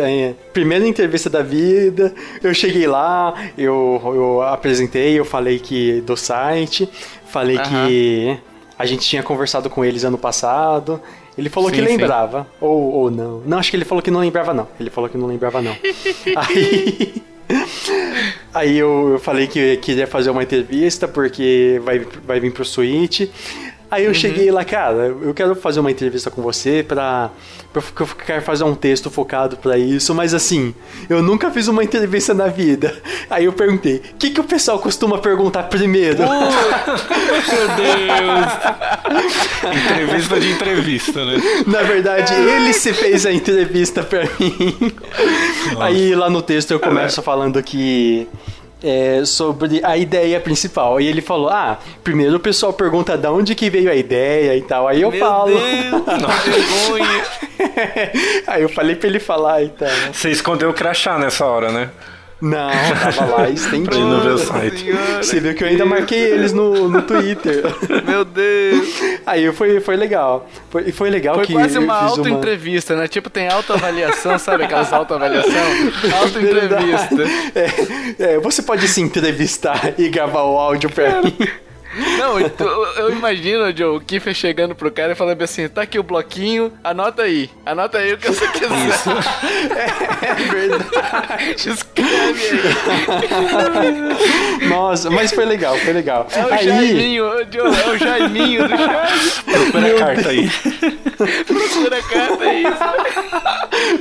primeira 0.53 0.87
entrevista 0.87 1.29
da 1.29 1.43
vida, 1.43 2.15
eu 2.41 2.53
cheguei 2.53 2.87
lá, 2.87 3.33
eu, 3.57 4.01
eu 4.01 4.41
apresentei, 4.43 5.19
eu 5.19 5.25
falei 5.25 5.59
que 5.59 5.99
do 6.01 6.15
site, 6.15 6.87
falei 7.25 7.57
que 7.57 8.37
a 8.79 8.85
gente 8.85 9.05
tinha 9.05 9.21
conversado 9.21 9.69
com 9.69 9.83
eles 9.83 10.05
ano 10.05 10.17
passado. 10.17 11.01
Ele 11.37 11.49
falou 11.49 11.69
sim, 11.69 11.75
que 11.75 11.81
lembrava, 11.81 12.47
ou, 12.61 12.93
ou 12.93 13.11
não. 13.11 13.41
Não, 13.45 13.57
acho 13.57 13.71
que 13.71 13.75
ele 13.75 13.83
falou 13.83 14.01
que 14.01 14.09
não 14.09 14.21
lembrava, 14.21 14.53
não. 14.53 14.69
Ele 14.79 14.89
falou 14.89 15.09
que 15.09 15.17
não 15.17 15.27
lembrava, 15.27 15.61
não. 15.61 15.75
Aí. 16.33 17.21
Aí 18.53 18.77
eu, 18.77 19.09
eu 19.11 19.19
falei 19.19 19.47
que 19.47 19.77
queria 19.77 20.07
fazer 20.07 20.29
uma 20.29 20.43
entrevista 20.43 21.07
porque 21.07 21.81
vai, 21.83 21.99
vai 21.99 22.39
vir 22.39 22.51
pro 22.51 22.65
Switch. 22.65 23.29
Aí 23.91 24.05
eu 24.05 24.11
uhum. 24.11 24.13
cheguei 24.13 24.49
lá, 24.49 24.63
cara, 24.63 25.13
eu 25.21 25.33
quero 25.33 25.53
fazer 25.53 25.81
uma 25.81 25.91
entrevista 25.91 26.31
com 26.31 26.41
você 26.41 26.81
pra. 26.81 27.29
Porque 27.73 28.03
eu 28.03 28.07
quero 28.07 28.41
fazer 28.41 28.63
um 28.63 28.73
texto 28.73 29.09
focado 29.09 29.57
para 29.57 29.77
isso, 29.77 30.15
mas 30.15 30.33
assim, 30.33 30.73
eu 31.09 31.21
nunca 31.21 31.51
fiz 31.51 31.67
uma 31.67 31.83
entrevista 31.83 32.33
na 32.33 32.47
vida. 32.47 32.95
Aí 33.29 33.43
eu 33.43 33.51
perguntei: 33.51 33.97
o 33.97 34.15
que, 34.17 34.29
que 34.29 34.39
o 34.39 34.45
pessoal 34.45 34.79
costuma 34.79 35.17
perguntar 35.17 35.63
primeiro? 35.63 36.19
meu 36.23 37.67
Deus! 37.75 38.61
entrevista 39.91 40.39
de 40.39 40.51
entrevista, 40.51 41.25
né? 41.25 41.41
Na 41.67 41.83
verdade, 41.83 42.33
ele 42.33 42.71
se 42.71 42.93
fez 42.93 43.25
a 43.25 43.33
entrevista 43.33 44.03
pra 44.03 44.23
mim. 44.39 44.93
Nossa. 45.73 45.83
Aí 45.83 46.15
lá 46.15 46.29
no 46.29 46.41
texto 46.41 46.71
eu 46.71 46.79
começo 46.79 47.21
falando 47.21 47.61
que 47.61 48.25
é, 48.83 49.23
sobre 49.25 49.81
a 49.83 49.97
ideia 49.97 50.39
principal. 50.39 50.99
E 50.99 51.07
ele 51.07 51.21
falou: 51.21 51.49
Ah, 51.49 51.79
primeiro 52.03 52.37
o 52.37 52.39
pessoal 52.39 52.73
pergunta 52.73 53.17
de 53.17 53.27
onde 53.27 53.55
que 53.55 53.69
veio 53.69 53.91
a 53.91 53.95
ideia 53.95 54.55
e 54.55 54.61
tal. 54.61 54.87
Aí 54.87 55.01
eu 55.01 55.11
Meu 55.11 55.19
falo. 55.19 55.51
Deus, 55.51 56.03
vergonha. 56.45 57.23
Aí 58.47 58.61
eu 58.61 58.69
falei 58.69 58.95
pra 58.95 59.07
ele 59.07 59.19
falar 59.19 59.63
e 59.63 59.69
tal. 59.69 59.89
Você 60.11 60.31
escondeu 60.31 60.69
o 60.69 60.73
crachá 60.73 61.17
nessa 61.17 61.45
hora, 61.45 61.71
né? 61.71 61.89
Não, 62.41 62.71
tava 62.99 63.25
lá 63.25 63.49
estendido. 63.49 64.21
ver 64.21 64.29
o 64.31 64.37
site. 64.37 64.91
Você 65.17 65.39
viu 65.39 65.53
que 65.53 65.63
eu 65.63 65.67
ainda 65.67 65.85
marquei 65.85 66.19
eles 66.19 66.51
no, 66.51 66.89
no 66.89 67.03
Twitter. 67.03 67.63
Meu 68.05 68.25
Deus. 68.25 68.87
Aí 69.25 69.51
foi, 69.53 69.79
foi 69.79 69.95
legal. 69.95 70.49
Foi, 70.71 70.91
foi 70.91 71.09
legal 71.11 71.35
foi 71.35 71.45
que. 71.45 71.53
Foi 71.53 71.61
quase 71.61 71.77
uma 71.77 71.93
auto-entrevista, 71.93 72.93
uma... 72.93 73.03
né? 73.03 73.07
Tipo, 73.07 73.29
tem 73.29 73.47
autoavaliação, 73.47 74.39
sabe 74.39 74.63
aquelas 74.63 74.91
autoavaliação? 74.91 75.51
Auto-entrevista. 76.19 77.23
É, 77.53 78.33
é, 78.33 78.39
você 78.39 78.63
pode 78.63 78.87
se 78.87 79.01
entrevistar 79.01 79.93
e 79.97 80.09
gravar 80.09 80.43
o 80.43 80.57
áudio 80.57 80.89
pra 80.89 81.21
mim. 81.21 81.37
Não, 82.17 82.39
eu, 82.39 83.11
imagino, 83.11 83.75
Joe, 83.75 83.97
o 83.97 83.99
Kiffer 83.99 84.33
chegando 84.33 84.73
pro 84.73 84.91
cara 84.91 85.11
e 85.11 85.15
falando 85.15 85.41
assim: 85.41 85.67
tá 85.67 85.81
aqui 85.81 85.99
o 85.99 86.03
bloquinho, 86.03 86.71
anota 86.83 87.23
aí. 87.23 87.49
Anota 87.65 87.97
aí 87.97 88.13
o 88.13 88.17
que 88.17 88.27
você 88.29 88.47
quiser. 88.47 88.87
Isso. 88.87 89.09
é, 89.75 90.27
é 90.27 90.33
verdade. 90.35 91.69
Escreve 91.69 92.49
aí. 94.61 94.67
Nossa, 94.67 95.09
mas 95.09 95.31
foi 95.31 95.45
legal, 95.45 95.75
foi 95.77 95.93
legal. 95.93 96.27
É 96.31 96.45
o 96.45 96.53
aí... 96.53 96.65
Jaiminho, 96.65 97.25
Joe, 97.51 97.75
é 97.75 97.89
o 97.89 97.97
Jaiminho 97.97 98.67
do 98.69 98.77
Chaves. 98.77 99.39
Procura 99.41 99.87
a 99.87 99.99
carta 99.99 100.29
aí. 100.29 100.49
Procura 101.45 101.97
a 101.97 102.03
carta 102.03 102.43
aí. 102.43 102.63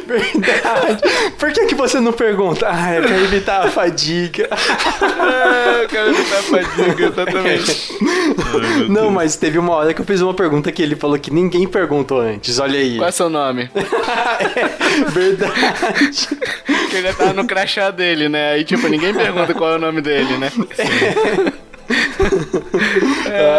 Verdade. 0.06 1.02
Por 1.38 1.52
que, 1.52 1.66
que 1.66 1.74
você 1.74 2.00
não 2.00 2.12
pergunta? 2.12 2.68
Ah, 2.70 2.90
é 2.90 3.00
pra 3.00 3.16
evitar 3.16 3.66
a 3.66 3.70
fadiga. 3.70 4.48
é, 4.50 5.84
eu 5.84 5.88
quero 5.88 6.10
evitar 6.10 6.38
a 6.38 6.42
fadiga, 6.42 7.06
exatamente. 7.06 7.79
Não, 8.88 9.10
mas 9.10 9.36
teve 9.36 9.58
uma 9.58 9.74
hora 9.74 9.94
que 9.94 10.00
eu 10.00 10.04
fiz 10.04 10.20
uma 10.20 10.34
pergunta 10.34 10.70
que 10.72 10.82
ele 10.82 10.96
falou 10.96 11.18
que 11.18 11.30
ninguém 11.30 11.66
perguntou 11.66 12.20
antes. 12.20 12.58
Olha 12.58 12.78
aí. 12.78 12.96
Qual 12.96 13.08
é 13.08 13.12
seu 13.12 13.30
nome? 13.30 13.70
é, 13.74 15.10
verdade. 15.10 16.28
Que 16.90 16.96
ele 16.96 17.08
já 17.08 17.14
tava 17.14 17.32
no 17.32 17.46
crachá 17.46 17.90
dele, 17.90 18.28
né? 18.28 18.52
Aí, 18.52 18.64
tipo, 18.64 18.88
ninguém 18.88 19.14
pergunta 19.14 19.54
qual 19.54 19.72
é 19.72 19.76
o 19.76 19.78
nome 19.78 20.00
dele, 20.00 20.36
né? 20.38 20.50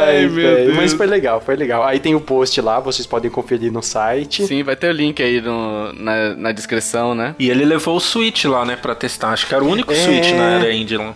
Ai, 0.08 0.28
meu 0.28 0.56
Deus. 0.56 0.76
Mas 0.76 0.94
foi 0.94 1.06
legal, 1.06 1.42
foi 1.42 1.56
legal. 1.56 1.84
Aí 1.84 2.00
tem 2.00 2.16
o 2.16 2.22
post 2.22 2.60
lá, 2.62 2.80
vocês 2.80 3.06
podem 3.06 3.30
conferir 3.30 3.72
no 3.72 3.82
site. 3.82 4.46
Sim, 4.46 4.64
vai 4.64 4.76
ter 4.76 4.90
o 4.90 4.92
link 4.92 5.22
aí 5.22 5.42
no, 5.42 5.94
na, 5.94 6.36
na 6.36 6.52
descrição, 6.52 7.14
né? 7.14 7.36
E 7.38 7.50
ele 7.50 7.66
levou 7.66 7.96
o 7.96 8.00
Switch 8.00 8.46
lá, 8.46 8.66
né, 8.66 8.76
pra 8.76 8.96
testar. 8.96 9.30
Acho 9.32 9.48
que 9.48 9.54
era 9.54 9.64
o 9.64 9.68
único 9.68 9.92
é... 9.92 9.96
Switch 9.96 10.32
na 10.32 10.52
era 10.52 10.74
indie 10.74 10.98
lá. 10.98 11.14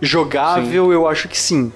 Jogável, 0.00 0.86
sim. 0.86 0.92
eu 0.92 1.06
acho 1.06 1.28
que 1.28 1.38
sim 1.38 1.72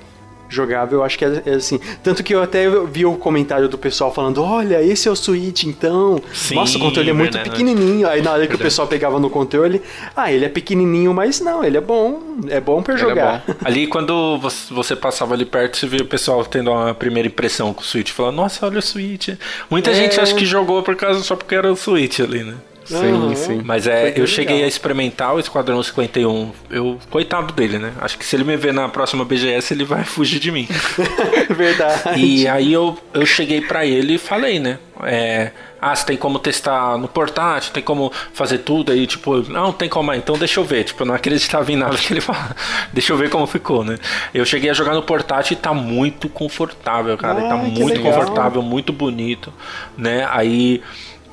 jogável, 0.48 1.00
eu 1.00 1.04
acho 1.04 1.18
que 1.18 1.24
é, 1.24 1.42
é, 1.44 1.54
assim. 1.54 1.80
Tanto 2.02 2.22
que 2.22 2.34
eu 2.34 2.42
até 2.42 2.68
vi 2.86 3.04
o 3.04 3.16
comentário 3.16 3.68
do 3.68 3.78
pessoal 3.78 4.12
falando: 4.12 4.42
olha, 4.42 4.82
esse 4.82 5.08
é 5.08 5.10
o 5.10 5.16
Switch, 5.16 5.64
então. 5.64 6.20
Sim, 6.32 6.54
Nossa, 6.54 6.76
o 6.76 6.80
controle 6.80 7.10
é 7.10 7.12
muito 7.12 7.34
verdade. 7.34 7.50
pequenininho. 7.50 8.08
Aí 8.08 8.22
na 8.22 8.30
hora 8.30 8.42
que 8.42 8.48
verdade. 8.48 8.62
o 8.62 8.64
pessoal 8.64 8.88
pegava 8.88 9.18
no 9.18 9.30
controle, 9.30 9.82
ah, 10.14 10.32
ele 10.32 10.44
é 10.44 10.48
pequenininho, 10.48 11.12
mas 11.12 11.40
não, 11.40 11.64
ele 11.64 11.76
é 11.76 11.80
bom. 11.80 12.22
É 12.48 12.60
bom 12.60 12.82
para 12.82 12.96
jogar. 12.96 13.44
É 13.46 13.52
bom. 13.52 13.58
ali 13.64 13.86
quando 13.86 14.38
você 14.70 14.94
passava 14.94 15.34
ali 15.34 15.44
perto, 15.44 15.76
você 15.76 15.86
via 15.86 16.02
o 16.02 16.06
pessoal 16.06 16.44
tendo 16.44 16.70
uma 16.70 16.94
primeira 16.94 17.28
impressão 17.28 17.72
com 17.72 17.80
o 17.80 17.84
Switch, 17.84 18.10
falando: 18.10 18.36
nossa, 18.36 18.66
olha 18.66 18.78
o 18.78 18.82
Switch. 18.82 19.30
Muita 19.70 19.90
é... 19.90 19.94
gente 19.94 20.20
acha 20.20 20.34
que 20.34 20.44
jogou 20.44 20.82
por 20.82 20.96
causa 20.96 21.22
só 21.22 21.36
porque 21.36 21.54
era 21.54 21.70
o 21.70 21.76
Switch 21.76 22.20
ali, 22.20 22.44
né? 22.44 22.54
Sim, 22.86 23.12
uhum. 23.12 23.36
sim. 23.36 23.60
Mas 23.64 23.86
é, 23.86 24.14
eu 24.16 24.26
cheguei 24.26 24.62
a 24.62 24.66
experimentar 24.66 25.34
o 25.34 25.40
Esquadrão 25.40 25.82
51. 25.82 26.52
Eu, 26.70 26.98
coitado 27.10 27.52
dele, 27.52 27.78
né? 27.78 27.92
Acho 28.00 28.16
que 28.16 28.24
se 28.24 28.36
ele 28.36 28.44
me 28.44 28.56
ver 28.56 28.72
na 28.72 28.88
próxima 28.88 29.24
BGS, 29.24 29.74
ele 29.74 29.84
vai 29.84 30.04
fugir 30.04 30.38
de 30.38 30.50
mim. 30.50 30.68
Verdade. 31.50 32.20
E 32.20 32.48
aí 32.48 32.72
eu, 32.72 32.96
eu 33.12 33.26
cheguei 33.26 33.60
para 33.60 33.84
ele 33.84 34.14
e 34.14 34.18
falei, 34.18 34.58
né? 34.58 34.78
É, 35.02 35.50
ah, 35.80 35.94
você 35.94 36.06
tem 36.06 36.16
como 36.16 36.38
testar 36.38 36.96
no 36.96 37.06
portátil, 37.06 37.72
tem 37.72 37.82
como 37.82 38.10
fazer 38.32 38.58
tudo 38.58 38.92
aí, 38.92 39.06
tipo, 39.06 39.36
não, 39.50 39.72
tem 39.72 39.88
como, 39.88 40.12
então 40.14 40.38
deixa 40.38 40.58
eu 40.58 40.64
ver, 40.64 40.84
tipo, 40.84 41.02
eu 41.02 41.06
não 41.06 41.14
acreditava 41.14 41.70
em 41.70 41.76
nada 41.76 41.96
que 41.98 42.12
ele 42.12 42.20
fala, 42.20 42.56
deixa 42.92 43.12
eu 43.12 43.16
ver 43.16 43.28
como 43.28 43.46
ficou, 43.46 43.84
né? 43.84 43.98
Eu 44.32 44.44
cheguei 44.44 44.70
a 44.70 44.72
jogar 44.72 44.94
no 44.94 45.02
portátil 45.02 45.52
e 45.52 45.56
tá 45.56 45.74
muito 45.74 46.28
confortável, 46.28 47.16
cara, 47.18 47.40
ah, 47.40 47.48
tá 47.50 47.56
muito 47.56 47.84
legal. 47.84 48.12
confortável, 48.12 48.62
muito 48.62 48.92
bonito, 48.92 49.52
né? 49.96 50.26
Aí 50.30 50.82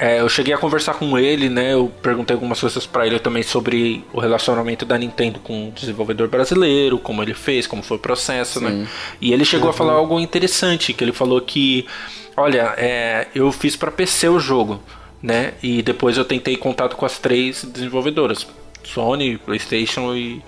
é, 0.03 0.19
eu 0.19 0.27
cheguei 0.27 0.53
a 0.53 0.57
conversar 0.57 0.95
com 0.95 1.17
ele, 1.17 1.47
né? 1.47 1.73
Eu 1.73 1.89
perguntei 2.01 2.33
algumas 2.33 2.59
coisas 2.59 2.85
para 2.85 3.07
ele 3.07 3.19
também 3.19 3.41
sobre 3.41 4.03
o 4.11 4.19
relacionamento 4.19 4.83
da 4.83 4.97
Nintendo 4.97 5.39
com 5.39 5.69
o 5.69 5.71
desenvolvedor 5.71 6.27
brasileiro, 6.27 6.99
como 6.99 7.23
ele 7.23 7.33
fez, 7.33 7.65
como 7.65 7.81
foi 7.81 7.95
o 7.95 7.99
processo, 8.01 8.59
né? 8.59 8.69
Sim. 8.69 8.77
né? 8.79 8.87
E 9.21 9.31
ele 9.31 9.45
chegou 9.45 9.67
uhum. 9.67 9.69
a 9.69 9.73
falar 9.73 9.93
algo 9.93 10.19
interessante, 10.19 10.91
que 10.91 11.01
ele 11.01 11.13
falou 11.13 11.39
que, 11.39 11.87
olha, 12.35 12.73
é, 12.75 13.27
eu 13.33 13.49
fiz 13.53 13.77
para 13.77 13.89
PC 13.91 14.27
o 14.27 14.41
jogo, 14.41 14.83
né? 15.21 15.53
E 15.63 15.81
depois 15.81 16.17
eu 16.17 16.25
tentei 16.25 16.57
contato 16.57 16.97
com 16.97 17.05
as 17.05 17.17
três 17.17 17.63
desenvolvedoras, 17.63 18.45
Sony, 18.83 19.37
PlayStation 19.37 20.13
e 20.13 20.43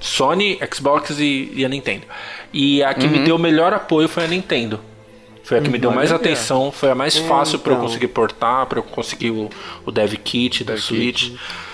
Sony, 0.00 0.58
Xbox 0.74 1.10
e, 1.18 1.52
e, 1.54 1.62
a 1.62 1.68
Nintendo. 1.68 2.06
E 2.54 2.82
a 2.82 2.94
que 2.94 3.04
uhum. 3.04 3.12
me 3.12 3.18
deu 3.18 3.36
o 3.36 3.38
melhor 3.38 3.74
apoio 3.74 4.08
foi 4.08 4.24
a 4.24 4.28
Nintendo. 4.28 4.80
Foi 5.48 5.56
a 5.56 5.62
que 5.62 5.70
me 5.70 5.78
deu 5.78 5.90
mais 5.90 6.12
atenção, 6.12 6.70
foi 6.70 6.90
a 6.90 6.94
mais 6.94 7.16
fácil 7.16 7.58
para 7.58 7.72
eu 7.72 7.78
conseguir 7.78 8.08
portar, 8.08 8.66
para 8.66 8.80
eu 8.80 8.82
conseguir 8.82 9.30
o, 9.30 9.48
o 9.86 9.90
dev 9.90 10.12
kit 10.16 10.62
da 10.62 10.76
Switch. 10.76 11.32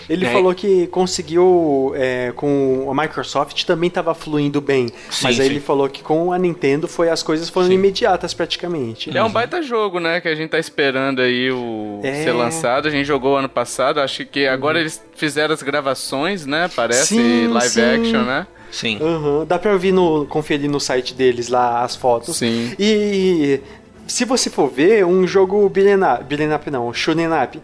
Ele 0.09 0.25
é. 0.27 0.31
falou 0.31 0.55
que 0.55 0.87
conseguiu 0.89 1.93
é, 1.97 2.33
com 2.37 2.89
a 2.89 3.03
Microsoft 3.03 3.65
também 3.65 3.89
estava 3.89 4.15
fluindo 4.15 4.61
bem, 4.61 4.91
sim, 5.11 5.25
mas 5.25 5.41
aí 5.41 5.47
sim. 5.47 5.53
ele 5.55 5.61
falou 5.61 5.89
que 5.89 6.05
com 6.05 6.33
a 6.33 6.39
Nintendo 6.39 6.87
foi 6.87 7.09
as 7.09 7.21
coisas 7.21 7.49
foram 7.49 7.67
sim. 7.67 7.75
imediatas 7.75 8.33
praticamente. 8.33 9.17
É 9.17 9.25
um 9.25 9.31
baita 9.31 9.61
jogo, 9.61 9.99
né, 9.99 10.21
que 10.21 10.29
a 10.29 10.37
gente 10.37 10.51
tá 10.51 10.59
esperando 10.61 11.21
aí 11.21 11.51
o 11.51 11.99
é. 12.05 12.23
ser 12.23 12.33
lançado. 12.33 12.87
A 12.87 12.91
gente 12.93 13.07
jogou 13.07 13.37
ano 13.37 13.49
passado, 13.49 13.99
acho 13.99 14.25
que 14.25 14.47
agora 14.47 14.77
uhum. 14.77 14.83
eles 14.83 15.05
fizeram 15.17 15.53
as 15.53 15.65
gravações, 15.65 16.47
né? 16.47 16.71
Parece 16.77 17.49
live 17.49 17.81
action, 17.83 18.23
né? 18.23 18.47
Sim. 18.75 18.99
Uhum. 19.01 19.47
Dá 19.47 19.57
pra 19.57 19.73
ouvir 19.73 19.93
no, 19.93 20.27
conferir 20.27 20.69
no 20.69 20.81
site 20.81 21.15
deles 21.15 21.49
lá 21.49 21.83
as 21.83 21.95
fotos. 21.95 22.37
Sim. 22.37 22.75
E 22.77 23.61
se 24.07 24.25
você 24.25 24.51
for 24.51 24.69
ver, 24.69 25.07
um 25.07 25.27
jogo 25.27 25.65
up, 25.65 25.81
up 26.55 26.71
não, 26.71 26.89
up, 26.89 27.63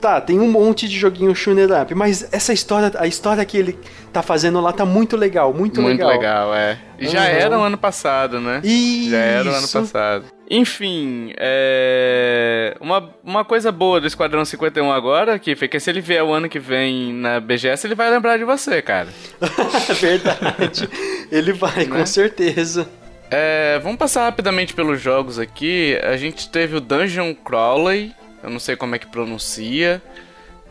Tá, 0.00 0.20
tem 0.20 0.38
um 0.38 0.48
monte 0.48 0.88
de 0.88 0.96
joguinho 0.96 1.34
up, 1.82 1.94
mas 1.94 2.28
essa 2.32 2.52
história, 2.52 2.92
a 2.98 3.06
história 3.06 3.44
que 3.44 3.58
ele 3.58 3.76
tá 4.12 4.22
fazendo 4.22 4.60
lá 4.60 4.72
tá 4.72 4.86
muito 4.86 5.16
legal, 5.16 5.52
muito, 5.52 5.82
muito 5.82 5.98
legal. 5.98 6.08
Muito 6.10 6.20
legal, 6.20 6.54
é. 6.54 6.78
E 7.00 7.08
já 7.08 7.20
uhum. 7.20 7.26
era 7.26 7.58
o 7.58 7.62
ano 7.62 7.76
passado, 7.76 8.40
né? 8.40 8.60
Isso. 8.62 9.10
Já 9.10 9.18
era 9.18 9.50
o 9.50 9.54
ano 9.54 9.68
passado. 9.68 10.24
Enfim, 10.50 11.32
é... 11.36 12.74
uma, 12.80 13.10
uma 13.22 13.44
coisa 13.44 13.70
boa 13.70 14.00
do 14.00 14.06
Esquadrão 14.06 14.44
51 14.44 14.90
agora, 14.90 15.38
que 15.38 15.54
fica 15.54 15.68
que 15.68 15.80
se 15.80 15.90
ele 15.90 16.00
vier 16.00 16.24
o 16.24 16.32
ano 16.32 16.48
que 16.48 16.58
vem 16.58 17.12
na 17.12 17.38
BGS, 17.38 17.86
ele 17.86 17.94
vai 17.94 18.10
lembrar 18.10 18.38
de 18.38 18.44
você, 18.44 18.80
cara. 18.80 19.08
Verdade. 20.00 20.88
ele 21.30 21.52
vai, 21.52 21.84
né? 21.84 21.98
com 21.98 22.06
certeza. 22.06 22.88
É, 23.30 23.78
vamos 23.80 23.98
passar 23.98 24.24
rapidamente 24.24 24.72
pelos 24.72 25.00
jogos 25.00 25.38
aqui. 25.38 25.98
A 26.02 26.16
gente 26.16 26.48
teve 26.48 26.76
o 26.76 26.80
Dungeon 26.80 27.34
Crawley, 27.34 28.14
eu 28.42 28.48
não 28.48 28.58
sei 28.58 28.74
como 28.74 28.94
é 28.94 28.98
que 28.98 29.06
pronuncia. 29.06 30.02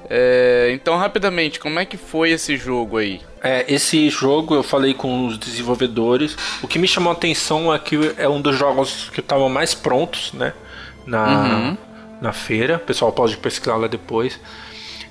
É, 0.09 0.69
então, 0.73 0.97
rapidamente, 0.97 1.59
como 1.59 1.79
é 1.79 1.85
que 1.85 1.97
foi 1.97 2.31
esse 2.31 2.55
jogo 2.55 2.97
aí? 2.97 3.21
É, 3.43 3.65
esse 3.67 4.09
jogo 4.09 4.55
eu 4.55 4.63
falei 4.63 4.93
com 4.93 5.27
os 5.27 5.37
desenvolvedores. 5.37 6.37
O 6.61 6.67
que 6.67 6.79
me 6.79 6.87
chamou 6.87 7.11
a 7.11 7.13
atenção 7.13 7.73
é 7.73 7.79
que 7.79 8.13
é 8.17 8.27
um 8.27 8.41
dos 8.41 8.55
jogos 8.57 9.09
que 9.13 9.19
estavam 9.19 9.49
mais 9.49 9.73
prontos, 9.73 10.33
né? 10.33 10.53
Na, 11.05 11.25
uhum. 11.27 11.77
na 12.21 12.33
feira. 12.33 12.77
O 12.77 12.79
pessoal 12.79 13.11
pode 13.11 13.37
pesquisar 13.37 13.75
lá 13.75 13.87
depois. 13.87 14.39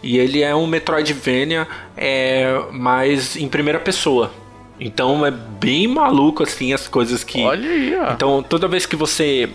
E 0.03 0.19
ele 0.19 0.43
é 0.43 0.55
um 0.55 0.67
Metroidvania, 0.67 1.67
é, 1.97 2.63
mas 2.73 3.37
em 3.37 3.49
primeira 3.49 3.79
pessoa. 3.79 4.31
Então 4.79 5.25
é 5.25 5.31
bem 5.31 5.89
maluco 5.89 6.43
assim 6.43 6.73
as 6.73 6.87
coisas 6.87 7.25
que. 7.25 7.43
Olha 7.43 7.71
aí, 7.71 7.97
ó. 7.97 8.13
Então 8.13 8.43
toda 8.43 8.69
vez 8.69 8.85
que 8.85 8.95
você 8.95 9.49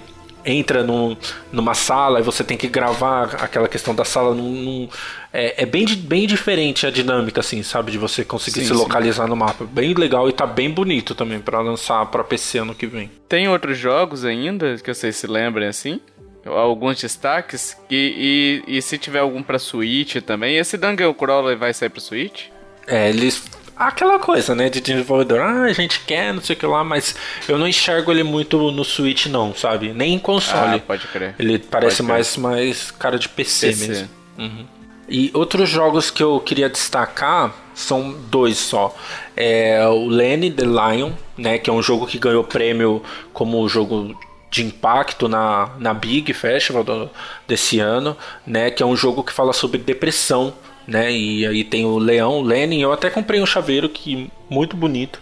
entra 0.46 0.84
num, 0.84 1.16
numa 1.52 1.74
sala 1.74 2.20
e 2.20 2.24
você 2.24 2.44
tem 2.44 2.58
que 2.58 2.68
gravar 2.68 3.36
aquela 3.36 3.68
questão 3.68 3.94
da 3.94 4.06
sala 4.06 4.34
num, 4.34 4.52
num, 4.52 4.90
é, 5.32 5.64
é, 5.64 5.66
bem, 5.66 5.86
bem 5.86 6.28
diferente 6.28 6.86
a 6.86 6.92
dinâmica 6.92 7.40
assim 7.40 7.64
sabe? 7.64 7.92
De 7.92 7.98
você 7.98 8.24
conseguir 8.26 8.62
sim, 8.62 8.68
se 8.68 8.74
localizar 8.74 9.24
sim. 9.24 9.30
no 9.30 9.36
mapa. 9.36 9.66
Bem 9.66 9.94
legal 9.94 10.28
e 10.30 10.34
tá 10.34 10.46
bem 10.46 10.70
bonito 10.70 11.16
também 11.16 11.40
para 11.40 11.60
lançar 11.60 12.06
para 12.08 12.24
PC 12.24 12.60
ano 12.60 12.76
que 12.76 12.88
vem. 12.88 13.10
Tem 13.28 13.48
outros 13.48 13.78
jogos 13.78 14.26
ainda 14.26 14.78
que 14.78 14.94
vocês 14.94 15.16
se 15.16 15.28
lembrem 15.28 15.68
assim? 15.68 16.00
Alguns 16.46 17.00
destaques? 17.00 17.78
E, 17.90 18.64
e, 18.68 18.78
e 18.78 18.82
se 18.82 18.98
tiver 18.98 19.20
algum 19.20 19.44
para 19.44 19.60
Switch 19.60 20.16
também? 20.22 20.58
Esse 20.58 20.76
Dungeon 20.76 21.14
Crawler 21.14 21.58
vai 21.58 21.74
sair 21.74 21.90
para 21.90 22.02
Switch? 22.02 22.48
É, 22.88 23.10
eles 23.10 23.44
aquela 23.88 24.20
coisa, 24.20 24.54
né, 24.54 24.70
de 24.70 24.80
desenvolvedor, 24.80 25.42
ah, 25.42 25.64
a 25.64 25.74
gente 25.74 26.02
quer, 26.02 26.34
não 26.34 26.42
sei 26.42 26.56
o 26.56 26.60
que 26.60 26.66
lá, 26.66 26.84
mas 26.84 27.16
eu 27.48 27.58
não 27.58 27.68
enxergo 27.68 28.12
ele 28.12 28.24
muito 28.24 28.72
no 28.72 28.84
Switch 28.84 29.26
não, 29.28 29.54
sabe? 29.56 29.94
Nem 29.94 30.14
em 30.14 30.20
console. 30.20 30.78
Ah, 30.78 30.80
pode 30.86 31.08
crer. 31.08 31.36
Ele 31.40 31.60
parece 31.60 32.04
mais 32.04 32.38
mais 32.38 32.92
cara 32.92 33.18
de 33.18 33.28
PC, 33.28 33.68
PC. 33.68 33.88
mesmo. 33.88 34.10
Uhum. 34.38 34.66
E 35.10 35.30
outros 35.34 35.70
jogos 35.70 36.10
que 36.10 36.24
eu 36.24 36.40
queria 36.40 36.70
destacar 36.70 37.54
são 37.74 38.16
dois 38.30 38.58
só. 38.58 38.96
É 39.36 39.86
o 39.88 40.08
Lenny 40.08 40.52
the 40.52 40.64
Lion, 40.64 41.12
né, 41.38 41.58
que 41.58 41.70
é 41.70 41.74
um 41.74 41.82
jogo 41.82 42.08
que 42.08 42.18
ganhou 42.18 42.44
prêmio 42.44 43.04
como 43.34 43.68
jogo 43.68 44.18
de 44.50 44.64
impacto 44.64 45.28
na, 45.28 45.72
na 45.80 45.94
Big 45.94 46.34
Festival 46.34 46.84
do, 46.84 47.10
desse 47.48 47.80
ano, 47.80 48.16
né, 48.46 48.70
que 48.70 48.84
é 48.84 48.86
um 48.86 48.96
jogo 48.96 49.24
que 49.24 49.32
fala 49.32 49.54
sobre 49.54 49.78
depressão 49.78 50.54
né? 50.88 51.12
E 51.12 51.46
aí 51.46 51.64
tem 51.64 51.86
o 51.86 51.98
leão, 51.98 52.40
o 52.40 52.42
Lenin. 52.42 52.82
Eu 52.82 52.92
até 52.92 53.10
comprei 53.10 53.42
um 53.42 53.46
chaveiro 53.46 53.90
que 53.90 54.30
muito 54.50 54.76
bonito. 54.76 55.22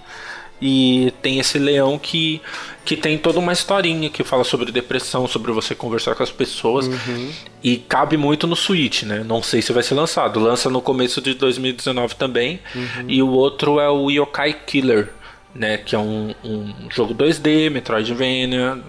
E 0.62 1.14
tem 1.22 1.40
esse 1.40 1.58
leão 1.58 1.98
que, 1.98 2.42
que 2.84 2.98
tem 2.98 3.18
toda 3.18 3.40
uma 3.40 3.54
historinha 3.54 4.10
que 4.10 4.26
fala 4.26 4.44
sobre 4.44 4.72
depressão, 4.72 5.26
sobre 5.26 5.54
você 5.54 5.74
conversar 5.74 6.16
com 6.16 6.24
as 6.24 6.32
pessoas. 6.32 6.88
Uhum. 6.88 7.32
E 7.64 7.78
cabe 7.78 8.18
muito 8.18 8.46
no 8.46 8.58
Switch, 8.58 9.04
né? 9.04 9.24
Não 9.26 9.42
sei 9.42 9.62
se 9.62 9.72
vai 9.72 9.84
ser 9.84 9.94
lançado. 9.94 10.40
Lança 10.40 10.70
no 10.70 10.82
começo 10.82 11.22
de 11.22 11.34
2019 11.34 12.16
também. 12.16 12.60
Uhum. 12.76 13.06
E 13.08 13.22
o 13.24 13.30
outro 13.30 13.80
é 13.80 13.90
o 13.90 14.10
Yokai 14.12 14.54
Killer, 14.66 15.10
né? 15.56 15.78
Que 15.78 15.96
é 15.96 16.00
um, 16.00 16.36
um 16.44 16.74
jogo 16.90 17.16
2D, 17.16 17.70
Metroidvania, 17.70 18.80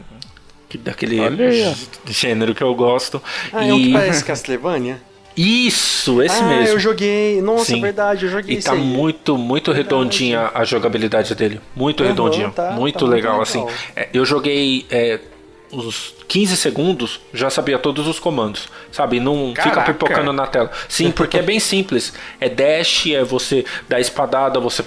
que, 0.68 0.76
daquele 0.76 1.18
gênero 2.08 2.52
que 2.52 2.64
eu 2.64 2.74
gosto. 2.74 3.22
Ah, 3.52 3.64
e... 3.64 3.68
é 3.68 3.74
um 3.74 3.80
que 3.80 3.92
parece 3.92 4.24
Castlevania? 4.24 5.00
Isso, 5.36 6.22
esse 6.22 6.40
ah, 6.40 6.44
mesmo. 6.44 6.74
eu 6.74 6.78
joguei. 6.78 7.40
Nossa, 7.40 7.66
Sim. 7.66 7.80
verdade, 7.80 8.26
eu 8.26 8.30
joguei 8.30 8.58
E 8.58 8.62
tá 8.62 8.74
muito, 8.74 9.38
muito 9.38 9.72
verdade. 9.72 9.94
redondinha 9.94 10.50
a 10.52 10.64
jogabilidade 10.64 11.34
dele. 11.34 11.60
Muito 11.74 12.02
uhum, 12.02 12.08
redondinha. 12.08 12.50
Tá, 12.50 12.72
muito, 12.72 13.04
tá 13.04 13.10
legal, 13.10 13.36
muito, 13.36 13.54
legal, 13.56 13.68
assim. 13.70 13.92
É, 13.96 14.08
eu 14.12 14.24
joguei 14.24 14.86
é, 14.90 15.20
uns 15.72 16.14
15 16.28 16.56
segundos, 16.56 17.20
já 17.32 17.48
sabia 17.48 17.78
todos 17.78 18.06
os 18.06 18.18
comandos, 18.18 18.68
sabe? 18.90 19.20
Não 19.20 19.52
Caraca. 19.54 19.80
fica 19.80 19.92
pipocando 19.92 20.32
na 20.32 20.46
tela. 20.46 20.70
Sim, 20.88 21.10
porque 21.10 21.38
é 21.38 21.42
bem 21.42 21.60
simples. 21.60 22.12
É 22.40 22.48
dash, 22.48 23.06
é 23.06 23.22
você 23.24 23.64
dar 23.88 24.00
espadada, 24.00 24.58
você 24.58 24.84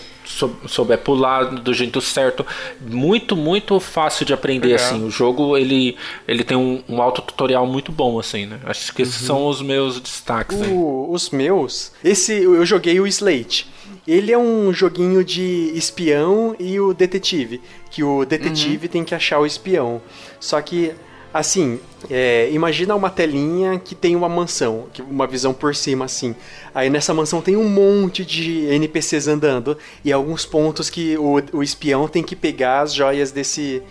souber 0.68 0.98
pular 1.00 1.46
do 1.46 1.74
jeito 1.74 2.02
certo. 2.02 2.46
Muito, 2.82 3.36
muito 3.36 3.80
fácil 3.80 4.26
de 4.26 4.34
aprender, 4.34 4.70
Legal. 4.70 4.86
assim. 4.86 5.06
O 5.06 5.10
jogo, 5.10 5.58
ele, 5.58 5.98
ele 6.28 6.44
tem 6.44 6.58
um, 6.58 6.84
um 6.88 7.12
tutorial 7.12 7.66
muito 7.66 7.92
bom, 7.92 8.20
assim, 8.20 8.46
né? 8.46 8.60
Acho 8.66 8.94
que 8.94 9.02
esses 9.02 9.22
uhum. 9.22 9.28
são 9.28 9.48
os 9.48 9.62
meus 9.62 10.00
destaques. 10.00 10.58
O, 10.68 11.10
os 11.12 11.30
meus... 11.30 11.92
Esse, 12.04 12.34
eu 12.34 12.66
joguei 12.66 13.00
o 13.00 13.08
Slate. 13.08 13.72
Ele 14.08 14.32
é 14.32 14.38
um 14.38 14.74
joguinho 14.74 15.24
de 15.24 15.72
espião 15.76 16.56
e 16.60 16.80
o 16.80 16.94
detetive. 16.94 17.62
Que 17.90 18.04
o 18.04 18.26
detetive 18.26 18.88
uhum. 18.88 18.92
tem 18.92 19.04
que 19.04 19.16
achar 19.16 19.40
o 19.40 19.46
espião. 19.46 20.02
Só 20.40 20.62
que 20.62 20.94
Assim, 21.34 21.80
é, 22.12 22.48
imagina 22.52 22.96
uma 22.96 23.10
telinha 23.10 23.80
que 23.80 23.96
tem 23.96 24.16
uma 24.16 24.30
mansão, 24.30 24.88
uma 25.10 25.26
visão 25.26 25.52
por 25.52 25.76
cima 25.76 26.06
assim. 26.06 26.36
Aí 26.76 26.90
nessa 26.92 27.14
mansão 27.14 27.42
tem 27.42 27.58
um 27.58 27.68
monte 27.68 28.24
de 28.24 28.68
NPCs 28.68 29.28
andando 29.28 29.76
e 30.06 30.12
alguns 30.12 30.46
pontos 30.46 30.92
que 30.92 31.18
o, 31.18 31.42
o 31.52 31.64
espião 31.64 32.08
tem 32.08 32.22
que 32.22 32.36
pegar 32.36 32.82
as 32.82 32.94
joias 32.94 33.32
desse, 33.32 33.82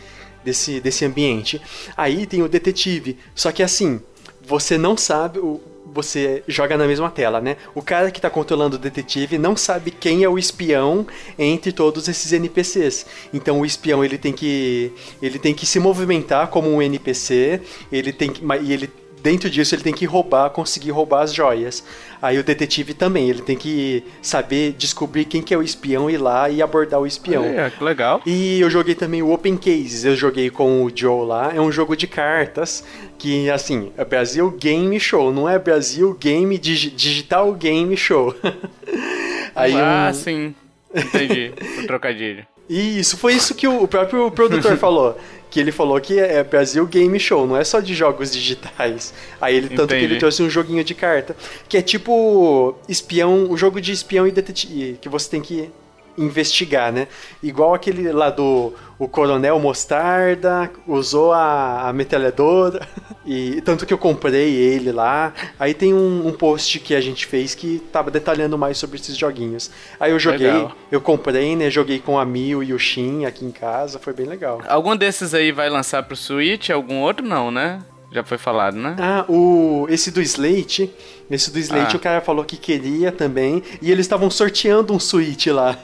desse, 0.44 0.80
desse 0.80 1.04
ambiente. 1.04 1.60
Aí 1.96 2.26
tem 2.26 2.42
o 2.42 2.48
detetive, 2.48 3.18
só 3.34 3.50
que 3.50 3.62
assim, 3.62 4.00
você 4.46 4.78
não 4.78 4.96
sabe, 4.96 5.40
o, 5.40 5.60
você 5.84 6.42
joga 6.46 6.76
na 6.76 6.86
mesma 6.86 7.10
tela, 7.10 7.40
né? 7.40 7.56
O 7.74 7.82
cara 7.82 8.10
que 8.10 8.20
tá 8.20 8.30
controlando 8.30 8.76
o 8.76 8.78
detetive 8.78 9.38
não 9.38 9.56
sabe 9.56 9.90
quem 9.90 10.22
é 10.24 10.28
o 10.28 10.38
espião 10.38 11.06
entre 11.38 11.72
todos 11.72 12.08
esses 12.08 12.32
NPCs. 12.32 13.06
Então 13.32 13.60
o 13.60 13.66
espião 13.66 14.04
ele 14.04 14.18
tem 14.18 14.32
que 14.32 14.92
ele 15.20 15.38
tem 15.38 15.54
que 15.54 15.66
se 15.66 15.78
movimentar 15.78 16.48
como 16.48 16.70
um 16.70 16.80
NPC, 16.80 17.60
ele 17.90 18.12
tem 18.12 18.30
que, 18.30 18.42
e 18.62 18.72
ele 18.72 18.90
dentro 19.22 19.48
disso 19.48 19.74
ele 19.74 19.82
tem 19.82 19.94
que 19.94 20.04
roubar, 20.04 20.50
conseguir 20.50 20.90
roubar 20.90 21.22
as 21.22 21.32
joias. 21.32 21.84
Aí 22.22 22.38
o 22.38 22.44
detetive 22.44 22.94
também, 22.94 23.28
ele 23.28 23.42
tem 23.42 23.56
que 23.56 24.04
saber 24.22 24.74
descobrir 24.78 25.24
quem 25.24 25.42
que 25.42 25.52
é 25.52 25.58
o 25.58 25.62
espião 25.62 26.08
ir 26.08 26.18
lá 26.18 26.48
e 26.48 26.62
abordar 26.62 27.00
o 27.00 27.06
espião. 27.06 27.44
É, 27.44 27.68
que 27.68 27.82
legal. 27.82 28.22
E 28.24 28.60
eu 28.60 28.70
joguei 28.70 28.94
também 28.94 29.20
o 29.22 29.32
Open 29.32 29.56
Cases, 29.56 30.04
eu 30.04 30.14
joguei 30.14 30.48
com 30.48 30.84
o 30.84 30.90
Joe 30.94 31.26
lá, 31.26 31.52
é 31.52 31.60
um 31.60 31.72
jogo 31.72 31.96
de 31.96 32.06
cartas 32.06 32.84
que 33.18 33.50
assim, 33.50 33.90
é 33.96 34.04
Brasil 34.04 34.48
Game 34.52 35.00
Show, 35.00 35.32
não 35.32 35.48
é 35.48 35.58
Brasil 35.58 36.14
Game 36.14 36.56
Digital 36.58 37.52
Game 37.54 37.96
Show. 37.96 38.32
Aí 39.56 39.74
ah, 39.74 40.08
um... 40.10 40.14
sim. 40.14 40.54
Entendi, 40.94 41.52
o 41.82 41.86
trocadilho. 41.88 42.46
Isso, 42.68 43.16
foi 43.16 43.34
isso 43.34 43.52
que 43.52 43.66
o 43.66 43.88
próprio 43.88 44.30
produtor 44.30 44.76
falou 44.78 45.18
que 45.52 45.60
ele 45.60 45.70
falou 45.70 46.00
que 46.00 46.18
é 46.18 46.42
Brasil 46.42 46.86
Game 46.86 47.20
Show, 47.20 47.46
não 47.46 47.58
é 47.58 47.62
só 47.62 47.78
de 47.78 47.94
jogos 47.94 48.32
digitais. 48.32 49.12
Aí 49.38 49.54
ele 49.54 49.68
tanto 49.68 49.92
Entendi. 49.92 50.00
que 50.00 50.12
ele 50.14 50.18
trouxe 50.18 50.42
um 50.42 50.48
joguinho 50.48 50.82
de 50.82 50.94
carta, 50.94 51.36
que 51.68 51.76
é 51.76 51.82
tipo 51.82 52.74
espião, 52.88 53.44
o 53.44 53.52
um 53.52 53.56
jogo 53.56 53.78
de 53.78 53.92
espião 53.92 54.26
e 54.26 54.30
detetive, 54.30 54.96
que 54.98 55.10
você 55.10 55.28
tem 55.28 55.42
que 55.42 55.70
investigar, 56.16 56.92
né? 56.92 57.08
Igual 57.42 57.74
aquele 57.74 58.10
lá 58.12 58.30
do 58.30 58.72
o 59.02 59.08
Coronel 59.08 59.58
Mostarda, 59.58 60.70
usou 60.86 61.32
a, 61.32 61.88
a 61.88 61.92
metralhadora, 61.92 62.86
e 63.26 63.60
tanto 63.62 63.84
que 63.84 63.92
eu 63.92 63.98
comprei 63.98 64.54
ele 64.54 64.92
lá. 64.92 65.32
Aí 65.58 65.74
tem 65.74 65.92
um, 65.92 66.28
um, 66.28 66.32
post 66.32 66.78
que 66.78 66.94
a 66.94 67.00
gente 67.00 67.26
fez 67.26 67.52
que 67.52 67.82
tava 67.90 68.12
detalhando 68.12 68.56
mais 68.56 68.78
sobre 68.78 69.00
esses 69.00 69.16
joguinhos. 69.16 69.72
Aí 69.98 70.12
eu 70.12 70.20
joguei, 70.20 70.52
legal. 70.52 70.76
eu 70.88 71.00
comprei, 71.00 71.56
né? 71.56 71.68
Joguei 71.68 71.98
com 71.98 72.16
a 72.16 72.24
Mil 72.24 72.62
e 72.62 72.72
o 72.72 72.78
Shin 72.78 73.24
aqui 73.24 73.44
em 73.44 73.50
casa, 73.50 73.98
foi 73.98 74.12
bem 74.12 74.26
legal. 74.26 74.60
Algum 74.68 74.96
desses 74.96 75.34
aí 75.34 75.50
vai 75.50 75.68
lançar 75.68 76.04
pro 76.04 76.14
Switch, 76.14 76.70
algum 76.70 77.00
outro 77.00 77.26
não, 77.26 77.50
né? 77.50 77.80
Já 78.12 78.22
foi 78.22 78.36
falado, 78.36 78.76
né? 78.76 78.94
Ah, 78.98 79.24
o 79.26 79.86
esse 79.88 80.10
do 80.10 80.20
Slate, 80.20 80.92
esse 81.30 81.50
do 81.50 81.58
Slate 81.58 81.94
ah. 81.94 81.96
o 81.96 82.00
cara 82.00 82.20
falou 82.20 82.44
que 82.44 82.58
queria 82.58 83.10
também, 83.10 83.62
e 83.80 83.90
eles 83.90 84.04
estavam 84.04 84.30
sorteando 84.30 84.92
um 84.92 85.00
Switch 85.00 85.46
lá. 85.46 85.78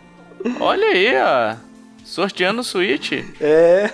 Olha 0.60 0.86
aí, 0.86 1.14
ó. 1.16 1.56
Sorteando 2.04 2.62
o 2.62 2.64
Switch. 2.64 3.12
É. 3.40 3.90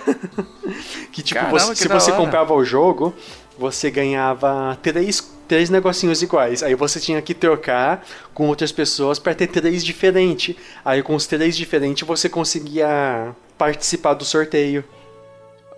que 1.11 1.21
tipo, 1.21 1.39
Caramba, 1.39 1.59
você, 1.59 1.71
que 1.71 1.77
se 1.79 1.87
você 1.87 2.11
hora. 2.11 2.21
comprava 2.21 2.53
o 2.53 2.63
jogo, 2.63 3.13
você 3.57 3.91
ganhava 3.91 4.77
três, 4.81 5.33
três 5.47 5.69
negocinhos 5.69 6.21
iguais. 6.21 6.63
Aí 6.63 6.75
você 6.75 6.99
tinha 6.99 7.21
que 7.21 7.33
trocar 7.33 8.05
com 8.33 8.47
outras 8.47 8.71
pessoas 8.71 9.19
para 9.19 9.35
ter 9.35 9.47
três 9.47 9.83
diferentes. 9.83 10.55
Aí 10.83 11.03
com 11.03 11.15
os 11.15 11.27
três 11.27 11.57
diferentes 11.57 12.07
você 12.07 12.29
conseguia 12.29 13.33
participar 13.57 14.13
do 14.13 14.25
sorteio. 14.25 14.83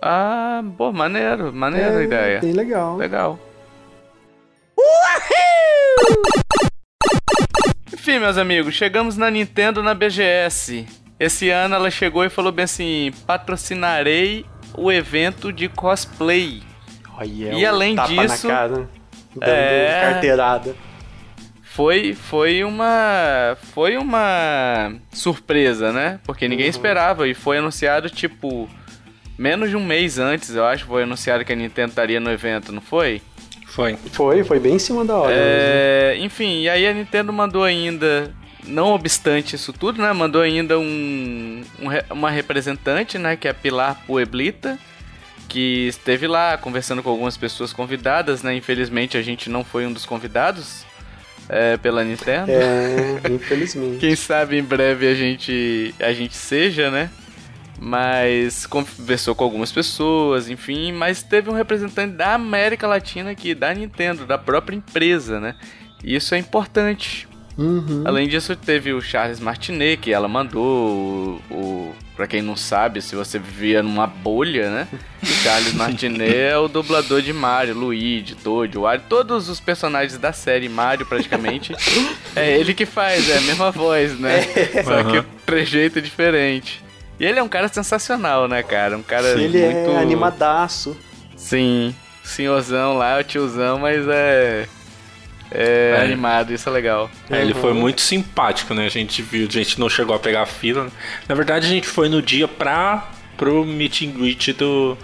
Ah, 0.06 0.62
pô, 0.76 0.92
maneiro, 0.92 1.50
maneiro 1.50 1.94
é, 1.94 1.96
a 1.96 2.02
ideia. 2.02 2.40
Bem 2.40 2.52
legal. 2.52 2.94
Legal. 2.98 3.38
Uhul! 4.76 6.22
Enfim, 7.90 8.18
meus 8.18 8.36
amigos, 8.36 8.74
chegamos 8.74 9.16
na 9.16 9.30
Nintendo 9.30 9.82
na 9.82 9.94
BGS. 9.94 10.86
Esse 11.18 11.48
ano 11.48 11.76
ela 11.76 11.90
chegou 11.90 12.22
e 12.22 12.28
falou 12.28 12.52
bem 12.52 12.64
assim: 12.64 13.14
patrocinarei 13.26 14.44
o 14.76 14.92
evento 14.92 15.50
de 15.50 15.70
cosplay. 15.70 16.62
Olha, 17.16 17.54
e 17.54 17.64
além 17.64 17.96
tapa 17.96 18.08
disso. 18.08 18.46
Na 18.46 18.54
cara, 18.54 18.88
é... 19.40 20.00
carteirada. 20.02 20.76
Foi, 21.62 22.12
foi 22.12 22.62
uma. 22.62 23.56
Foi 23.72 23.96
uma 23.96 24.92
surpresa, 25.14 25.94
né? 25.94 26.20
Porque 26.26 26.46
ninguém 26.46 26.66
uhum. 26.66 26.70
esperava 26.70 27.26
e 27.26 27.32
foi 27.32 27.56
anunciado 27.56 28.10
tipo 28.10 28.68
menos 29.38 29.70
de 29.70 29.76
um 29.76 29.84
mês 29.84 30.18
antes, 30.18 30.54
eu 30.54 30.64
acho, 30.64 30.86
foi 30.86 31.02
anunciado 31.02 31.44
que 31.44 31.52
a 31.52 31.56
Nintendo 31.56 31.90
estaria 31.90 32.20
no 32.20 32.30
evento, 32.30 32.72
não 32.72 32.80
foi? 32.80 33.20
Foi. 33.66 33.96
Foi, 34.12 34.44
foi 34.44 34.60
bem 34.60 34.76
em 34.76 34.78
cima 34.78 35.04
da 35.04 35.16
hora. 35.16 35.34
É, 35.34 36.16
enfim, 36.20 36.62
e 36.62 36.68
aí 36.68 36.86
a 36.86 36.92
Nintendo 36.92 37.32
mandou 37.32 37.64
ainda, 37.64 38.32
não 38.64 38.92
obstante 38.92 39.56
isso 39.56 39.72
tudo, 39.72 40.00
né? 40.00 40.12
Mandou 40.12 40.42
ainda 40.42 40.78
um, 40.78 41.62
um 41.80 42.14
uma 42.14 42.30
representante, 42.30 43.18
né? 43.18 43.34
Que 43.34 43.48
é 43.48 43.50
a 43.50 43.54
Pilar 43.54 44.00
Pueblita, 44.06 44.78
que 45.48 45.88
esteve 45.88 46.28
lá 46.28 46.56
conversando 46.56 47.02
com 47.02 47.10
algumas 47.10 47.36
pessoas 47.36 47.72
convidadas, 47.72 48.44
né? 48.44 48.54
Infelizmente 48.54 49.16
a 49.16 49.22
gente 49.22 49.50
não 49.50 49.64
foi 49.64 49.86
um 49.86 49.92
dos 49.92 50.06
convidados. 50.06 50.84
É, 51.46 51.76
pela 51.76 52.02
Nintendo. 52.02 52.50
É, 52.50 53.20
infelizmente. 53.28 53.98
Quem 53.98 54.16
sabe 54.16 54.56
em 54.56 54.62
breve 54.62 55.06
a 55.06 55.14
gente 55.14 55.94
a 56.00 56.10
gente 56.14 56.34
seja, 56.34 56.90
né? 56.90 57.10
Mas 57.84 58.64
conversou 58.64 59.34
com 59.34 59.44
algumas 59.44 59.70
pessoas, 59.70 60.48
enfim, 60.48 60.90
mas 60.90 61.22
teve 61.22 61.50
um 61.50 61.52
representante 61.52 62.14
da 62.14 62.32
América 62.32 62.86
Latina 62.86 63.32
aqui, 63.32 63.54
da 63.54 63.74
Nintendo, 63.74 64.24
da 64.24 64.38
própria 64.38 64.74
empresa, 64.74 65.38
né? 65.38 65.54
E 66.02 66.16
isso 66.16 66.34
é 66.34 66.38
importante. 66.38 67.28
Uhum. 67.58 68.02
Além 68.06 68.26
disso, 68.26 68.56
teve 68.56 68.94
o 68.94 69.02
Charles 69.02 69.38
Martinet, 69.38 69.98
que 69.98 70.12
ela 70.14 70.26
mandou, 70.26 71.42
o, 71.50 71.54
o 71.54 71.94
para 72.16 72.26
quem 72.26 72.40
não 72.40 72.56
sabe, 72.56 73.02
se 73.02 73.14
você 73.14 73.38
vivia 73.38 73.82
numa 73.82 74.06
bolha, 74.06 74.70
né? 74.70 74.88
O 75.22 75.26
Charles 75.26 75.72
Martinet 75.72 76.36
é 76.36 76.58
o 76.58 76.68
dublador 76.68 77.22
de 77.22 77.32
Mario, 77.32 77.74
Luigi, 77.74 78.34
Toad, 78.34 78.76
Wario, 78.76 79.04
todos 79.08 79.48
os 79.48 79.58
personagens 79.58 80.18
da 80.18 80.34
série 80.34 80.68
Mario 80.68 81.06
praticamente. 81.06 81.74
é 82.36 82.58
ele 82.58 82.74
que 82.74 82.84
faz, 82.84 83.30
é 83.30 83.38
a 83.38 83.40
mesma 83.40 83.70
voz, 83.70 84.18
né? 84.18 84.42
Só 84.84 85.00
uhum. 85.00 85.22
que 85.22 85.28
trejeito 85.46 86.02
diferente. 86.02 86.83
E 87.18 87.24
ele 87.24 87.38
é 87.38 87.42
um 87.42 87.48
cara 87.48 87.68
sensacional, 87.68 88.48
né, 88.48 88.62
cara? 88.62 88.96
Um 88.96 89.02
cara 89.02 89.28
ele 89.28 89.58
muito... 89.58 89.90
é 89.90 89.98
animadaço. 89.98 90.96
Sim, 91.36 91.94
senhorzão 92.22 92.96
lá, 92.96 93.18
o 93.18 93.24
tiozão, 93.24 93.78
mas 93.78 94.06
é... 94.08 94.66
É, 95.50 95.94
é, 95.98 96.02
animado, 96.02 96.52
isso 96.52 96.68
é 96.68 96.72
legal. 96.72 97.08
É, 97.30 97.40
ele 97.40 97.54
foi 97.54 97.72
muito 97.72 98.00
simpático, 98.00 98.74
né? 98.74 98.86
A 98.86 98.88
gente 98.88 99.22
viu, 99.22 99.46
a 99.46 99.52
gente 99.52 99.78
não 99.78 99.88
chegou 99.88 100.16
a 100.16 100.18
pegar 100.18 100.42
a 100.42 100.46
fila. 100.46 100.84
Né? 100.84 100.90
Na 101.28 101.34
verdade, 101.34 101.66
a 101.66 101.68
gente 101.68 101.86
foi 101.86 102.08
no 102.08 102.20
dia 102.20 102.48
pra, 102.48 103.08
pro 103.36 103.64
meet 103.64 104.02
and 104.02 104.10
greet 104.10 104.52
do, 104.54 104.98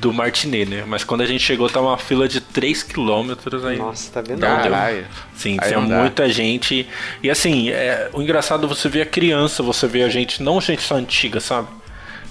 do 0.00 0.12
Martinet, 0.12 0.68
né? 0.68 0.84
Mas 0.86 1.04
quando 1.04 1.22
a 1.22 1.26
gente 1.26 1.42
chegou, 1.42 1.68
tava 1.68 1.86
uma 1.86 1.98
fila 1.98 2.28
de 2.28 2.40
3 2.40 2.82
km 2.82 3.32
aí. 3.66 3.78
Nossa, 3.78 4.12
tá 4.12 4.20
vendo? 4.20 4.40
Caralho. 4.40 5.06
Sim, 5.34 5.56
aí 5.60 5.68
tinha 5.68 5.80
muita 5.80 6.28
gente. 6.28 6.86
E 7.22 7.30
assim, 7.30 7.70
é, 7.70 8.10
o 8.12 8.22
engraçado 8.22 8.66
é 8.66 8.68
você 8.68 8.88
vê 8.88 9.02
a 9.02 9.06
criança, 9.06 9.62
você 9.62 9.86
vê 9.86 10.02
a 10.02 10.08
gente, 10.08 10.42
não 10.42 10.60
gente 10.60 10.82
só 10.82 10.96
antiga, 10.96 11.40
sabe? 11.40 11.68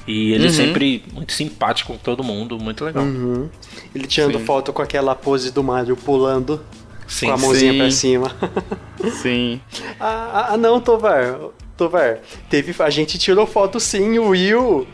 E 0.07 0.33
ele 0.33 0.45
uhum. 0.45 0.53
sempre 0.53 1.03
muito 1.11 1.33
simpático 1.33 1.93
com 1.93 1.97
todo 1.97 2.23
mundo, 2.23 2.59
muito 2.59 2.85
legal. 2.85 3.03
Uhum. 3.03 3.49
Ele 3.93 4.05
tirando 4.05 4.37
Sim. 4.37 4.45
foto 4.45 4.71
com 4.71 4.81
aquela 4.81 5.15
pose 5.15 5.51
do 5.51 5.63
Mario 5.63 5.95
pulando. 5.95 6.61
Sim, 7.07 7.27
com 7.27 7.33
a 7.33 7.37
mãozinha 7.37 7.71
sim. 7.71 7.77
pra 7.77 7.91
cima. 7.91 8.35
Sim. 9.21 9.61
ah, 9.99 10.49
ah, 10.51 10.57
não, 10.57 10.79
Tovar. 10.79 11.37
Tovar, 11.77 12.19
teve, 12.49 12.73
a 12.79 12.89
gente 12.89 13.17
tirou 13.17 13.45
foto 13.45 13.79
sim, 13.79 14.17
o 14.17 14.29
Will. 14.29 14.87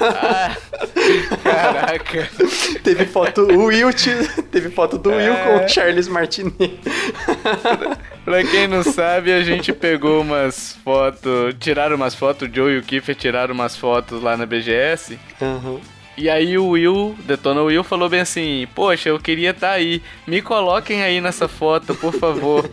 Ah, 0.00 0.56
caraca. 1.42 2.28
teve 2.82 3.06
foto, 3.06 3.42
o 3.42 3.66
Will 3.66 3.90
teve 4.50 4.70
foto 4.70 4.98
do 4.98 5.10
é... 5.12 5.16
Will 5.16 5.36
com 5.36 5.64
o 5.64 5.68
Charles 5.68 6.08
Martinet. 6.08 6.80
pra 8.24 8.44
quem 8.44 8.68
não 8.68 8.82
sabe, 8.82 9.32
a 9.32 9.42
gente 9.42 9.72
pegou 9.72 10.22
umas 10.22 10.76
fotos, 10.84 11.54
tiraram 11.58 11.96
umas 11.96 12.14
fotos, 12.14 12.48
o 12.48 12.54
Joe 12.54 12.72
e 12.72 12.78
o 12.78 12.82
Kiefer 12.82 13.14
tiraram 13.14 13.54
umas 13.54 13.76
fotos 13.76 14.22
lá 14.22 14.36
na 14.36 14.46
BGS. 14.46 15.18
Uhum. 15.40 15.80
E 16.16 16.28
aí 16.28 16.58
o 16.58 16.68
Will, 16.68 17.16
Detona 17.24 17.62
Will, 17.62 17.82
falou 17.82 18.08
bem 18.08 18.20
assim: 18.20 18.68
Poxa, 18.74 19.08
eu 19.08 19.18
queria 19.18 19.50
estar 19.50 19.68
tá 19.68 19.72
aí. 19.72 20.02
Me 20.26 20.42
coloquem 20.42 21.02
aí 21.02 21.18
nessa 21.18 21.48
foto, 21.48 21.94
por 21.94 22.12
favor. 22.12 22.70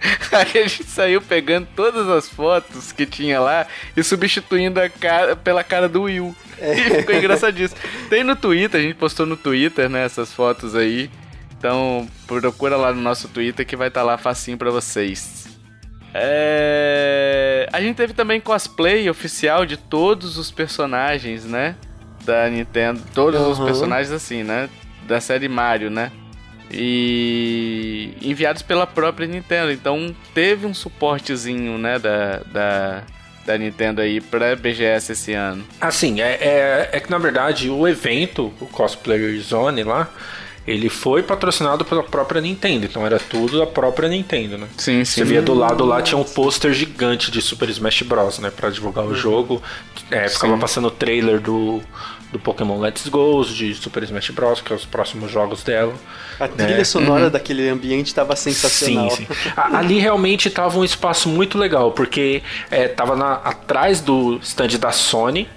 aí 0.32 0.62
a 0.62 0.68
gente 0.68 0.84
saiu 0.84 1.20
pegando 1.20 1.66
todas 1.74 2.08
as 2.08 2.28
fotos 2.28 2.92
que 2.92 3.06
tinha 3.06 3.40
lá 3.40 3.66
e 3.96 4.02
substituindo 4.02 4.80
a 4.80 4.88
cara 4.88 5.36
pela 5.36 5.64
cara 5.64 5.88
do 5.88 6.02
Will. 6.02 6.34
É. 6.58 6.74
E 6.74 6.90
ficou 6.98 7.14
engraçadíssimo. 7.14 7.80
Tem 8.08 8.24
no 8.24 8.36
Twitter, 8.36 8.80
a 8.80 8.82
gente 8.82 8.96
postou 8.96 9.26
no 9.26 9.36
Twitter, 9.36 9.88
né, 9.88 10.04
essas 10.04 10.32
fotos 10.32 10.74
aí. 10.74 11.10
Então 11.56 12.08
procura 12.26 12.76
lá 12.76 12.92
no 12.92 13.00
nosso 13.00 13.28
Twitter 13.28 13.66
que 13.66 13.76
vai 13.76 13.88
estar 13.88 14.00
tá 14.00 14.06
lá 14.06 14.18
facinho 14.18 14.56
para 14.56 14.70
vocês. 14.70 15.48
É... 16.14 17.68
A 17.72 17.80
gente 17.80 17.96
teve 17.96 18.12
também 18.12 18.40
cosplay 18.40 19.10
oficial 19.10 19.66
de 19.66 19.76
todos 19.76 20.38
os 20.38 20.50
personagens, 20.50 21.44
né? 21.44 21.76
da 22.28 22.48
Nintendo, 22.50 23.00
todos 23.14 23.40
uhum. 23.40 23.50
os 23.50 23.58
personagens 23.58 24.12
assim, 24.12 24.42
né? 24.42 24.68
Da 25.06 25.18
série 25.18 25.48
Mario, 25.48 25.90
né? 25.90 26.12
E 26.70 28.12
enviados 28.20 28.62
pela 28.62 28.86
própria 28.86 29.26
Nintendo. 29.26 29.72
Então 29.72 30.14
teve 30.34 30.66
um 30.66 30.74
suportezinho, 30.74 31.78
né, 31.78 31.98
da, 31.98 32.40
da, 32.52 33.02
da 33.46 33.58
Nintendo 33.58 34.00
aí 34.00 34.20
pra 34.20 34.54
BGS 34.54 35.12
esse 35.12 35.32
ano. 35.32 35.64
Assim, 35.80 36.20
é, 36.20 36.32
é, 36.40 36.88
é 36.92 37.00
que 37.00 37.10
na 37.10 37.18
verdade 37.18 37.70
o 37.70 37.88
evento, 37.88 38.52
o 38.60 38.66
Cosplayer 38.66 39.40
Zone 39.40 39.82
lá, 39.82 40.10
ele 40.68 40.90
foi 40.90 41.22
patrocinado 41.22 41.82
pela 41.82 42.02
própria 42.02 42.42
Nintendo, 42.42 42.84
então 42.84 43.06
era 43.06 43.18
tudo 43.18 43.58
da 43.58 43.66
própria 43.66 44.06
Nintendo, 44.06 44.58
né? 44.58 44.68
Sim, 44.76 45.02
sim. 45.02 45.22
Você 45.22 45.24
via 45.24 45.40
do 45.40 45.54
lado 45.54 45.82
lá 45.86 46.02
tinha 46.02 46.18
um 46.18 46.24
pôster 46.24 46.74
gigante 46.74 47.30
de 47.30 47.40
Super 47.40 47.70
Smash 47.70 48.02
Bros, 48.02 48.38
né, 48.38 48.50
para 48.50 48.68
divulgar 48.68 49.06
o 49.06 49.14
jogo. 49.14 49.62
É, 50.10 50.28
ficava 50.28 50.52
sim. 50.52 50.60
passando 50.60 50.88
o 50.88 50.90
trailer 50.90 51.40
do 51.40 51.80
do 52.30 52.38
Pokémon 52.38 52.78
Let's 52.78 53.08
Go, 53.08 53.44
de 53.44 53.74
Super 53.74 54.02
Smash 54.02 54.30
Bros, 54.30 54.60
que 54.60 54.72
é 54.72 54.76
os 54.76 54.84
próximos 54.84 55.30
jogos 55.30 55.62
dela. 55.62 55.94
A 56.38 56.46
né? 56.46 56.66
trilha 56.66 56.84
sonora 56.84 57.24
uhum. 57.24 57.30
daquele 57.30 57.68
ambiente 57.68 58.08
estava 58.08 58.36
sensacional. 58.36 59.10
Sim, 59.10 59.26
sim. 59.26 59.52
Ali 59.56 59.98
realmente 59.98 60.48
estava 60.48 60.78
um 60.78 60.84
espaço 60.84 61.28
muito 61.28 61.58
legal, 61.58 61.92
porque 61.92 62.42
estava 62.70 63.14
é, 63.14 63.48
atrás 63.48 64.00
do 64.00 64.38
stand 64.42 64.78
da 64.78 64.92
Sony, 64.92 65.48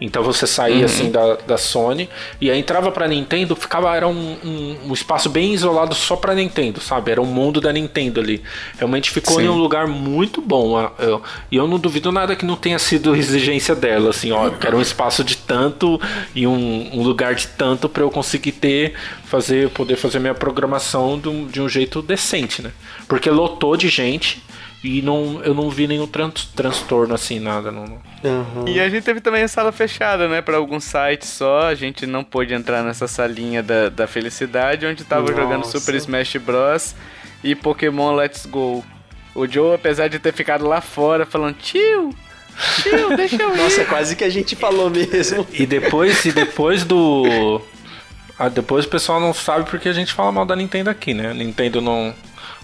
então 0.00 0.22
você 0.22 0.46
saía 0.46 0.78
uhum. 0.78 0.84
assim 0.84 1.10
da, 1.10 1.34
da 1.34 1.58
Sony 1.58 2.08
e 2.40 2.50
aí 2.50 2.58
entrava 2.58 2.90
pra 2.92 3.08
Nintendo, 3.08 3.56
ficava 3.56 3.94
era 3.96 4.06
um, 4.06 4.36
um, 4.44 4.76
um 4.88 4.92
espaço 4.92 5.28
bem 5.28 5.52
isolado 5.52 5.94
só 5.94 6.14
pra 6.14 6.34
Nintendo, 6.34 6.80
sabe? 6.80 7.10
Era 7.10 7.20
o 7.20 7.24
um 7.24 7.26
mundo 7.26 7.60
da 7.60 7.72
Nintendo 7.72 8.20
ali. 8.20 8.42
Realmente 8.76 9.10
ficou 9.10 9.36
Sim. 9.36 9.46
em 9.46 9.48
um 9.48 9.56
lugar 9.56 9.86
muito 9.86 10.40
bom. 10.40 10.80
E 10.80 11.04
eu, 11.04 11.22
eu, 11.50 11.66
não 11.66 11.78
duvido 11.78 12.12
nada 12.12 12.36
que 12.36 12.44
não 12.44 12.56
tenha 12.56 12.78
sido 12.78 13.14
exigência 13.16 13.74
dela, 13.74 14.10
assim, 14.10 14.30
ó, 14.30 14.50
era 14.64 14.76
um 14.76 14.80
espaço 14.80 15.24
de 15.24 15.36
tanto 15.36 16.00
e 16.34 16.46
um, 16.46 16.90
um 16.92 17.02
lugar 17.02 17.34
de 17.34 17.48
tanto 17.48 17.88
para 17.88 18.02
eu 18.02 18.10
conseguir 18.10 18.52
ter, 18.52 18.94
fazer, 19.24 19.70
poder 19.70 19.96
fazer 19.96 20.18
minha 20.20 20.34
programação 20.34 21.18
de 21.18 21.28
um, 21.28 21.46
de 21.46 21.60
um 21.60 21.68
jeito 21.68 22.00
decente, 22.00 22.62
né? 22.62 22.70
Porque 23.08 23.28
lotou 23.30 23.76
de 23.76 23.88
gente 23.88 24.42
e 24.82 25.02
não, 25.02 25.40
eu 25.42 25.54
não 25.54 25.68
vi 25.68 25.86
nenhum 25.88 26.06
tran 26.06 26.30
transtorno 26.54 27.14
assim, 27.14 27.40
nada. 27.40 27.70
Não, 27.70 27.98
Uhum. 28.22 28.66
E 28.66 28.80
a 28.80 28.88
gente 28.88 29.04
teve 29.04 29.20
também 29.20 29.42
a 29.44 29.48
sala 29.48 29.70
fechada, 29.70 30.28
né? 30.28 30.42
Para 30.42 30.56
alguns 30.56 30.84
sites 30.84 31.28
só. 31.28 31.68
A 31.68 31.74
gente 31.74 32.06
não 32.06 32.24
pôde 32.24 32.52
entrar 32.52 32.82
nessa 32.82 33.06
salinha 33.06 33.62
da, 33.62 33.88
da 33.88 34.06
felicidade, 34.06 34.86
onde 34.86 35.04
tava 35.04 35.22
Nossa. 35.30 35.34
jogando 35.40 35.64
Super 35.66 35.94
Smash 35.94 36.36
Bros. 36.36 36.94
e 37.42 37.54
Pokémon 37.54 38.14
Let's 38.14 38.46
Go. 38.46 38.84
O 39.34 39.46
Joe, 39.46 39.74
apesar 39.74 40.08
de 40.08 40.18
ter 40.18 40.32
ficado 40.32 40.66
lá 40.66 40.80
fora 40.80 41.24
falando, 41.24 41.54
tio, 41.56 42.10
tio, 42.82 43.14
deixa 43.16 43.40
eu 43.40 43.54
ir. 43.54 43.56
Nossa, 43.56 43.84
quase 43.84 44.16
que 44.16 44.24
a 44.24 44.30
gente 44.30 44.56
falou 44.56 44.90
mesmo. 44.90 45.46
E 45.52 45.64
depois, 45.64 46.24
e 46.24 46.32
depois 46.32 46.84
do. 46.84 47.60
Ah, 48.36 48.48
depois 48.48 48.84
o 48.84 48.88
pessoal 48.88 49.20
não 49.20 49.32
sabe 49.32 49.68
porque 49.68 49.88
a 49.88 49.92
gente 49.92 50.12
fala 50.12 50.30
mal 50.32 50.44
da 50.46 50.56
Nintendo 50.56 50.90
aqui, 50.90 51.14
né? 51.14 51.30
A 51.30 51.34
Nintendo 51.34 51.80
não, 51.80 52.14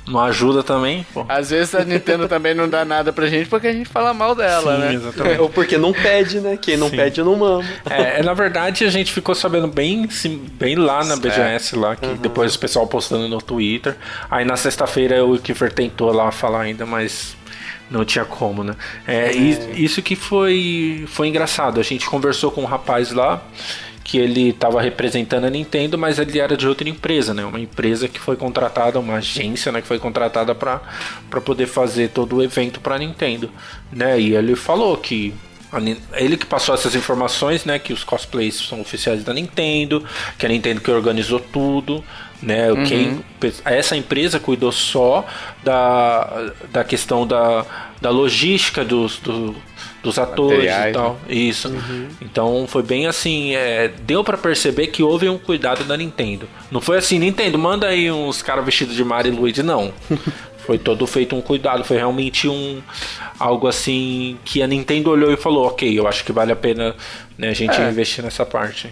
não 0.07 0.20
ajuda 0.20 0.62
também. 0.62 1.07
Pô. 1.14 1.24
Às 1.28 1.50
vezes 1.50 1.74
a 1.74 1.84
Nintendo 1.84 2.28
também 2.28 2.55
não 2.55 2.68
dá 2.68 2.84
nada 2.84 3.12
pra 3.12 3.26
gente 3.26 3.48
porque 3.48 3.66
a 3.66 3.72
gente 3.72 3.88
fala 3.88 4.12
mal 4.12 4.34
dela, 4.34 4.74
Sim, 4.74 4.80
né? 4.80 4.94
Exatamente. 4.94 5.40
Ou 5.40 5.48
porque 5.48 5.78
não 5.78 5.92
pede, 5.92 6.40
né? 6.40 6.59
Quem 6.61 6.76
não 6.76 6.90
Sim. 6.90 6.96
pede, 6.96 7.22
não 7.22 7.36
mama. 7.36 7.64
É, 7.88 8.22
na 8.22 8.34
verdade, 8.34 8.84
a 8.84 8.90
gente 8.90 9.12
ficou 9.12 9.34
sabendo 9.34 9.66
bem, 9.66 10.09
bem 10.52 10.76
lá 10.76 11.05
na 11.05 11.16
BGS, 11.16 11.74
é. 11.74 11.78
lá, 11.78 11.96
que 11.96 12.07
uhum. 12.07 12.16
depois 12.16 12.55
o 12.55 12.59
pessoal 12.59 12.86
postando 12.86 13.28
no 13.28 13.40
Twitter. 13.40 13.96
Aí 14.30 14.44
na 14.44 14.57
sexta-feira 14.57 15.24
o 15.24 15.38
Kiefer 15.38 15.72
tentou 15.72 16.12
lá 16.12 16.30
falar 16.30 16.62
ainda, 16.62 16.84
mas 16.84 17.36
não 17.90 18.05
tinha 18.05 18.24
como, 18.24 18.62
né? 18.62 18.74
É, 19.07 19.28
é. 19.28 19.32
Isso 19.32 20.02
que 20.02 20.16
foi, 20.16 21.05
foi 21.09 21.28
engraçado. 21.28 21.80
A 21.80 21.82
gente 21.82 22.07
conversou 22.07 22.50
com 22.50 22.62
um 22.62 22.66
rapaz 22.66 23.11
lá 23.12 23.42
que 24.05 24.18
ele 24.18 24.50
estava 24.50 24.82
representando 24.82 25.46
a 25.46 25.50
Nintendo, 25.50 25.96
mas 25.96 26.18
ele 26.18 26.38
era 26.38 26.57
de 26.57 26.68
outra 26.68 26.86
empresa, 26.86 27.32
né? 27.32 27.42
Uma 27.42 27.59
empresa 27.59 28.07
que 28.07 28.20
foi 28.20 28.36
contratada, 28.36 29.00
uma 29.00 29.14
agência, 29.14 29.72
né? 29.72 29.80
Que 29.80 29.88
foi 29.88 29.98
contratada 29.98 30.55
para 30.55 30.80
poder 31.42 31.66
fazer 31.66 32.11
todo 32.11 32.36
o 32.36 32.42
evento 32.42 32.80
para 32.80 32.96
a 32.96 32.98
Nintendo, 32.98 33.50
né? 33.90 34.20
E 34.20 34.36
ele 34.36 34.55
falou 34.55 34.94
que 34.98 35.34
ele 36.12 36.36
que 36.36 36.46
passou 36.46 36.74
essas 36.74 36.94
informações, 36.94 37.64
né? 37.64 37.78
Que 37.78 37.94
os 37.94 38.05
cosplays 38.05 38.55
são 38.57 38.82
oficiais 38.82 39.24
da 39.24 39.32
Nintendo, 39.32 40.05
que 40.38 40.44
a 40.44 40.48
Nintendo 40.50 40.82
que 40.82 40.90
organizou 40.90 41.40
tudo, 41.40 42.05
né? 42.42 42.70
Uhum. 42.70 42.84
Quem, 42.84 43.24
essa 43.64 43.96
empresa 43.96 44.38
cuidou 44.38 44.70
só 44.70 45.26
da, 45.64 46.52
da 46.70 46.84
questão 46.84 47.26
da, 47.26 47.64
da 48.02 48.11
logística 48.11 48.84
dos, 48.84 49.18
do, 49.18 49.57
dos 50.05 50.18
atores 50.18 50.59
Materiais, 50.59 50.90
e 50.90 50.92
tal. 50.92 51.12
Né? 51.14 51.34
Isso. 51.34 51.68
Uhum. 51.68 52.09
Então 52.20 52.66
foi 52.68 52.82
bem 52.82 53.07
assim, 53.07 53.55
é, 53.55 53.88
deu 53.88 54.22
para 54.22 54.36
perceber 54.36 54.88
que 54.88 55.02
houve 55.02 55.28
um 55.28 55.38
cuidado 55.38 55.82
da 55.84 55.96
Nintendo. 55.96 56.46
Não 56.70 56.80
foi 56.80 56.98
assim, 56.98 57.18
Nintendo, 57.18 57.59
manda 57.59 57.88
aí 57.88 58.12
uns 58.12 58.42
caras 58.42 58.64
vestidos 58.64 58.94
de 58.94 59.02
Mario 59.02 59.32
e 59.32 59.36
Luigi, 59.36 59.62
não. 59.62 59.92
foi 60.59 60.78
todo 60.78 61.07
feito 61.07 61.34
um 61.34 61.40
cuidado, 61.40 61.84
foi 61.84 61.96
realmente 61.96 62.48
um 62.48 62.82
algo 63.38 63.66
assim 63.66 64.38
que 64.44 64.62
a 64.62 64.66
Nintendo 64.66 65.11
olhou 65.11 65.32
e 65.32 65.36
falou, 65.36 65.66
ok, 65.66 65.98
eu 65.98 66.07
acho 66.07 66.24
que 66.24 66.32
vale 66.32 66.52
a 66.52 66.57
pena 66.57 66.94
né, 67.36 67.48
a 67.48 67.55
gente 67.55 67.80
é. 67.80 67.88
investir 67.88 68.22
nessa 68.22 68.44
parte. 68.44 68.90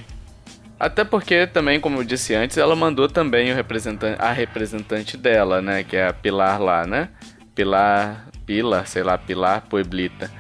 Até 0.79 1.05
porque 1.05 1.47
também, 1.47 1.79
como 1.79 2.01
eu 2.01 2.05
disse 2.05 2.35
antes, 2.35 2.57
ela 2.57 2.75
mandou 2.75 3.09
também 3.09 3.53
o 3.53 3.55
representante, 3.55 4.21
a 4.21 4.33
representante 4.33 5.17
dela, 5.17 5.63
né, 5.63 5.85
que 5.85 5.97
é 5.97 6.09
a 6.09 6.13
Pilar 6.13 6.61
lá, 6.61 6.85
né? 6.85 7.09
Pilar, 7.55 8.27
Pila, 8.45 8.85
sei 8.85 9.03
lá, 9.03 9.17
Pilar 9.17 9.63
Pueblita. 9.69 10.31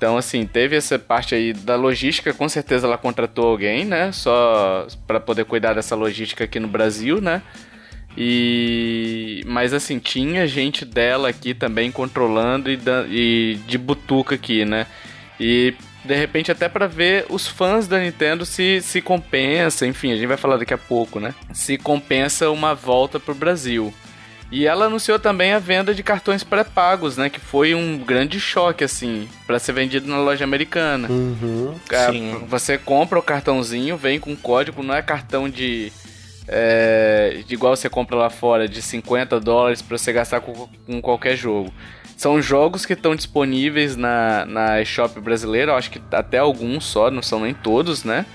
Então, 0.00 0.16
assim, 0.16 0.46
teve 0.46 0.74
essa 0.74 0.98
parte 0.98 1.34
aí 1.34 1.52
da 1.52 1.76
logística, 1.76 2.32
com 2.32 2.48
certeza 2.48 2.86
ela 2.86 2.96
contratou 2.96 3.48
alguém, 3.48 3.84
né? 3.84 4.10
Só 4.12 4.86
para 5.06 5.20
poder 5.20 5.44
cuidar 5.44 5.74
dessa 5.74 5.94
logística 5.94 6.44
aqui 6.44 6.58
no 6.58 6.68
Brasil, 6.68 7.20
né? 7.20 7.42
E 8.16 9.42
mas 9.44 9.74
assim, 9.74 9.98
tinha 9.98 10.46
gente 10.46 10.86
dela 10.86 11.28
aqui 11.28 11.52
também 11.52 11.92
controlando 11.92 12.70
e, 12.70 12.78
da... 12.78 13.04
e 13.10 13.58
de 13.66 13.76
butuca 13.76 14.36
aqui, 14.36 14.64
né? 14.64 14.86
E 15.38 15.74
de 16.02 16.14
repente 16.14 16.50
até 16.50 16.66
para 16.66 16.86
ver 16.86 17.26
os 17.28 17.46
fãs 17.46 17.86
da 17.86 17.98
Nintendo 17.98 18.46
se 18.46 18.80
se 18.80 19.02
compensa, 19.02 19.86
enfim, 19.86 20.12
a 20.12 20.16
gente 20.16 20.26
vai 20.26 20.38
falar 20.38 20.56
daqui 20.56 20.72
a 20.72 20.78
pouco, 20.78 21.20
né? 21.20 21.34
Se 21.52 21.76
compensa 21.76 22.48
uma 22.48 22.74
volta 22.74 23.20
pro 23.20 23.34
Brasil. 23.34 23.92
E 24.50 24.66
ela 24.66 24.86
anunciou 24.86 25.18
também 25.18 25.52
a 25.52 25.60
venda 25.60 25.94
de 25.94 26.02
cartões 26.02 26.42
pré-pagos, 26.42 27.16
né? 27.16 27.30
Que 27.30 27.38
foi 27.38 27.74
um 27.74 27.98
grande 27.98 28.40
choque, 28.40 28.82
assim, 28.82 29.28
para 29.46 29.60
ser 29.60 29.72
vendido 29.72 30.08
na 30.08 30.18
loja 30.18 30.42
americana. 30.42 31.08
Uhum, 31.08 31.74
é, 31.90 32.46
você 32.48 32.76
compra 32.76 33.18
o 33.18 33.22
cartãozinho, 33.22 33.96
vem 33.96 34.18
com 34.18 34.34
código, 34.34 34.82
não 34.82 34.94
é 34.94 35.02
cartão 35.02 35.48
de. 35.48 35.92
É, 36.48 37.42
de 37.46 37.54
igual 37.54 37.76
você 37.76 37.88
compra 37.88 38.16
lá 38.16 38.28
fora, 38.28 38.68
de 38.68 38.82
50 38.82 39.38
dólares 39.38 39.80
para 39.80 39.96
você 39.96 40.12
gastar 40.12 40.40
com, 40.40 40.68
com, 40.84 41.00
qualquer 41.00 41.36
jogo. 41.36 41.72
São 42.16 42.42
jogos 42.42 42.84
que 42.84 42.92
estão 42.92 43.14
disponíveis 43.14 43.94
na, 43.94 44.44
na 44.46 44.82
eShop 44.82 45.20
brasileira, 45.20 45.70
eu 45.72 45.76
acho 45.76 45.92
que 45.92 46.02
até 46.10 46.38
alguns 46.38 46.84
só, 46.84 47.08
não 47.08 47.22
são 47.22 47.40
nem 47.40 47.54
todos, 47.54 48.02
né? 48.02 48.26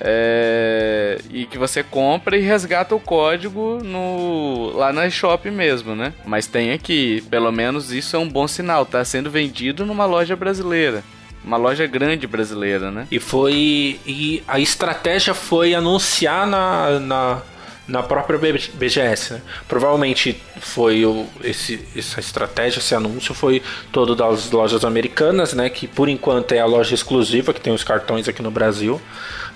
É, 0.00 1.18
e 1.30 1.44
que 1.46 1.58
você 1.58 1.82
compra 1.82 2.36
e 2.36 2.40
resgata 2.40 2.94
o 2.94 3.00
código 3.00 3.80
no, 3.82 4.72
lá 4.74 4.92
na 4.92 5.10
shop 5.10 5.50
mesmo, 5.50 5.96
né? 5.96 6.12
Mas 6.24 6.46
tem 6.46 6.72
aqui, 6.72 7.22
pelo 7.30 7.50
menos 7.50 7.92
isso 7.92 8.14
é 8.14 8.18
um 8.18 8.28
bom 8.28 8.46
sinal, 8.46 8.86
tá 8.86 9.04
sendo 9.04 9.30
vendido 9.30 9.84
numa 9.84 10.06
loja 10.06 10.36
brasileira. 10.36 11.02
Uma 11.44 11.56
loja 11.56 11.86
grande 11.86 12.26
brasileira, 12.26 12.90
né? 12.90 13.06
E 13.10 13.18
foi. 13.18 13.98
E 14.06 14.42
a 14.46 14.60
estratégia 14.60 15.34
foi 15.34 15.74
anunciar 15.74 16.46
na, 16.46 17.00
na 17.00 17.42
na 17.88 18.02
própria 18.02 18.38
BGS. 18.38 19.32
Né? 19.32 19.42
Provavelmente 19.66 20.40
foi 20.60 21.06
o, 21.06 21.26
esse, 21.42 21.80
essa 21.96 22.20
estratégia, 22.20 22.78
esse 22.78 22.94
anúncio 22.94 23.34
foi 23.34 23.62
todo 23.90 24.14
das 24.14 24.50
lojas 24.50 24.84
americanas, 24.84 25.54
né? 25.54 25.70
Que 25.70 25.88
por 25.88 26.08
enquanto 26.08 26.52
é 26.52 26.60
a 26.60 26.66
loja 26.66 26.94
exclusiva 26.94 27.54
que 27.54 27.60
tem 27.60 27.72
os 27.72 27.82
cartões 27.82 28.28
aqui 28.28 28.42
no 28.42 28.50
Brasil. 28.50 29.00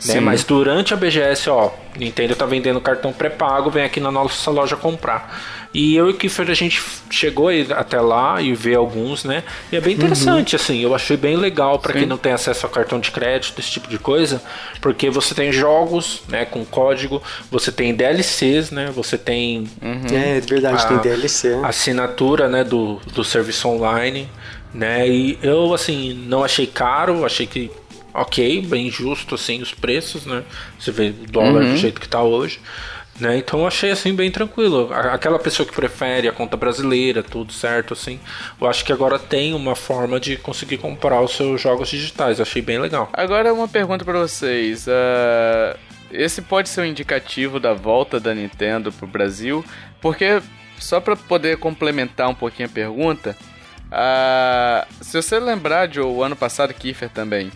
Né? 0.07 0.21
Mas 0.21 0.45
durante 0.45 0.93
a 0.93 0.97
BGS, 0.97 1.49
ó, 1.49 1.71
Nintendo 1.97 2.35
tá 2.35 2.47
vendendo 2.47 2.81
cartão 2.81 3.13
pré-pago, 3.13 3.71
vem 3.71 3.85
aqui 3.85 4.01
na 4.01 4.11
nossa 4.11 4.51
loja 4.51 4.77
comprar. 4.77 5.63
E 5.75 5.97
eu 5.97 6.09
e 6.09 6.13
o 6.13 6.15
Kiefer, 6.15 6.51
a 6.51 6.55
gente 6.55 6.83
chegou 7.11 7.49
até 7.75 7.99
lá 7.99 8.43
e 8.43 8.55
vê 8.55 8.75
alguns, 8.75 9.25
né? 9.25 9.43
E 9.71 9.77
é 9.77 9.81
bem 9.81 9.95
interessante, 9.95 10.55
uhum. 10.55 10.61
assim. 10.61 10.81
Eu 10.81 10.95
achei 10.95 11.17
bem 11.17 11.37
legal 11.37 11.79
para 11.79 11.95
quem 11.95 12.05
não 12.05 12.19
tem 12.19 12.33
acesso 12.33 12.67
a 12.67 12.69
cartão 12.69 13.01
de 13.01 13.11
crédito, 13.11 13.59
esse 13.59 13.71
tipo 13.71 13.89
de 13.89 13.99
coisa. 13.99 14.43
Porque 14.83 15.09
você 15.09 15.35
tem 15.35 15.51
jogos, 15.51 16.23
né, 16.29 16.45
com 16.45 16.63
código, 16.65 17.23
você 17.51 17.73
tem 17.73 17.95
DLCs, 17.95 18.71
né? 18.71 18.91
Você 18.95 19.17
tem. 19.17 19.67
Uhum. 19.81 20.05
É, 20.13 20.37
é 20.37 20.41
verdade, 20.41 20.83
a, 20.83 20.89
tem 20.89 20.99
DLC. 20.99 21.59
Assinatura, 21.63 22.49
né, 22.49 22.65
do, 22.65 23.01
do 23.15 23.25
serviço 23.25 23.67
online, 23.67 24.29
né? 24.75 25.09
E 25.09 25.39
eu, 25.43 25.73
assim, 25.73 26.13
não 26.27 26.45
achei 26.45 26.67
caro, 26.67 27.25
achei 27.25 27.47
que 27.47 27.71
ok, 28.13 28.63
bem 28.63 28.91
justo 28.91 29.35
assim 29.35 29.61
os 29.63 29.73
preços, 29.73 30.27
né? 30.27 30.43
Você 30.79 30.91
vê 30.91 31.09
o 31.09 31.31
dólar 31.31 31.63
uhum. 31.63 31.73
do 31.73 31.77
jeito 31.77 32.01
que 32.01 32.09
tá 32.09 32.23
hoje. 32.23 32.61
Né? 33.21 33.37
Então 33.37 33.61
eu 33.61 33.67
achei 33.67 33.91
assim 33.91 34.15
bem 34.15 34.31
tranquilo. 34.31 34.91
Aquela 34.93 35.39
pessoa 35.39 35.67
que 35.67 35.75
prefere 35.75 36.29
a 36.29 36.33
conta 36.33 36.57
brasileira, 36.57 37.23
tudo 37.23 37.53
certo, 37.53 37.93
assim. 37.93 38.19
Eu 38.61 38.67
acho 38.67 38.85
que 38.85 38.93
agora 38.93 39.19
tem 39.19 39.55
uma 39.55 39.77
forma 39.77 40.19
de 40.19 40.37
conseguir 40.37 40.79
comprar 40.79 41.21
os 41.21 41.33
seus 41.37 41.61
jogos 41.61 41.89
digitais. 41.89 42.39
Eu 42.39 42.43
achei 42.43 42.63
bem 42.63 42.79
legal. 42.79 43.11
Agora 43.13 43.53
uma 43.53 43.69
pergunta 43.69 44.05
para 44.05 44.19
vocês. 44.19 44.87
Uh, 44.87 45.79
esse 46.11 46.43
pode 46.43 46.69
ser 46.69 46.81
um 46.81 46.85
indicativo 46.87 47.61
da 47.61 47.75
volta 47.75 48.19
da 48.19 48.35
Nintendo 48.35 48.91
pro 48.91 49.07
Brasil, 49.07 49.65
porque 50.01 50.43
só 50.79 51.01
para 51.01 51.15
poder 51.15 51.59
complementar 51.59 52.29
um 52.29 52.35
pouquinho 52.35 52.69
a 52.69 52.73
pergunta, 52.73 53.37
uh, 53.87 55.05
se 55.05 55.21
você 55.21 55.39
lembrar 55.39 55.87
de 55.87 56.01
o 56.01 56.23
ano 56.23 56.35
passado, 56.35 56.75
Kiefer 56.75 57.09
também. 57.09 57.53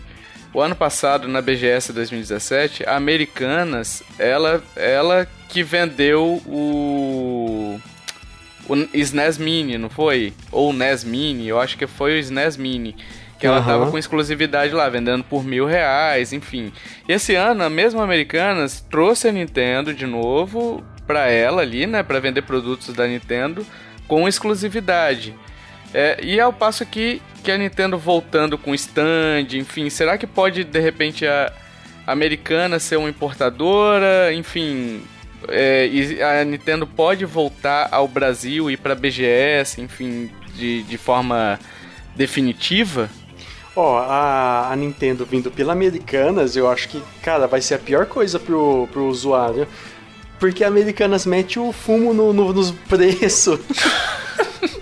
O 0.57 0.61
ano 0.63 0.75
passado, 0.75 1.27
na 1.27 1.39
BGS 1.39 1.93
2017, 1.93 2.83
a 2.89 2.95
Americanas, 2.95 4.01
ela, 4.17 4.63
ela 4.75 5.27
que 5.47 5.61
vendeu 5.61 6.41
o 6.47 7.79
o 8.67 8.75
SNES 8.91 9.37
Mini, 9.37 9.77
não 9.77 9.87
foi? 9.87 10.33
Ou 10.51 10.71
o 10.71 10.73
NES 10.73 11.03
Mini, 11.03 11.47
eu 11.47 11.59
acho 11.59 11.77
que 11.77 11.85
foi 11.85 12.15
o 12.15 12.17
SNES 12.17 12.57
Mini. 12.57 12.95
Que 13.39 13.45
ela 13.45 13.59
uhum. 13.59 13.65
tava 13.65 13.91
com 13.91 13.99
exclusividade 13.99 14.73
lá, 14.73 14.89
vendendo 14.89 15.23
por 15.23 15.43
mil 15.43 15.67
reais, 15.67 16.33
enfim. 16.33 16.73
E 17.07 17.13
esse 17.13 17.35
ano, 17.35 17.63
a 17.63 17.69
mesma 17.69 18.03
Americanas 18.03 18.83
trouxe 18.89 19.27
a 19.27 19.31
Nintendo 19.31 19.93
de 19.93 20.07
novo 20.07 20.83
pra 21.05 21.29
ela 21.29 21.61
ali, 21.61 21.85
né? 21.85 22.01
Pra 22.01 22.19
vender 22.19 22.41
produtos 22.41 22.95
da 22.95 23.05
Nintendo 23.05 23.63
com 24.07 24.27
exclusividade. 24.27 25.35
É, 25.93 26.19
e 26.21 26.39
ao 26.39 26.51
passo 26.51 26.85
que, 26.85 27.21
que 27.43 27.51
a 27.51 27.57
Nintendo 27.57 27.97
voltando 27.97 28.57
com 28.57 28.73
stand, 28.75 29.47
enfim, 29.53 29.89
será 29.89 30.17
que 30.17 30.27
pode 30.27 30.63
de 30.63 30.79
repente 30.79 31.25
a 31.25 31.51
americana 32.05 32.79
ser 32.79 32.97
uma 32.97 33.09
importadora? 33.09 34.33
Enfim, 34.33 35.01
é, 35.47 35.89
a 36.41 36.43
Nintendo 36.43 36.85
pode 36.85 37.25
voltar 37.25 37.89
ao 37.91 38.07
Brasil 38.07 38.69
e 38.69 38.77
para 38.77 38.95
BGS, 38.95 39.81
enfim, 39.81 40.29
de, 40.55 40.83
de 40.83 40.97
forma 40.97 41.59
definitiva? 42.15 43.09
Ó, 43.75 43.93
oh, 43.93 43.97
a, 43.97 44.71
a, 44.71 44.75
Nintendo 44.75 45.23
vindo 45.23 45.51
pela 45.51 45.71
Americanas, 45.71 46.55
eu 46.55 46.67
acho 46.69 46.89
que, 46.89 47.01
cara, 47.21 47.45
vai 47.45 47.61
ser 47.61 47.75
a 47.75 47.79
pior 47.79 48.07
coisa 48.07 48.39
pro, 48.39 48.87
pro 48.91 49.07
usuário. 49.07 49.67
Porque 50.39 50.63
a 50.63 50.67
Americanas 50.67 51.25
mete 51.25 51.59
o 51.59 51.71
fumo 51.71 52.13
no, 52.13 52.33
no, 52.33 52.51
nos 52.53 52.71
preços. 52.71 53.59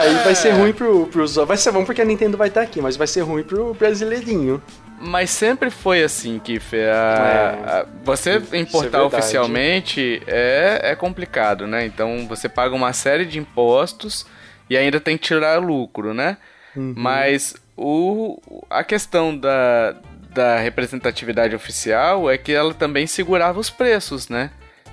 Aí 0.00 0.14
vai 0.24 0.34
ser 0.34 0.50
ruim 0.52 0.72
pro, 0.72 1.06
pro 1.06 1.22
usuário. 1.22 1.46
Vai 1.46 1.56
ser 1.56 1.70
bom 1.72 1.84
porque 1.84 2.00
a 2.00 2.04
Nintendo 2.04 2.36
vai 2.36 2.48
estar 2.48 2.62
aqui, 2.62 2.80
mas 2.80 2.96
vai 2.96 3.06
ser 3.06 3.20
ruim 3.20 3.42
pro 3.42 3.74
brasileirinho. 3.74 4.62
Mas 4.98 5.30
sempre 5.30 5.70
foi 5.70 6.02
assim, 6.02 6.38
Kiffer. 6.38 6.88
É, 6.88 7.86
você 8.04 8.42
é 8.52 8.58
importar 8.58 8.98
é 8.98 9.02
oficialmente 9.02 10.22
é, 10.26 10.80
é 10.84 10.94
complicado, 10.94 11.66
né? 11.66 11.84
Então 11.86 12.26
você 12.26 12.48
paga 12.48 12.74
uma 12.74 12.92
série 12.92 13.24
de 13.24 13.38
impostos 13.38 14.26
e 14.68 14.76
ainda 14.76 15.00
tem 15.00 15.16
que 15.16 15.24
tirar 15.24 15.58
lucro, 15.58 16.14
né? 16.14 16.36
Uhum. 16.76 16.94
Mas 16.96 17.54
o, 17.76 18.40
a 18.68 18.84
questão 18.84 19.36
da, 19.36 19.96
da 20.34 20.58
representatividade 20.58 21.54
oficial 21.54 22.30
é 22.30 22.38
que 22.38 22.52
ela 22.52 22.72
também 22.74 23.06
segurava 23.06 23.58
os 23.58 23.70
preços, 23.70 24.28
né? 24.28 24.50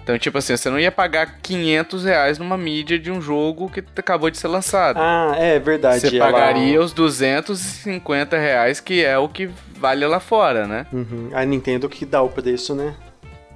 Então, 0.08 0.18
tipo 0.18 0.38
assim, 0.38 0.55
você 0.55 0.70
não 0.70 0.80
ia 0.80 0.89
pagar 0.89 1.39
500 1.43 2.05
reais 2.05 2.39
numa 2.39 2.58
mídia 2.58 2.97
de 2.97 3.12
um 3.12 3.20
jogo 3.20 3.70
que 3.70 3.84
acabou 3.97 4.30
de 4.30 4.38
ser 4.38 4.47
lançado. 4.47 4.95
Ah, 5.01 5.36
é 5.38 5.60
verdade. 5.60 5.99
Você 5.99 6.18
pagaria 6.18 6.78
ela... 6.78 6.86
os 6.86 6.93
250 6.93 8.38
reais, 8.38 8.80
que 8.80 9.03
é 9.03 9.18
o 9.18 9.28
que 9.28 9.49
vale 9.78 10.08
lá 10.08 10.22
fora, 10.22 10.66
né? 10.66 10.88
Uhum. 10.93 11.30
A 11.34 11.43
Nintendo 11.43 11.89
que 11.89 12.05
dá 12.05 12.22
o 12.22 12.30
preço, 12.30 12.74
né? 12.74 12.95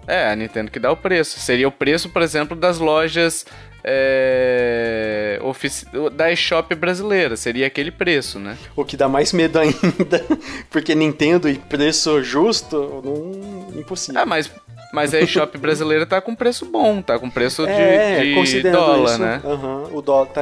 É, 0.06 0.30
a 0.30 0.36
Nintendo 0.36 0.70
que 0.70 0.78
dá 0.78 0.92
o 0.92 0.98
preço. 0.98 1.40
Seria 1.40 1.70
o 1.70 1.72
preço, 1.72 2.10
por 2.10 2.22
exemplo, 2.22 2.54
das 2.54 2.80
lojas 2.80 3.46
é, 3.84 5.40
ofici... 5.44 5.86
da 6.14 6.32
eShop 6.32 6.74
brasileira. 6.76 7.36
Seria 7.36 7.68
aquele 7.68 7.92
preço, 7.92 8.40
né? 8.40 8.58
O 8.76 8.86
que 8.86 8.96
dá 8.96 9.08
mais 9.08 9.34
medo 9.34 9.60
ainda, 9.60 10.26
porque 10.70 10.96
Nintendo 10.96 11.50
e 11.50 11.56
preço 11.56 12.22
justo, 12.24 13.02
não... 13.04 13.80
impossível. 13.80 14.22
Ah, 14.22 14.26
mas 14.26 14.50
mas 14.92 15.14
a 15.14 15.22
eShop 15.22 15.58
brasileira 15.58 16.06
tá 16.06 16.20
com 16.20 16.36
preço 16.36 16.66
bom, 16.66 17.02
tá 17.02 17.18
com 17.18 17.30
preço 17.30 17.66
de, 17.66 17.72
é, 17.72 18.22
de 18.22 18.62
dólar, 18.70 19.12
isso, 19.12 19.22
né? 19.22 19.42
Uhum, 19.44 19.98
o 19.98 20.02
dólar 20.02 20.28
tá 20.28 20.42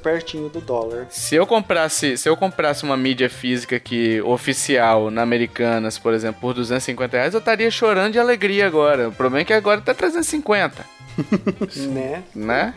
pertinho 0.00 0.48
do 0.48 0.60
dólar. 0.60 1.06
Se 1.10 1.34
eu 1.34 1.46
comprasse, 1.46 2.16
se 2.16 2.28
eu 2.28 2.36
comprasse 2.36 2.84
uma 2.84 2.96
mídia 2.96 3.28
física 3.28 3.80
que 3.80 4.22
oficial 4.22 5.10
na 5.10 5.22
Americanas, 5.22 5.98
por 5.98 6.14
exemplo, 6.14 6.40
por 6.40 6.54
250 6.54 7.16
reais, 7.16 7.34
eu 7.34 7.40
estaria 7.40 7.70
chorando 7.70 8.12
de 8.12 8.18
alegria 8.18 8.66
agora. 8.66 9.08
O 9.08 9.12
problema 9.12 9.42
é 9.42 9.44
que 9.44 9.52
agora 9.52 9.80
tá 9.80 9.92
350. 9.92 11.01
né? 11.88 12.22
Né? 12.34 12.74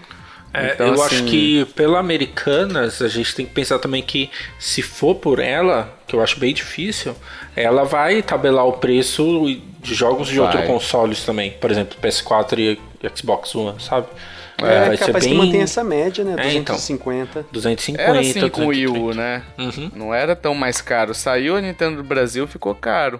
É, 0.53 0.73
então, 0.73 0.87
eu 0.87 0.93
assim... 0.93 1.15
acho 1.15 1.23
que 1.25 1.65
pela 1.75 1.99
Americanas 1.99 3.01
a 3.01 3.09
gente 3.09 3.35
tem 3.35 3.45
que 3.45 3.51
pensar 3.51 3.77
também 3.77 4.01
que 4.01 4.29
se 4.57 4.81
for 4.81 5.15
por 5.15 5.39
ela, 5.39 5.93
que 6.07 6.15
eu 6.15 6.23
acho 6.23 6.39
bem 6.39 6.53
difícil, 6.53 7.13
ela 7.55 7.83
vai 7.83 8.21
tabelar 8.21 8.65
o 8.65 8.73
preço 8.73 9.45
de 9.81 9.93
jogos 9.93 10.29
de 10.29 10.39
outros 10.39 10.65
consoles 10.65 11.25
também, 11.25 11.51
por 11.51 11.69
exemplo, 11.71 11.97
PS4 12.01 12.57
e 12.57 13.09
Xbox 13.15 13.53
One, 13.53 13.81
sabe? 13.81 14.07
É, 14.63 14.93
é 14.93 14.97
capaz 14.97 15.25
bem... 15.25 15.33
que 15.33 15.37
mantém 15.37 15.61
essa 15.61 15.83
média, 15.83 16.23
né? 16.23 16.35
250. 16.37 17.39
É, 17.39 17.41
então, 17.41 17.51
250. 17.51 18.01
Era 18.01 18.19
assim 18.19 18.49
com 18.49 18.65
o 18.65 18.67
Wii 18.67 18.87
U, 18.87 19.13
né? 19.13 19.43
Uhum. 19.57 19.91
Não 19.93 20.13
era 20.13 20.33
tão 20.35 20.55
mais 20.55 20.79
caro. 20.79 21.13
Saiu 21.13 21.57
a 21.57 21.61
Nintendo 21.61 21.97
do 21.97 22.03
Brasil, 22.03 22.47
ficou 22.47 22.73
caro. 22.73 23.19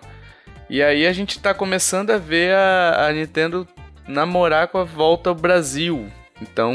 E 0.69 0.81
aí 0.81 1.05
a 1.05 1.11
gente 1.11 1.37
tá 1.39 1.53
começando 1.53 2.11
a 2.11 2.17
ver 2.17 2.53
a, 2.53 3.07
a 3.07 3.13
Nintendo 3.13 3.67
namorar 4.07 4.67
com 4.67 4.77
a 4.77 4.83
volta 4.83 5.29
ao 5.29 5.35
Brasil. 5.35 6.09
Então, 6.41 6.73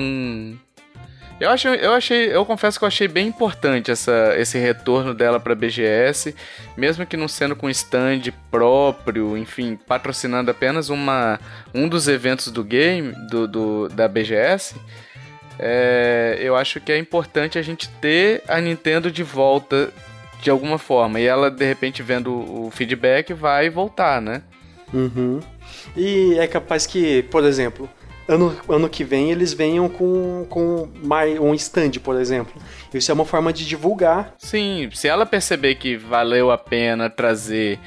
eu, 1.40 1.50
acho, 1.50 1.68
eu 1.68 1.92
achei, 1.92 2.34
eu 2.34 2.44
confesso 2.44 2.78
que 2.78 2.84
eu 2.84 2.88
achei 2.88 3.08
bem 3.08 3.28
importante 3.28 3.90
essa, 3.90 4.34
esse 4.36 4.58
retorno 4.58 5.14
dela 5.14 5.40
para 5.40 5.54
BGS, 5.54 6.34
mesmo 6.76 7.06
que 7.06 7.16
não 7.16 7.28
sendo 7.28 7.56
com 7.56 7.68
stand 7.70 8.32
próprio, 8.50 9.36
enfim, 9.36 9.78
patrocinando 9.86 10.50
apenas 10.50 10.90
uma, 10.90 11.40
um 11.74 11.88
dos 11.88 12.08
eventos 12.08 12.48
do 12.50 12.62
game, 12.62 13.12
do, 13.30 13.48
do 13.48 13.88
da 13.88 14.06
BGS. 14.06 14.76
É, 15.58 16.38
eu 16.40 16.56
acho 16.56 16.80
que 16.80 16.90
é 16.90 16.98
importante 16.98 17.58
a 17.58 17.62
gente 17.62 17.88
ter 18.00 18.42
a 18.48 18.60
Nintendo 18.60 19.10
de 19.10 19.22
volta 19.22 19.90
de 20.42 20.50
alguma 20.50 20.78
forma. 20.78 21.20
E 21.20 21.26
ela, 21.26 21.50
de 21.50 21.64
repente, 21.64 22.02
vendo 22.02 22.32
o 22.32 22.70
feedback, 22.70 23.34
vai 23.34 23.68
voltar, 23.68 24.20
né? 24.20 24.42
Uhum. 24.92 25.40
E 25.96 26.38
é 26.38 26.46
capaz 26.46 26.86
que, 26.86 27.22
por 27.24 27.44
exemplo, 27.44 27.88
ano, 28.28 28.56
ano 28.68 28.88
que 28.88 29.02
vem 29.02 29.30
eles 29.30 29.52
venham 29.52 29.88
com, 29.88 30.46
com 30.48 30.88
mais, 31.02 31.38
um 31.38 31.54
stand, 31.54 31.92
por 32.02 32.16
exemplo. 32.16 32.60
Isso 32.92 33.10
é 33.10 33.14
uma 33.14 33.24
forma 33.24 33.52
de 33.52 33.66
divulgar. 33.66 34.34
Sim, 34.38 34.88
se 34.92 35.08
ela 35.08 35.26
perceber 35.26 35.74
que 35.74 35.96
valeu 35.96 36.50
a 36.50 36.58
pena 36.58 37.10
trazer. 37.10 37.78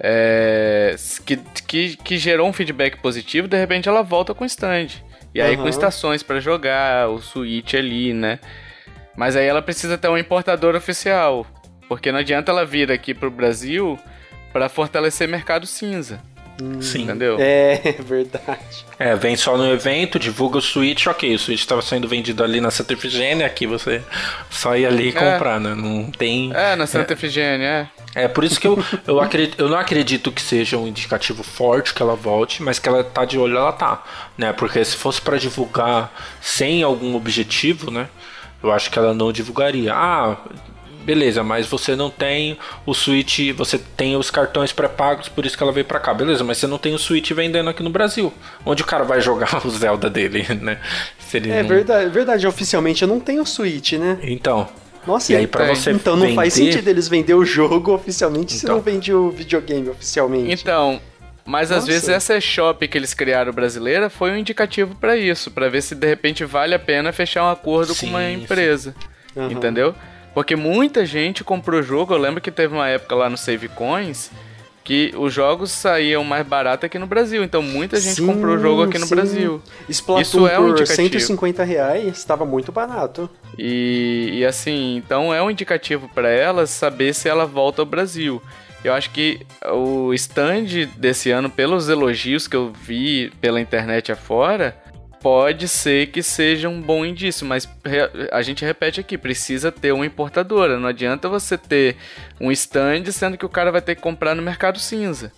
É, 0.00 0.94
que, 1.26 1.36
que, 1.66 1.96
que 1.96 2.18
gerou 2.18 2.48
um 2.48 2.52
feedback 2.52 2.98
positivo, 3.00 3.48
de 3.48 3.58
repente 3.58 3.88
ela 3.88 4.02
volta 4.02 4.32
com 4.32 4.44
stand. 4.44 4.88
E 5.34 5.40
aí 5.40 5.56
uhum. 5.56 5.62
com 5.62 5.68
estações 5.68 6.22
para 6.22 6.38
jogar, 6.40 7.08
o 7.08 7.20
Switch 7.20 7.74
ali, 7.74 8.12
né? 8.12 8.38
Mas 9.16 9.34
aí 9.34 9.46
ela 9.46 9.60
precisa 9.60 9.98
ter 9.98 10.08
um 10.08 10.16
importador 10.16 10.76
oficial. 10.76 11.46
Porque 11.88 12.12
não 12.12 12.18
adianta 12.20 12.52
ela 12.52 12.64
vir 12.64 12.92
aqui 12.92 13.14
pro 13.14 13.30
Brasil 13.30 13.98
para 14.52 14.68
fortalecer 14.68 15.26
mercado 15.26 15.66
cinza. 15.66 16.20
Sim. 16.80 17.02
Entendeu? 17.02 17.36
É, 17.38 17.94
verdade. 18.02 18.84
É, 18.98 19.14
vem 19.14 19.36
só 19.36 19.56
no 19.56 19.70
evento, 19.72 20.18
divulga 20.18 20.58
o 20.58 20.60
Switch, 20.62 21.06
ok. 21.06 21.34
O 21.34 21.38
Switch 21.38 21.60
estava 21.60 21.80
sendo 21.82 22.08
vendido 22.08 22.42
ali 22.42 22.60
na 22.60 22.70
Santa 22.70 22.94
Efigênia, 22.94 23.46
aqui 23.46 23.66
você 23.66 24.02
só 24.50 24.76
ia 24.76 24.88
ali 24.88 25.08
É. 25.10 25.12
comprar, 25.12 25.60
né? 25.60 25.74
Não 25.74 26.10
tem. 26.10 26.52
É, 26.54 26.74
na 26.74 26.86
Santa 26.86 27.12
Efigênia, 27.12 27.88
é. 28.14 28.22
É 28.24 28.26
por 28.26 28.42
isso 28.42 28.58
que 28.58 28.66
eu, 28.66 28.82
eu, 29.06 29.20
acredito, 29.20 29.60
eu 29.60 29.68
não 29.68 29.78
acredito 29.78 30.32
que 30.32 30.40
seja 30.42 30.76
um 30.76 30.88
indicativo 30.88 31.42
forte 31.44 31.94
que 31.94 32.02
ela 32.02 32.16
volte, 32.16 32.62
mas 32.62 32.78
que 32.78 32.88
ela 32.88 33.04
tá 33.04 33.24
de 33.24 33.38
olho, 33.38 33.56
ela 33.56 33.72
tá. 33.72 34.02
Né? 34.36 34.52
Porque 34.52 34.84
se 34.84 34.96
fosse 34.96 35.20
para 35.20 35.36
divulgar 35.38 36.12
sem 36.40 36.82
algum 36.82 37.14
objetivo, 37.14 37.90
né? 37.90 38.08
Eu 38.60 38.72
acho 38.72 38.90
que 38.90 38.98
ela 38.98 39.14
não 39.14 39.30
divulgaria. 39.30 39.94
Ah, 39.94 40.36
beleza, 41.08 41.42
mas 41.42 41.66
você 41.66 41.96
não 41.96 42.10
tem 42.10 42.58
o 42.84 42.92
Switch, 42.92 43.50
você 43.56 43.78
tem 43.78 44.14
os 44.14 44.30
cartões 44.30 44.72
pré-pagos, 44.72 45.26
por 45.28 45.46
isso 45.46 45.56
que 45.56 45.62
ela 45.62 45.72
veio 45.72 45.86
pra 45.86 45.98
cá. 45.98 46.12
Beleza, 46.12 46.44
mas 46.44 46.58
você 46.58 46.66
não 46.66 46.76
tem 46.76 46.94
o 46.94 46.98
Switch 46.98 47.30
vendendo 47.32 47.70
aqui 47.70 47.82
no 47.82 47.88
Brasil. 47.88 48.30
Onde 48.66 48.82
o 48.82 48.86
cara 48.86 49.04
vai 49.04 49.18
jogar 49.22 49.66
o 49.66 49.70
Zelda 49.70 50.10
dele, 50.10 50.46
né? 50.60 50.78
Se 51.18 51.38
ele 51.38 51.50
É 51.50 51.62
não- 51.62 51.68
verdade, 51.68 52.10
verdade, 52.10 52.46
oficialmente 52.46 53.00
eu 53.00 53.08
não 53.08 53.18
tenho 53.20 53.44
Switch, 53.46 53.94
né? 53.94 54.18
Então. 54.22 54.68
Nossa, 55.06 55.32
E 55.32 55.36
aí 55.36 55.46
pra 55.46 55.64
tem. 55.64 55.74
você 55.74 55.90
então 55.92 56.14
não 56.14 56.34
faz 56.34 56.54
vender- 56.58 56.72
sentido 56.72 56.88
eles 56.88 57.08
vender 57.08 57.32
o 57.32 57.42
jogo 57.44 57.94
oficialmente 57.94 58.52
se 58.52 58.66
Então. 58.66 58.76
não 58.76 58.82
vende 58.82 59.10
o 59.14 59.30
videogame 59.30 59.88
oficialmente. 59.88 60.52
Então, 60.52 61.00
mas 61.46 61.70
às 61.72 61.78
Nossa. 61.78 61.86
vezes 61.92 62.08
essa 62.10 62.36
eShop 62.36 62.86
que 62.86 62.98
eles 62.98 63.14
criaram 63.14 63.50
brasileira 63.50 64.10
foi 64.10 64.30
um 64.32 64.36
indicativo 64.36 64.94
pra 64.96 65.16
isso, 65.16 65.50
pra 65.50 65.70
ver 65.70 65.80
se 65.82 65.94
de 65.94 66.06
repente 66.06 66.44
vale 66.44 66.74
a 66.74 66.78
pena 66.78 67.10
fechar 67.12 67.44
um 67.44 67.50
acordo 67.50 67.94
Sim, 67.94 68.08
com 68.08 68.12
uma 68.12 68.30
empresa, 68.30 68.94
Aham. 69.34 69.50
entendeu? 69.52 69.94
Porque 70.34 70.54
muita 70.54 71.04
gente 71.04 71.42
comprou 71.42 71.80
o 71.80 71.82
jogo, 71.82 72.14
eu 72.14 72.18
lembro 72.18 72.40
que 72.40 72.50
teve 72.50 72.74
uma 72.74 72.88
época 72.88 73.14
lá 73.14 73.28
no 73.28 73.36
Save 73.36 73.68
Coins 73.68 74.30
que 74.88 75.12
os 75.18 75.34
jogos 75.34 75.70
saíam 75.70 76.24
mais 76.24 76.46
barato 76.46 76.86
aqui 76.86 76.98
no 76.98 77.06
Brasil, 77.06 77.44
então 77.44 77.60
muita 77.60 78.00
gente 78.00 78.14
Sim, 78.14 78.26
comprou 78.26 78.56
o 78.56 78.58
jogo 78.58 78.84
aqui 78.84 78.98
no 78.98 79.04
sim. 79.04 79.14
Brasil. 79.14 79.62
Splatoon 79.86 80.22
Isso 80.22 80.48
é 80.48 80.58
um 80.58 80.62
por 80.62 80.70
indicativo. 80.70 80.96
150 80.96 81.62
reais 81.62 82.16
estava 82.16 82.46
muito 82.46 82.72
barato. 82.72 83.28
E, 83.58 84.30
e 84.32 84.46
assim, 84.46 84.96
então 84.96 85.34
é 85.34 85.42
um 85.42 85.50
indicativo 85.50 86.08
pra 86.14 86.30
ela 86.30 86.66
saber 86.66 87.14
se 87.14 87.28
ela 87.28 87.44
volta 87.44 87.82
ao 87.82 87.86
Brasil. 87.86 88.40
Eu 88.82 88.94
acho 88.94 89.10
que 89.10 89.40
o 89.70 90.14
stand 90.14 90.88
desse 90.96 91.30
ano, 91.30 91.50
pelos 91.50 91.90
elogios 91.90 92.48
que 92.48 92.56
eu 92.56 92.72
vi 92.72 93.30
pela 93.42 93.60
internet 93.60 94.10
afora, 94.10 94.74
pode 95.20 95.68
ser 95.68 96.08
que 96.08 96.22
seja 96.22 96.68
um 96.68 96.80
bom 96.80 97.04
indício, 97.04 97.46
mas 97.46 97.68
a 98.32 98.42
gente 98.42 98.64
repete 98.64 99.00
aqui, 99.00 99.18
precisa 99.18 99.70
ter 99.72 99.92
uma 99.92 100.06
importadora. 100.06 100.78
Não 100.78 100.88
adianta 100.88 101.28
você 101.28 101.56
ter 101.58 101.96
um 102.40 102.50
stand 102.52 103.04
sendo 103.12 103.36
que 103.36 103.46
o 103.46 103.48
cara 103.48 103.72
vai 103.72 103.80
ter 103.80 103.94
que 103.94 104.02
comprar 104.02 104.34
no 104.34 104.42
mercado 104.42 104.78
cinza. 104.78 105.32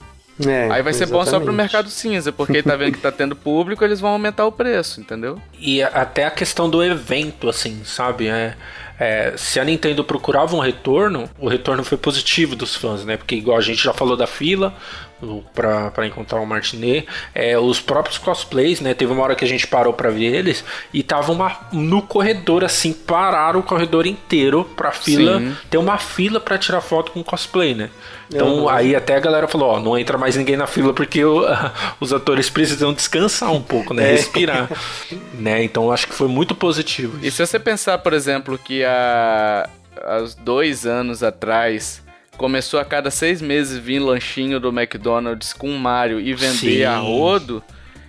É, 0.46 0.70
Aí 0.70 0.82
vai 0.82 0.92
ser 0.92 1.06
bom 1.06 1.24
só 1.24 1.38
pro 1.38 1.52
mercado 1.52 1.90
cinza, 1.90 2.32
porque 2.32 2.52
ele 2.52 2.62
tá 2.62 2.76
vendo 2.76 2.92
que 2.92 2.98
tá 2.98 3.12
tendo 3.12 3.36
público, 3.36 3.84
eles 3.84 4.00
vão 4.00 4.10
aumentar 4.12 4.46
o 4.46 4.52
preço, 4.52 5.00
entendeu? 5.00 5.40
E 5.58 5.82
até 5.82 6.24
a 6.24 6.30
questão 6.30 6.70
do 6.70 6.82
evento, 6.82 7.48
assim, 7.48 7.82
sabe? 7.84 8.28
É, 8.28 8.56
é, 8.98 9.34
se 9.36 9.60
a 9.60 9.64
Nintendo 9.64 10.02
procurava 10.02 10.56
um 10.56 10.60
retorno, 10.60 11.28
o 11.38 11.48
retorno 11.48 11.84
foi 11.84 11.98
positivo 11.98 12.56
dos 12.56 12.74
fãs, 12.74 13.04
né? 13.04 13.16
Porque 13.16 13.34
igual 13.34 13.58
a 13.58 13.60
gente 13.60 13.82
já 13.82 13.92
falou 13.92 14.16
da 14.16 14.26
fila 14.26 14.74
pra 15.54 16.06
encontrar 16.06 16.40
o 16.40 16.46
Martinet, 16.46 17.06
é, 17.34 17.58
os 17.58 17.80
próprios 17.80 18.18
cosplays, 18.18 18.80
né? 18.80 18.94
Teve 18.94 19.12
uma 19.12 19.22
hora 19.22 19.34
que 19.34 19.44
a 19.44 19.48
gente 19.48 19.66
parou 19.66 19.92
pra 19.92 20.10
ver 20.10 20.24
eles 20.34 20.64
e 20.92 21.02
tava 21.02 21.32
uma, 21.32 21.56
no 21.72 22.02
corredor, 22.02 22.64
assim, 22.64 22.92
pararam 22.92 23.60
o 23.60 23.62
corredor 23.62 24.06
inteiro 24.06 24.64
pra 24.76 24.90
fila, 24.92 25.38
Sim. 25.38 25.56
ter 25.70 25.78
uma 25.78 25.98
fila 25.98 26.40
pra 26.40 26.56
tirar 26.58 26.80
foto 26.80 27.12
com 27.12 27.22
cosplay, 27.22 27.74
né? 27.74 27.90
Então 28.32 28.60
Uhum. 28.60 28.68
aí 28.68 28.94
até 28.94 29.16
a 29.16 29.20
galera 29.20 29.48
falou, 29.48 29.70
ó, 29.70 29.80
não 29.80 29.98
entra 29.98 30.16
mais 30.16 30.36
ninguém 30.36 30.56
na 30.56 30.66
fila 30.66 30.92
porque 30.94 31.24
o- 31.24 31.44
os 32.00 32.12
atores 32.12 32.48
precisam 32.48 32.92
descansar 32.92 33.50
um 33.52 33.60
pouco, 33.62 33.92
né? 33.92 34.08
É. 34.08 34.12
Respirar. 34.12 34.68
né? 35.34 35.62
Então 35.64 35.90
acho 35.90 36.06
que 36.06 36.14
foi 36.14 36.28
muito 36.28 36.54
positivo. 36.54 37.18
E 37.22 37.30
se 37.30 37.44
você 37.44 37.58
pensar, 37.58 37.98
por 37.98 38.12
exemplo, 38.12 38.56
que 38.56 38.84
há, 38.84 39.68
há 39.96 40.18
dois 40.38 40.86
anos 40.86 41.22
atrás 41.24 42.02
começou 42.40 42.80
a 42.80 42.86
cada 42.86 43.10
seis 43.10 43.42
meses 43.42 43.76
vir 43.76 43.98
lanchinho 43.98 44.58
do 44.58 44.70
McDonald's 44.70 45.52
com 45.52 45.76
Mario 45.76 46.18
e 46.18 46.32
vender 46.32 46.78
Sim. 46.78 46.84
a 46.84 46.96
rodo, 46.96 47.62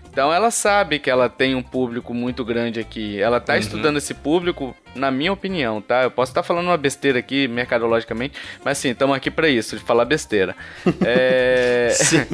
então 0.09 0.31
ela 0.31 0.49
sabe 0.49 0.99
que 0.99 1.09
ela 1.09 1.27
tem 1.27 1.53
um 1.53 1.61
público 1.61 2.13
muito 2.13 2.45
grande 2.45 2.79
aqui. 2.79 3.21
Ela 3.21 3.41
tá 3.41 3.57
estudando 3.57 3.97
esse 3.97 4.13
público, 4.13 4.73
na 4.95 5.11
minha 5.11 5.33
opinião, 5.33 5.81
tá? 5.81 6.03
Eu 6.03 6.11
posso 6.11 6.31
estar 6.31 6.43
falando 6.43 6.67
uma 6.67 6.77
besteira 6.77 7.19
aqui, 7.19 7.45
mercadologicamente, 7.49 8.39
mas 8.63 8.77
sim, 8.77 8.91
estamos 8.91 9.17
aqui 9.17 9.29
para 9.29 9.49
isso, 9.49 9.77
de 9.77 9.83
falar 9.83 10.05
besteira. 10.05 10.55
É... 11.05 11.89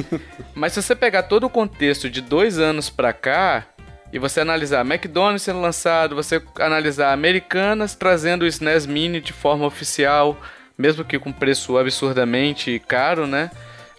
mas 0.54 0.74
se 0.74 0.82
você 0.82 0.94
pegar 0.94 1.24
todo 1.24 1.44
o 1.44 1.50
contexto 1.50 2.08
de 2.08 2.20
dois 2.20 2.60
anos 2.60 2.88
pra 2.88 3.12
cá, 3.12 3.66
e 4.12 4.20
você 4.20 4.40
analisar 4.40 4.86
McDonald's 4.86 5.42
sendo 5.42 5.60
lançado, 5.60 6.14
você 6.14 6.40
analisar 6.60 7.12
Americanas 7.12 7.96
trazendo 7.96 8.42
o 8.42 8.46
SNES 8.46 8.86
Mini 8.86 9.20
de 9.20 9.32
forma 9.32 9.66
oficial, 9.66 10.40
mesmo 10.78 11.04
que 11.04 11.18
com 11.18 11.32
preço 11.32 11.76
absurdamente 11.76 12.80
caro, 12.86 13.26
né? 13.26 13.50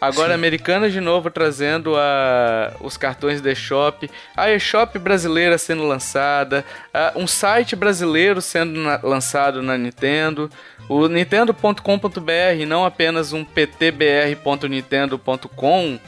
Agora 0.01 0.33
Americanas 0.33 0.93
de 0.93 1.01
novo 1.01 1.29
trazendo 1.29 1.93
a, 1.97 2.71
os 2.79 2.95
cartões 2.95 3.41
da 3.41 3.51
eShop, 3.51 4.09
a 4.33 4.49
eShop 4.49 4.97
brasileira 4.97 5.57
sendo 5.57 5.85
lançada, 5.85 6.63
a- 6.93 7.11
um 7.17 7.27
site 7.27 7.75
brasileiro 7.75 8.39
sendo 8.41 8.79
na- 8.79 9.01
lançado 9.03 9.61
na 9.61 9.77
Nintendo, 9.77 10.49
o 10.87 11.09
Nintendo.com.br, 11.09 12.65
não 12.65 12.85
apenas 12.85 13.33
um 13.33 13.43
ptbr.nintendo.com, 13.43 15.99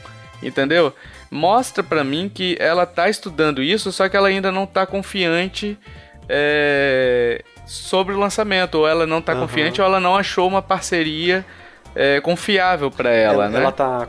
entendeu? 0.42 0.94
Mostra 1.30 1.82
pra 1.82 2.02
mim 2.02 2.30
que 2.34 2.56
ela 2.58 2.86
tá 2.86 3.10
estudando 3.10 3.62
isso, 3.62 3.92
só 3.92 4.08
que 4.08 4.16
ela 4.16 4.28
ainda 4.28 4.50
não 4.50 4.64
tá 4.66 4.86
confiante 4.86 5.78
é, 6.28 7.42
sobre 7.72 8.14
o 8.14 8.18
lançamento, 8.18 8.76
ou 8.76 8.88
ela 8.88 9.06
não 9.06 9.22
tá 9.22 9.32
Aham. 9.32 9.42
confiante, 9.42 9.80
ou 9.80 9.86
ela 9.86 9.98
não 9.98 10.16
achou 10.16 10.46
uma 10.46 10.60
parceria 10.60 11.44
é, 11.94 12.20
confiável 12.20 12.90
pra 12.90 13.10
ela, 13.10 13.48
né? 13.48 13.60
Ela 13.60 13.72
tá, 13.72 14.08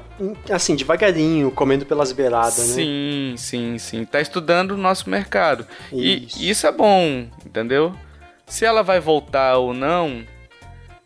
assim, 0.52 0.76
devagarinho, 0.76 1.50
comendo 1.52 1.86
pelas 1.86 2.12
beiradas, 2.12 2.58
né? 2.58 2.74
Sim, 2.76 3.36
sim, 3.38 3.78
sim. 3.78 4.06
Tá 4.06 4.22
estudando 4.22 4.72
o 4.72 4.78
nosso 4.78 5.10
mercado. 5.10 5.66
Isso. 5.92 6.40
E 6.42 6.50
isso 6.50 6.68
é 6.68 6.72
bom, 6.72 7.28
entendeu? 7.46 7.94
Se 8.46 8.66
ela 8.66 8.84
vai 8.84 9.00
voltar 9.00 9.58
ou 9.58 9.74
não, 9.74 10.24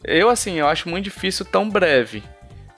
eu 0.03 0.29
assim, 0.29 0.55
eu 0.55 0.67
acho 0.67 0.89
muito 0.89 1.05
difícil 1.05 1.45
tão 1.45 1.69
breve. 1.69 2.23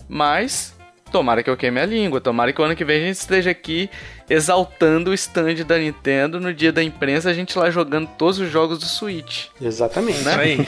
Mas 0.07 0.75
tomara 1.09 1.43
que 1.43 1.49
eu 1.49 1.57
queime 1.57 1.79
a 1.79 1.85
língua, 1.85 2.21
tomara 2.21 2.53
que 2.53 2.61
o 2.61 2.63
ano 2.63 2.75
que 2.75 2.85
vem 2.85 2.97
a 3.03 3.07
gente 3.07 3.17
esteja 3.17 3.51
aqui 3.51 3.89
exaltando 4.29 5.11
o 5.11 5.13
stand 5.13 5.55
da 5.65 5.77
Nintendo 5.77 6.39
no 6.39 6.53
dia 6.53 6.71
da 6.71 6.83
imprensa, 6.83 7.29
a 7.29 7.33
gente 7.33 7.57
lá 7.57 7.69
jogando 7.69 8.07
todos 8.17 8.39
os 8.39 8.51
jogos 8.51 8.79
do 8.79 8.85
Switch. 8.85 9.47
Exatamente. 9.61 10.21
Né? 10.21 10.53
Isso 10.53 10.61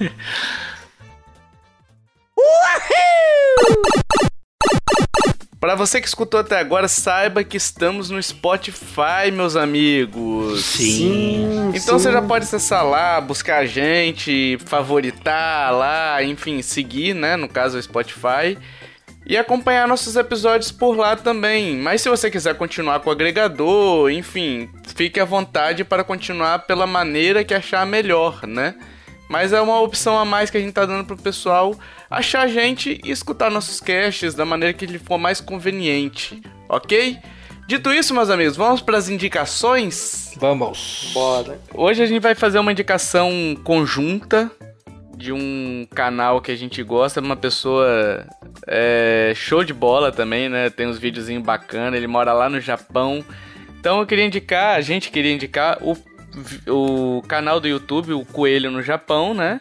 aí. 0.00 0.12
Para 5.66 5.74
você 5.74 6.00
que 6.00 6.06
escutou 6.06 6.38
até 6.38 6.60
agora, 6.60 6.86
saiba 6.86 7.42
que 7.42 7.56
estamos 7.56 8.08
no 8.08 8.22
Spotify, 8.22 9.32
meus 9.32 9.56
amigos. 9.56 10.64
Sim. 10.64 11.72
Então 11.74 11.98
sim. 11.98 12.04
você 12.04 12.12
já 12.12 12.22
pode 12.22 12.44
acessar 12.44 12.86
lá, 12.86 13.20
buscar 13.20 13.58
a 13.58 13.66
gente, 13.66 14.58
favoritar 14.64 15.72
lá, 15.72 16.22
enfim, 16.22 16.62
seguir, 16.62 17.14
né? 17.14 17.34
No 17.34 17.48
caso, 17.48 17.78
o 17.78 17.82
Spotify. 17.82 18.56
E 19.26 19.36
acompanhar 19.36 19.88
nossos 19.88 20.14
episódios 20.14 20.70
por 20.70 20.96
lá 20.96 21.16
também. 21.16 21.76
Mas 21.76 22.00
se 22.00 22.08
você 22.08 22.30
quiser 22.30 22.54
continuar 22.54 23.00
com 23.00 23.10
o 23.10 23.12
agregador, 23.12 24.08
enfim, 24.08 24.70
fique 24.94 25.18
à 25.18 25.24
vontade 25.24 25.82
para 25.82 26.04
continuar 26.04 26.60
pela 26.60 26.86
maneira 26.86 27.42
que 27.42 27.52
achar 27.52 27.84
melhor, 27.84 28.46
né? 28.46 28.76
Mas 29.28 29.52
é 29.52 29.60
uma 29.60 29.80
opção 29.80 30.16
a 30.16 30.24
mais 30.24 30.48
que 30.48 30.56
a 30.56 30.60
gente 30.60 30.72
tá 30.72 30.86
dando 30.86 31.04
pro 31.04 31.16
pessoal 31.16 31.74
achar 32.08 32.42
a 32.42 32.46
gente 32.46 33.00
e 33.04 33.10
escutar 33.10 33.50
nossos 33.50 33.80
casts 33.80 34.34
da 34.34 34.44
maneira 34.44 34.72
que 34.72 34.86
lhe 34.86 34.98
for 34.98 35.18
mais 35.18 35.40
conveniente, 35.40 36.40
ok? 36.68 37.18
Dito 37.66 37.92
isso, 37.92 38.14
meus 38.14 38.30
amigos, 38.30 38.56
vamos 38.56 38.80
para 38.80 38.96
as 38.96 39.08
indicações? 39.08 40.32
Vamos. 40.36 41.10
Bora. 41.12 41.60
Hoje 41.74 42.00
a 42.00 42.06
gente 42.06 42.22
vai 42.22 42.36
fazer 42.36 42.60
uma 42.60 42.70
indicação 42.70 43.56
conjunta 43.64 44.48
de 45.16 45.32
um 45.32 45.86
canal 45.94 46.40
que 46.40 46.52
a 46.52 46.56
gente 46.56 46.82
gosta, 46.82 47.20
uma 47.20 47.36
pessoa 47.36 48.26
é, 48.66 49.32
show 49.34 49.64
de 49.64 49.72
bola 49.72 50.12
também, 50.12 50.48
né? 50.48 50.68
Tem 50.68 50.86
uns 50.86 50.98
videozinhos 50.98 51.42
bacana, 51.42 51.96
ele 51.96 52.06
mora 52.06 52.32
lá 52.32 52.48
no 52.48 52.60
Japão. 52.60 53.24
Então 53.80 54.00
eu 54.00 54.06
queria 54.06 54.26
indicar, 54.26 54.76
a 54.76 54.80
gente 54.80 55.10
queria 55.10 55.32
indicar 55.32 55.78
o, 55.80 55.96
o 56.68 57.22
canal 57.22 57.58
do 57.58 57.66
YouTube, 57.66 58.12
o 58.12 58.24
Coelho 58.26 58.70
no 58.70 58.82
Japão, 58.82 59.32
né? 59.32 59.58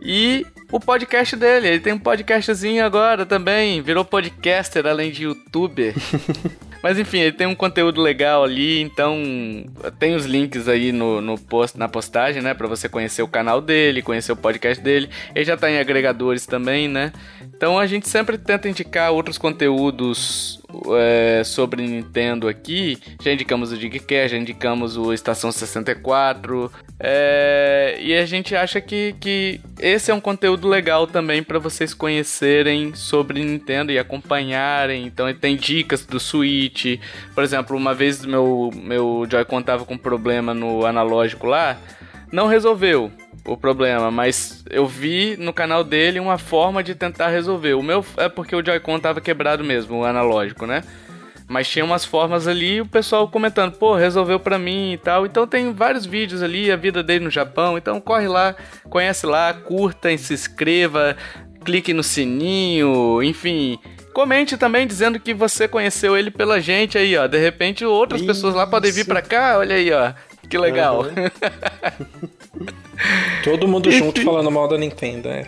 E 0.00 0.46
o 0.72 0.80
podcast 0.80 1.36
dele, 1.36 1.68
ele 1.68 1.80
tem 1.80 1.92
um 1.92 1.98
podcastzinho 1.98 2.84
agora 2.84 3.26
também, 3.26 3.82
virou 3.82 4.04
podcaster 4.04 4.86
além 4.86 5.10
de 5.10 5.24
youtuber. 5.24 5.94
Mas 6.82 6.98
enfim, 6.98 7.18
ele 7.18 7.32
tem 7.32 7.46
um 7.46 7.54
conteúdo 7.54 8.00
legal 8.00 8.42
ali, 8.42 8.80
então 8.80 9.22
tem 9.98 10.14
os 10.14 10.24
links 10.24 10.66
aí 10.66 10.92
no, 10.92 11.20
no 11.20 11.38
post, 11.38 11.78
na 11.78 11.88
postagem, 11.88 12.40
né? 12.40 12.54
Pra 12.54 12.66
você 12.66 12.88
conhecer 12.88 13.22
o 13.22 13.28
canal 13.28 13.60
dele, 13.60 14.02
conhecer 14.02 14.32
o 14.32 14.36
podcast 14.36 14.82
dele. 14.82 15.10
Ele 15.34 15.44
já 15.44 15.56
tá 15.56 15.70
em 15.70 15.78
agregadores 15.78 16.46
também, 16.46 16.88
né? 16.88 17.12
Então 17.60 17.78
a 17.78 17.86
gente 17.86 18.08
sempre 18.08 18.38
tenta 18.38 18.70
indicar 18.70 19.12
outros 19.12 19.36
conteúdos 19.36 20.62
é, 20.96 21.42
sobre 21.44 21.86
Nintendo 21.86 22.48
aqui. 22.48 22.96
Já 23.22 23.34
indicamos 23.34 23.70
o 23.70 23.76
Digcast, 23.76 24.30
já 24.30 24.38
indicamos 24.38 24.96
o 24.96 25.12
Estação 25.12 25.52
64. 25.52 26.72
É, 26.98 27.98
e 28.00 28.16
a 28.16 28.24
gente 28.24 28.56
acha 28.56 28.80
que, 28.80 29.14
que 29.20 29.60
esse 29.78 30.10
é 30.10 30.14
um 30.14 30.22
conteúdo 30.22 30.66
legal 30.66 31.06
também 31.06 31.42
para 31.42 31.58
vocês 31.58 31.92
conhecerem 31.92 32.94
sobre 32.94 33.44
Nintendo 33.44 33.92
e 33.92 33.98
acompanharem. 33.98 35.04
Então 35.04 35.30
tem 35.34 35.54
dicas 35.54 36.06
do 36.06 36.18
Switch. 36.18 36.98
Por 37.34 37.44
exemplo, 37.44 37.76
uma 37.76 37.92
vez 37.92 38.24
meu, 38.24 38.70
meu 38.74 39.26
Joy-Con 39.30 39.60
tava 39.60 39.84
com 39.84 39.98
problema 39.98 40.54
no 40.54 40.86
analógico 40.86 41.46
lá. 41.46 41.76
Não 42.32 42.46
resolveu 42.46 43.12
o 43.52 43.56
problema, 43.56 44.12
mas 44.12 44.64
eu 44.70 44.86
vi 44.86 45.36
no 45.36 45.52
canal 45.52 45.82
dele 45.82 46.20
uma 46.20 46.38
forma 46.38 46.84
de 46.84 46.94
tentar 46.94 47.28
resolver. 47.28 47.74
O 47.74 47.82
meu 47.82 48.04
é 48.16 48.28
porque 48.28 48.54
o 48.54 48.64
Joy-Con 48.64 49.00
tava 49.00 49.20
quebrado 49.20 49.64
mesmo, 49.64 49.98
o 49.98 50.04
analógico, 50.04 50.66
né? 50.66 50.84
Mas 51.48 51.68
tinha 51.68 51.84
umas 51.84 52.04
formas 52.04 52.46
ali 52.46 52.80
o 52.80 52.86
pessoal 52.86 53.26
comentando, 53.26 53.72
pô, 53.76 53.96
resolveu 53.96 54.38
pra 54.38 54.56
mim 54.56 54.92
e 54.92 54.98
tal. 54.98 55.26
Então 55.26 55.48
tem 55.48 55.72
vários 55.72 56.06
vídeos 56.06 56.44
ali, 56.44 56.70
a 56.70 56.76
vida 56.76 57.02
dele 57.02 57.24
no 57.24 57.30
Japão. 57.30 57.76
Então 57.76 58.00
corre 58.00 58.28
lá, 58.28 58.54
conhece 58.88 59.26
lá, 59.26 59.52
curta, 59.52 60.16
se 60.16 60.32
inscreva, 60.32 61.16
clique 61.64 61.92
no 61.92 62.04
sininho, 62.04 63.20
enfim. 63.20 63.80
Comente 64.12 64.56
também 64.56 64.86
dizendo 64.86 65.18
que 65.18 65.34
você 65.34 65.66
conheceu 65.66 66.16
ele 66.16 66.30
pela 66.30 66.60
gente 66.60 66.96
aí, 66.96 67.16
ó. 67.16 67.26
De 67.26 67.38
repente 67.38 67.84
outras 67.84 68.20
Isso. 68.20 68.28
pessoas 68.28 68.54
lá 68.54 68.64
podem 68.64 68.92
vir 68.92 69.06
pra 69.06 69.20
cá, 69.20 69.58
olha 69.58 69.74
aí, 69.74 69.90
ó. 69.92 70.12
Que 70.48 70.56
legal. 70.56 71.02
Uhum. 71.02 72.30
Todo 73.42 73.66
mundo 73.68 73.90
junto 73.90 74.22
falando 74.22 74.50
mal 74.50 74.68
da 74.68 74.76
Nintendo, 74.76 75.28
é. 75.28 75.46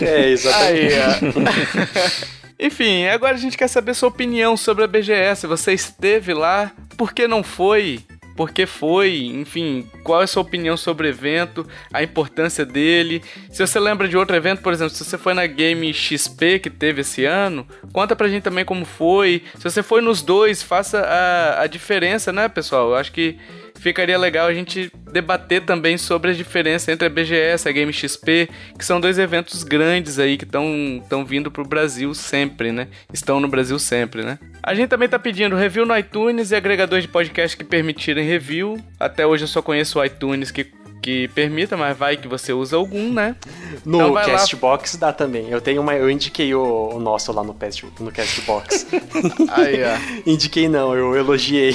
É, 0.00 0.28
exatamente. 0.30 0.94
Aí, 0.94 2.28
Enfim, 2.60 3.06
agora 3.06 3.34
a 3.34 3.38
gente 3.38 3.56
quer 3.56 3.68
saber 3.68 3.94
sua 3.94 4.08
opinião 4.08 4.56
sobre 4.56 4.82
a 4.82 4.86
BGS. 4.88 5.46
Você 5.46 5.72
esteve 5.72 6.34
lá? 6.34 6.72
Por 6.96 7.12
que 7.12 7.28
não 7.28 7.44
foi? 7.44 8.00
Por 8.38 8.52
que 8.52 8.66
foi? 8.66 9.26
Enfim, 9.26 9.88
qual 10.04 10.20
é 10.20 10.24
a 10.24 10.26
sua 10.26 10.42
opinião 10.42 10.76
sobre 10.76 11.08
o 11.08 11.10
evento? 11.10 11.66
A 11.92 12.04
importância 12.04 12.64
dele? 12.64 13.20
Se 13.50 13.64
você 13.66 13.80
lembra 13.80 14.06
de 14.06 14.16
outro 14.16 14.36
evento, 14.36 14.62
por 14.62 14.72
exemplo, 14.72 14.94
se 14.94 15.04
você 15.04 15.18
foi 15.18 15.34
na 15.34 15.44
Game 15.46 15.92
XP 15.92 16.60
que 16.60 16.70
teve 16.70 17.00
esse 17.00 17.24
ano, 17.24 17.66
conta 17.92 18.14
pra 18.14 18.28
gente 18.28 18.44
também 18.44 18.64
como 18.64 18.84
foi. 18.84 19.42
Se 19.56 19.64
você 19.64 19.82
foi 19.82 20.00
nos 20.00 20.22
dois, 20.22 20.62
faça 20.62 21.00
a, 21.00 21.62
a 21.62 21.66
diferença, 21.66 22.32
né, 22.32 22.48
pessoal? 22.48 22.90
Eu 22.90 22.96
acho 22.96 23.10
que 23.10 23.36
ficaria 23.80 24.18
legal 24.18 24.46
a 24.46 24.54
gente 24.54 24.90
debater 25.12 25.64
também 25.64 25.96
sobre 25.96 26.30
a 26.30 26.34
diferença 26.34 26.92
entre 26.92 27.06
a 27.06 27.10
BGS 27.10 27.66
e 27.66 27.68
a 27.68 27.72
Game 27.72 27.92
XP, 27.92 28.48
que 28.78 28.84
são 28.84 29.00
dois 29.00 29.18
eventos 29.18 29.62
grandes 29.62 30.18
aí 30.18 30.36
que 30.36 30.44
estão 30.44 31.24
vindo 31.26 31.50
pro 31.50 31.64
Brasil 31.64 32.12
sempre, 32.14 32.72
né? 32.72 32.88
Estão 33.12 33.40
no 33.40 33.48
Brasil 33.48 33.78
sempre, 33.78 34.22
né? 34.22 34.38
A 34.62 34.74
gente 34.74 34.88
também 34.88 35.08
tá 35.08 35.18
pedindo 35.18 35.56
review 35.56 35.86
no 35.86 35.96
iTunes 35.96 36.50
e 36.50 36.56
agregadores 36.56 37.04
de 37.04 37.10
podcast 37.10 37.56
que 37.56 37.64
permitirem 37.64 38.26
review. 38.26 38.78
Até 39.00 39.26
hoje 39.26 39.44
eu 39.44 39.48
só 39.48 39.62
conheço 39.62 39.98
o 39.98 40.04
iTunes 40.04 40.50
que 40.50 40.64
que 41.00 41.28
permita, 41.28 41.76
mas 41.76 41.96
vai 41.96 42.16
que 42.16 42.28
você 42.28 42.52
usa 42.52 42.76
algum, 42.76 43.12
né? 43.12 43.36
No 43.84 44.10
então 44.10 44.14
Castbox 44.14 44.96
dá 44.96 45.12
também. 45.12 45.48
Eu 45.48 45.60
tenho 45.60 45.80
uma, 45.80 45.94
eu 45.94 46.10
indiquei 46.10 46.54
o, 46.54 46.90
o 46.94 47.00
nosso 47.00 47.32
lá 47.32 47.42
no, 47.42 47.54
Cast, 47.54 47.86
no 48.00 48.12
Castbox. 48.12 48.86
Aí, 49.50 49.80
ó. 49.84 49.98
indiquei 50.30 50.68
não, 50.68 50.94
eu 50.94 51.16
elogiei. 51.16 51.74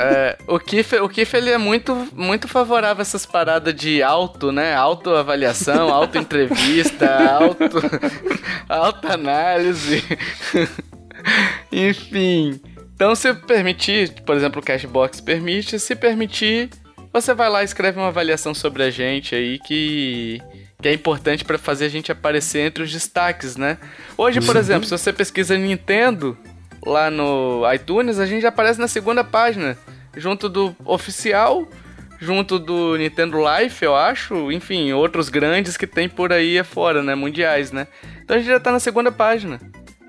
é, 0.00 0.38
o 0.46 0.58
Kiff, 0.58 0.96
o 0.96 1.08
Kiff 1.08 1.36
ele 1.36 1.50
é 1.50 1.58
muito, 1.58 2.08
muito 2.14 2.46
favorável 2.46 3.00
a 3.00 3.02
essas 3.02 3.24
paradas 3.24 3.74
de 3.74 4.02
auto, 4.02 4.52
né? 4.52 4.74
Autoavaliação, 4.74 5.88
auto-entrevista, 5.92 7.06
auto, 7.34 7.80
auto-análise. 8.68 10.04
Enfim. 11.72 12.60
Então, 12.94 13.14
se 13.14 13.32
permitir, 13.32 14.22
por 14.22 14.36
exemplo, 14.36 14.60
o 14.60 14.64
Cashbox 14.64 15.20
permite, 15.20 15.78
se 15.78 15.94
permitir, 15.94 16.68
você 17.12 17.34
vai 17.34 17.48
lá 17.48 17.62
e 17.62 17.64
escreve 17.64 17.98
uma 17.98 18.08
avaliação 18.08 18.54
sobre 18.54 18.82
a 18.82 18.90
gente 18.90 19.34
aí 19.34 19.58
que, 19.58 20.40
que 20.80 20.88
é 20.88 20.92
importante 20.92 21.44
para 21.44 21.58
fazer 21.58 21.86
a 21.86 21.88
gente 21.88 22.12
aparecer 22.12 22.60
entre 22.60 22.82
os 22.82 22.92
destaques, 22.92 23.56
né? 23.56 23.78
Hoje, 24.16 24.40
por 24.40 24.54
uhum. 24.54 24.60
exemplo, 24.60 24.84
se 24.84 24.90
você 24.90 25.12
pesquisa 25.12 25.56
Nintendo 25.56 26.36
lá 26.84 27.10
no 27.10 27.62
iTunes, 27.72 28.18
a 28.18 28.26
gente 28.26 28.46
aparece 28.46 28.78
na 28.78 28.88
segunda 28.88 29.24
página, 29.24 29.76
junto 30.16 30.48
do 30.48 30.74
oficial, 30.84 31.68
junto 32.20 32.58
do 32.58 32.96
Nintendo 32.96 33.38
Life, 33.38 33.84
eu 33.84 33.94
acho, 33.94 34.50
enfim, 34.50 34.92
outros 34.92 35.28
grandes 35.28 35.76
que 35.76 35.86
tem 35.86 36.08
por 36.08 36.32
aí 36.32 36.58
afora, 36.58 37.02
né? 37.02 37.14
Mundiais, 37.14 37.72
né? 37.72 37.86
Então 38.22 38.36
a 38.36 38.38
gente 38.38 38.48
já 38.48 38.60
tá 38.60 38.72
na 38.72 38.80
segunda 38.80 39.12
página. 39.12 39.60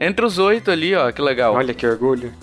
Entre 0.01 0.25
os 0.25 0.37
oito 0.37 0.71
ali, 0.71 0.95
ó, 0.95 1.11
que 1.11 1.21
legal. 1.21 1.53
Olha 1.53 1.73
que 1.73 1.85
orgulho. 1.85 2.33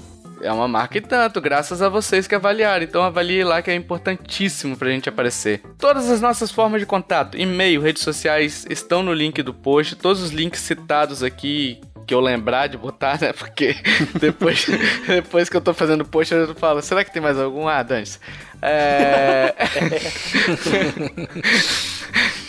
É 0.41 0.53
uma 0.53 0.69
marca 0.69 0.99
e 0.99 1.01
tanto, 1.01 1.41
graças 1.41 1.81
a 1.81 1.89
vocês 1.89 2.27
que 2.27 2.35
avaliaram. 2.35 2.85
Então 2.85 3.03
avalie 3.03 3.43
lá 3.43 3.63
que 3.63 3.71
é 3.71 3.75
importantíssimo 3.75 4.77
pra 4.77 4.91
gente 4.91 5.09
aparecer. 5.09 5.63
Todas 5.79 6.11
as 6.11 6.21
nossas 6.21 6.51
formas 6.51 6.81
de 6.81 6.87
contato, 6.87 7.39
e-mail, 7.39 7.81
redes 7.81 8.03
sociais, 8.03 8.67
estão 8.69 9.03
no 9.03 9.13
link 9.13 9.43
do 9.43 9.55
post. 9.55 9.97
Todos 9.97 10.23
os 10.23 10.31
links 10.31 10.61
citados 10.61 11.23
aqui 11.23 11.81
que 12.07 12.15
eu 12.15 12.21
lembrar 12.21 12.69
de 12.69 12.77
botar, 12.77 13.21
né? 13.21 13.33
Porque 13.33 13.75
depois, 14.21 14.67
depois 15.07 15.49
que 15.49 15.57
eu 15.57 15.61
tô 15.61 15.75
fazendo 15.75 16.05
post, 16.05 16.33
eu 16.33 16.55
falo, 16.55 16.81
será 16.81 17.05
que 17.05 17.13
tem 17.13 17.21
mais 17.21 17.39
algum? 17.39 17.67
Ah, 17.67 17.83
Dante. 17.83 18.19
É... 18.63 19.55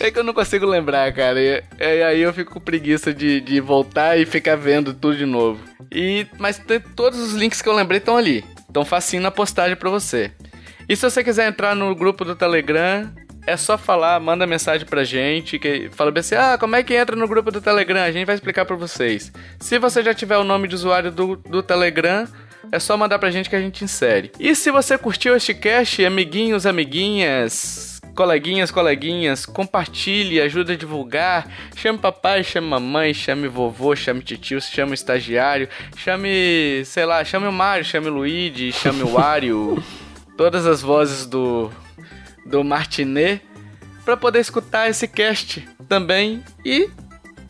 é 0.00 0.10
que 0.10 0.18
eu 0.18 0.24
não 0.24 0.32
consigo 0.32 0.64
lembrar, 0.64 1.12
cara. 1.12 1.38
E, 1.40 1.62
aí 2.02 2.20
eu 2.20 2.32
fico 2.32 2.54
com 2.54 2.60
preguiça 2.60 3.12
de, 3.12 3.40
de 3.40 3.60
voltar 3.60 4.18
e 4.18 4.24
ficar 4.24 4.56
vendo 4.56 4.94
tudo 4.94 5.16
de 5.16 5.26
novo. 5.26 5.60
E, 5.92 6.26
mas 6.38 6.62
todos 6.94 7.18
os 7.18 7.34
links 7.34 7.60
que 7.60 7.68
eu 7.68 7.74
lembrei 7.74 7.98
estão 7.98 8.16
ali. 8.16 8.44
Estão 8.66 8.84
facinho 8.84 9.22
na 9.22 9.30
postagem 9.30 9.76
para 9.76 9.90
você. 9.90 10.30
E 10.88 10.96
se 10.96 11.02
você 11.02 11.22
quiser 11.22 11.48
entrar 11.48 11.74
no 11.74 11.94
grupo 11.94 12.24
do 12.24 12.34
Telegram, 12.34 13.12
é 13.48 13.56
só 13.56 13.78
falar, 13.78 14.20
manda 14.20 14.46
mensagem 14.46 14.86
pra 14.86 15.04
gente, 15.04 15.58
que 15.58 15.88
fala 15.92 16.10
bem 16.10 16.20
assim, 16.20 16.34
ah, 16.34 16.58
como 16.60 16.76
é 16.76 16.82
que 16.82 16.94
entra 16.94 17.16
no 17.16 17.26
grupo 17.26 17.50
do 17.50 17.62
Telegram? 17.62 18.02
A 18.02 18.12
gente 18.12 18.26
vai 18.26 18.34
explicar 18.34 18.66
pra 18.66 18.76
vocês. 18.76 19.32
Se 19.58 19.78
você 19.78 20.02
já 20.02 20.12
tiver 20.12 20.36
o 20.36 20.44
nome 20.44 20.68
de 20.68 20.74
usuário 20.74 21.10
do, 21.10 21.36
do 21.36 21.62
Telegram, 21.62 22.28
é 22.70 22.78
só 22.78 22.94
mandar 22.94 23.18
pra 23.18 23.30
gente 23.30 23.48
que 23.48 23.56
a 23.56 23.60
gente 23.60 23.82
insere. 23.82 24.30
E 24.38 24.54
se 24.54 24.70
você 24.70 24.98
curtiu 24.98 25.34
este 25.34 25.54
cast, 25.54 26.04
amiguinhos, 26.04 26.66
amiguinhas, 26.66 28.02
coleguinhas, 28.14 28.70
coleguinhas, 28.70 29.46
compartilhe, 29.46 30.42
ajuda 30.42 30.74
a 30.74 30.76
divulgar, 30.76 31.50
chame 31.74 31.98
papai, 31.98 32.44
chame 32.44 32.66
mamãe, 32.66 33.14
chame 33.14 33.48
vovô, 33.48 33.96
chame 33.96 34.20
tio, 34.20 34.60
chame 34.60 34.90
o 34.90 34.94
estagiário, 34.94 35.70
chame, 35.96 36.82
sei 36.84 37.06
lá, 37.06 37.24
chame 37.24 37.46
o 37.46 37.52
Mário, 37.52 37.82
chame 37.82 38.08
o 38.08 38.12
Luigi, 38.12 38.72
chame 38.72 39.02
o 39.02 39.14
Wario, 39.14 39.82
todas 40.36 40.66
as 40.66 40.82
vozes 40.82 41.24
do 41.24 41.70
do 42.48 42.64
Martinet 42.64 43.42
para 44.04 44.16
poder 44.16 44.40
escutar 44.40 44.88
esse 44.88 45.06
cast 45.06 45.68
também 45.88 46.42
e 46.64 46.88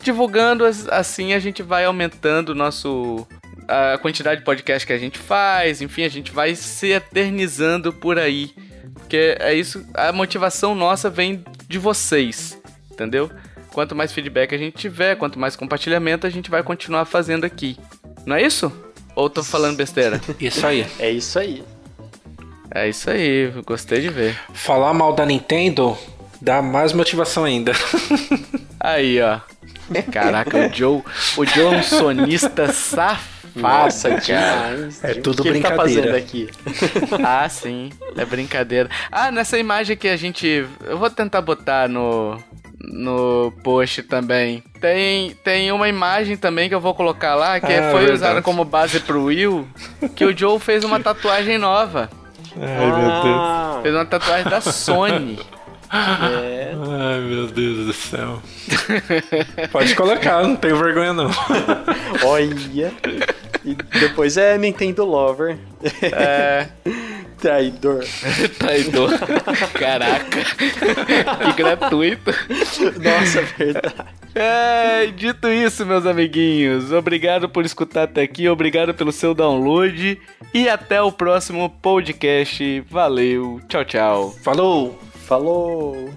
divulgando 0.01 0.65
assim 0.91 1.33
a 1.33 1.39
gente 1.39 1.63
vai 1.63 1.85
aumentando 1.85 2.49
o 2.49 2.55
nosso 2.55 3.27
a 3.69 3.97
quantidade 3.99 4.39
de 4.39 4.45
podcast 4.45 4.85
que 4.85 4.93
a 4.93 4.97
gente 4.97 5.19
faz, 5.19 5.79
enfim, 5.81 6.03
a 6.03 6.09
gente 6.09 6.31
vai 6.31 6.55
se 6.55 6.87
eternizando 6.87 7.93
por 7.93 8.17
aí. 8.17 8.51
Porque 8.95 9.37
é 9.39 9.53
isso, 9.53 9.85
a 9.93 10.11
motivação 10.11 10.73
nossa 10.73 11.07
vem 11.07 11.43
de 11.67 11.77
vocês, 11.77 12.59
entendeu? 12.91 13.29
Quanto 13.71 13.95
mais 13.95 14.11
feedback 14.11 14.53
a 14.55 14.57
gente 14.57 14.75
tiver, 14.75 15.15
quanto 15.15 15.37
mais 15.37 15.55
compartilhamento 15.55 16.25
a 16.25 16.29
gente 16.31 16.49
vai 16.49 16.63
continuar 16.63 17.05
fazendo 17.05 17.45
aqui. 17.45 17.77
Não 18.25 18.35
é 18.35 18.41
isso? 18.41 18.71
Ou 19.15 19.29
tô 19.29 19.43
falando 19.43 19.77
besteira? 19.77 20.19
Isso 20.39 20.65
aí. 20.65 20.85
É 20.99 21.11
isso 21.11 21.37
aí. 21.37 21.63
É 22.71 22.87
isso 22.87 23.09
aí, 23.09 23.51
gostei 23.65 24.01
de 24.01 24.09
ver. 24.09 24.39
Falar 24.53 24.93
mal 24.93 25.13
da 25.13 25.25
Nintendo 25.25 25.97
dá 26.41 26.61
mais 26.61 26.93
motivação 26.93 27.43
ainda. 27.43 27.71
Aí, 28.79 29.21
ó. 29.21 29.39
Caraca, 30.11 30.57
o 30.57 30.73
Joe, 30.73 31.03
o 31.37 31.45
Joe 31.45 31.75
é 31.75 31.77
um 31.77 31.83
sonista 31.83 32.71
safado. 32.71 33.39
Nossa, 33.55 34.09
cara. 34.21 34.89
É 35.03 35.13
tudo 35.15 35.43
que 35.43 35.49
brincadeira. 35.49 36.01
Ele 36.01 36.11
tá 36.11 36.17
aqui? 36.17 36.49
ah, 37.23 37.49
sim. 37.49 37.89
É 38.15 38.23
brincadeira. 38.23 38.89
Ah, 39.11 39.31
nessa 39.31 39.57
imagem 39.57 39.97
que 39.97 40.07
a 40.07 40.15
gente. 40.15 40.65
Eu 40.85 40.97
vou 40.97 41.09
tentar 41.09 41.41
botar 41.41 41.89
no. 41.89 42.37
No 42.81 43.51
post 43.61 44.03
também. 44.03 44.63
Tem, 44.79 45.31
tem 45.43 45.69
uma 45.71 45.89
imagem 45.89 46.37
também 46.37 46.69
que 46.69 46.73
eu 46.73 46.79
vou 46.79 46.95
colocar 46.95 47.35
lá, 47.35 47.59
que 47.59 47.73
ah, 47.73 47.91
foi 47.91 48.05
verdade. 48.05 48.13
usada 48.13 48.41
como 48.41 48.63
base 48.63 49.01
pro 49.01 49.25
Will, 49.25 49.67
que 50.15 50.23
o 50.23 50.35
Joe 50.35 50.57
fez 50.59 50.85
uma 50.85 50.97
tatuagem 50.97 51.57
nova. 51.57 52.09
Ai, 52.57 52.89
ah, 52.91 52.97
meu 52.97 53.23
Deus. 53.23 53.81
Fez 53.83 53.95
uma 53.95 54.05
tatuagem 54.05 54.49
da 54.49 54.61
Sony. 54.61 55.39
É. 55.91 56.71
Ai, 56.73 57.19
meu 57.21 57.47
Deus 57.47 57.87
do 57.87 57.93
céu. 57.93 58.41
Pode 59.71 59.95
colocar, 59.95 60.43
não 60.43 60.55
tenho 60.55 60.77
vergonha 60.77 61.13
não. 61.13 61.31
Olha. 62.23 62.93
E 63.65 63.75
depois 63.99 64.37
é 64.37 64.57
Nintendo 64.57 65.03
Lover. 65.03 65.57
É. 66.01 66.67
Traidor. 67.39 68.03
Traidor. 68.57 69.11
Caraca. 69.73 70.39
que 70.43 71.53
gratuito. 71.55 72.31
Nossa, 73.01 73.41
verdade. 73.57 74.19
É, 74.35 75.07
dito 75.07 75.47
isso, 75.47 75.85
meus 75.85 76.05
amiguinhos, 76.05 76.91
obrigado 76.91 77.49
por 77.49 77.65
escutar 77.65 78.03
até 78.03 78.21
aqui, 78.21 78.47
obrigado 78.47 78.93
pelo 78.93 79.11
seu 79.11 79.33
download 79.33 80.19
e 80.53 80.69
até 80.69 81.01
o 81.01 81.11
próximo 81.11 81.69
podcast. 81.81 82.81
Valeu, 82.89 83.59
tchau, 83.67 83.85
tchau. 83.85 84.35
Falou! 84.43 85.08
Falou! 85.29 86.09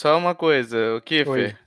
Só 0.00 0.16
uma 0.16 0.34
coisa, 0.34 0.96
o 0.96 1.00
Kiffer. 1.00 1.58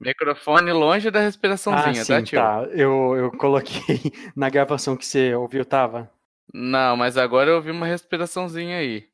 Microfone 0.00 0.70
longe 0.72 1.10
da 1.10 1.20
respiraçãozinha, 1.20 2.02
ah, 2.02 2.04
sim, 2.04 2.12
tá, 2.12 2.22
tio? 2.22 2.38
tá. 2.38 2.62
Eu, 2.70 3.16
eu 3.16 3.32
coloquei 3.32 4.00
na 4.36 4.48
gravação 4.48 4.96
que 4.96 5.04
você 5.04 5.34
ouviu, 5.34 5.64
tava? 5.64 6.08
Não, 6.54 6.96
mas 6.96 7.16
agora 7.16 7.50
eu 7.50 7.56
ouvi 7.56 7.70
uma 7.70 7.86
respiraçãozinha 7.86 8.76
aí. 8.78 9.08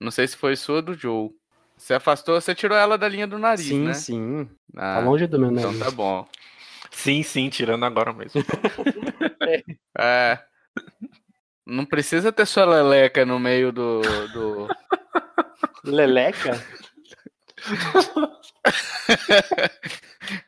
Não 0.00 0.10
sei 0.10 0.26
se 0.26 0.36
foi 0.36 0.56
sua 0.56 0.76
ou 0.76 0.82
do 0.82 0.94
Joe. 0.94 1.30
Você 1.76 1.94
afastou, 1.94 2.40
você 2.40 2.54
tirou 2.54 2.76
ela 2.76 2.98
da 2.98 3.08
linha 3.08 3.26
do 3.26 3.38
nariz, 3.38 3.66
sim, 3.66 3.84
né? 3.84 3.94
sim. 3.94 4.48
Ah, 4.76 4.96
Tá 4.96 5.00
longe 5.00 5.26
do 5.26 5.38
meu 5.38 5.50
nariz. 5.50 5.72
então 5.76 5.86
tá 5.86 5.90
bom. 5.94 6.26
Sim, 6.90 7.22
sim, 7.22 7.48
tirando 7.48 7.84
agora 7.84 8.12
mesmo. 8.12 8.42
É. 9.96 10.38
Não 11.66 11.84
precisa 11.84 12.32
ter 12.32 12.46
sua 12.46 12.64
leleca 12.64 13.24
no 13.24 13.38
meio 13.38 13.70
do. 13.70 14.00
do... 14.32 14.68
Leleca? 15.84 16.60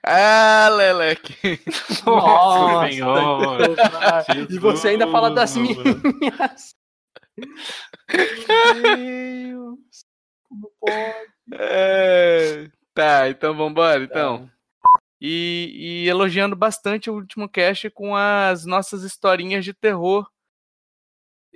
Ah, 0.04 0.68
leleque. 0.70 1.60
Nossa, 2.04 2.90
Senhora. 2.90 3.76
E 4.50 4.58
você 4.58 4.88
ainda 4.88 5.10
fala 5.10 5.30
das 5.30 5.56
minhas. 5.56 6.74
Meu 7.36 8.96
Deus. 8.96 9.78
Como 10.48 10.70
pode? 10.80 11.36
É, 11.52 12.70
Tá, 12.96 13.28
então 13.28 13.54
vambora, 13.54 14.02
então. 14.02 14.50
E, 15.20 16.04
e 16.04 16.08
elogiando 16.08 16.56
bastante 16.56 17.10
o 17.10 17.14
último 17.14 17.46
cast 17.46 17.90
com 17.90 18.16
as 18.16 18.64
nossas 18.64 19.02
historinhas 19.02 19.66
de 19.66 19.74
terror. 19.74 20.26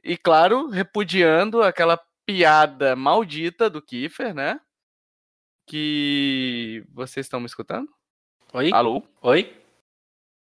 E 0.04 0.18
claro, 0.18 0.68
repudiando 0.68 1.62
aquela 1.62 1.98
piada 2.26 2.94
maldita 2.94 3.70
do 3.70 3.80
Kiefer, 3.80 4.34
né? 4.34 4.60
Que. 5.70 6.84
Vocês 6.92 7.26
estão 7.26 7.38
me 7.38 7.46
escutando? 7.46 7.88
Oi? 8.52 8.72
Alô? 8.72 9.04
Oi? 9.22 9.56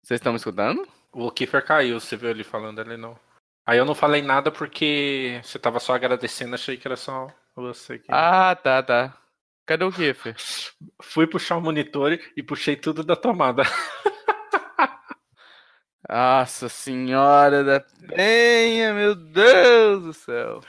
Vocês 0.02 0.18
estão 0.18 0.32
me 0.32 0.38
escutando? 0.38 0.88
O 1.12 1.30
Kiefer 1.30 1.64
caiu, 1.64 2.00
você 2.00 2.16
viu 2.16 2.30
ele 2.30 2.42
falando 2.42 2.80
ali 2.80 2.96
não. 2.96 3.16
Aí 3.64 3.78
eu 3.78 3.84
não 3.84 3.94
falei 3.94 4.22
nada 4.22 4.50
porque 4.50 5.40
você 5.44 5.56
tava 5.56 5.78
só 5.78 5.94
agradecendo, 5.94 6.56
achei 6.56 6.76
que 6.76 6.88
era 6.88 6.96
só 6.96 7.28
você. 7.54 8.00
Que... 8.00 8.08
Ah, 8.10 8.56
tá, 8.56 8.82
tá. 8.82 9.16
Cadê 9.64 9.84
o 9.84 9.92
Kiffer? 9.92 10.34
Fui 11.00 11.28
puxar 11.28 11.58
o 11.58 11.60
monitor 11.60 12.18
e 12.36 12.42
puxei 12.42 12.74
tudo 12.74 13.04
da 13.04 13.14
tomada. 13.14 13.62
Nossa 16.10 16.68
senhora 16.68 17.62
da 17.62 17.78
penha, 18.08 18.92
meu 18.92 19.14
Deus 19.14 20.02
do 20.02 20.12
céu. 20.12 20.60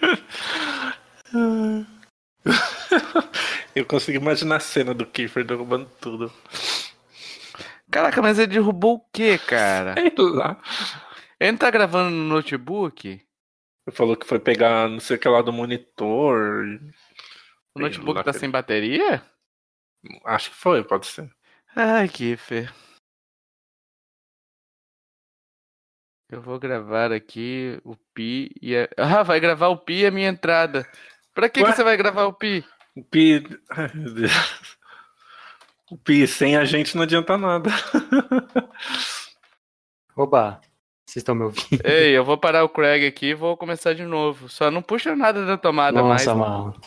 Eu 3.76 3.86
consigo 3.86 4.18
imaginar 4.18 4.56
a 4.56 4.60
cena 4.62 4.94
do 4.94 5.06
Kiefer 5.06 5.44
derrubando 5.44 5.92
tudo. 6.00 6.32
Caraca, 7.92 8.22
mas 8.22 8.40
ele 8.40 8.54
derrubou 8.54 8.96
o 8.96 9.06
quê, 9.12 9.38
cara? 9.38 9.96
Sei 10.00 10.14
lá. 10.18 10.62
Ele 11.38 11.52
não 11.52 11.58
tá 11.58 11.70
gravando 11.70 12.10
no 12.10 12.24
notebook? 12.24 13.10
Ele 13.10 13.96
falou 13.96 14.16
que 14.16 14.26
foi 14.26 14.40
pegar 14.40 14.88
não 14.90 15.00
sei 15.00 15.18
o 15.18 15.20
que 15.20 15.28
lá 15.28 15.42
do 15.42 15.52
monitor. 15.52 16.66
O 17.76 17.80
notebook 17.80 18.24
tá 18.24 18.32
sem 18.32 18.50
bateria? 18.50 19.22
Acho 20.24 20.50
que 20.50 20.56
foi, 20.56 20.84
pode 20.84 21.08
ser. 21.08 21.30
Ai, 21.76 22.08
Kiffer. 22.08 22.74
Eu 26.30 26.42
vou 26.42 26.58
gravar 26.58 27.12
aqui 27.12 27.80
o 27.84 27.96
Pi 28.14 28.56
e 28.62 28.76
a... 28.76 28.90
Ah, 28.98 29.24
vai 29.24 29.40
gravar 29.40 29.68
o 29.68 29.78
Pi 29.78 30.02
e 30.02 30.06
a 30.06 30.12
minha 30.12 30.30
entrada. 30.30 30.90
Pra 31.34 31.50
que, 31.50 31.64
que 31.64 31.72
você 31.72 31.84
vai 31.84 31.98
gravar 31.98 32.26
o 32.26 32.34
Pi? 32.34 32.66
O 32.96 33.04
Pi. 33.04 33.44
Ai, 33.70 33.92
meu 33.94 34.14
Deus. 34.14 34.32
O 35.92 35.98
Pi 35.98 36.26
sem 36.28 36.56
a 36.56 36.66
gente 36.66 36.96
não 36.96 37.04
adianta 37.04 37.38
nada. 37.38 37.70
Oba, 40.16 40.62
vocês 41.06 41.18
estão 41.22 41.36
me 41.36 41.44
ouvindo? 41.44 41.82
Ei, 41.84 42.18
eu 42.18 42.24
vou 42.24 42.38
parar 42.38 42.64
o 42.64 42.70
Craig 42.70 43.06
aqui 43.06 43.28
e 43.28 43.34
vou 43.34 43.56
começar 43.58 43.94
de 43.94 44.04
novo. 44.04 44.50
Só 44.50 44.72
não 44.72 44.82
puxa 44.82 45.16
nada 45.16 45.46
da 45.46 45.58
tomada 45.58 46.02
Nossa, 46.02 46.34
mais. 46.34 46.50
mano. 46.50 46.82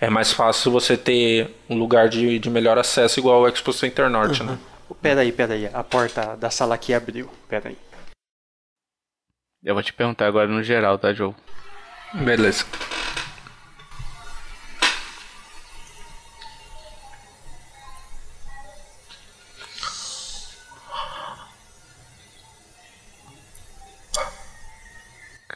É 0.00 0.10
mais 0.10 0.32
fácil 0.32 0.72
você 0.72 0.96
ter 0.96 1.54
um 1.68 1.78
lugar 1.78 2.08
de, 2.08 2.38
de 2.38 2.50
melhor 2.50 2.78
acesso 2.78 3.20
igual 3.20 3.42
o 3.42 3.48
Expo 3.48 3.72
Center 3.72 4.08
Norte, 4.10 4.42
né? 4.42 4.58
Peraí, 5.00 5.30
peraí. 5.30 5.66
A 5.72 5.84
porta 5.84 6.36
da 6.36 6.50
sala 6.50 6.74
aqui 6.74 6.92
abriu. 6.92 7.30
Peraí. 7.48 7.78
Eu 9.62 9.74
vou 9.74 9.82
te 9.82 9.92
perguntar 9.92 10.26
agora 10.26 10.48
no 10.48 10.62
geral, 10.62 10.98
tá, 10.98 11.12
Joe? 11.12 11.34
Beleza. 12.14 12.64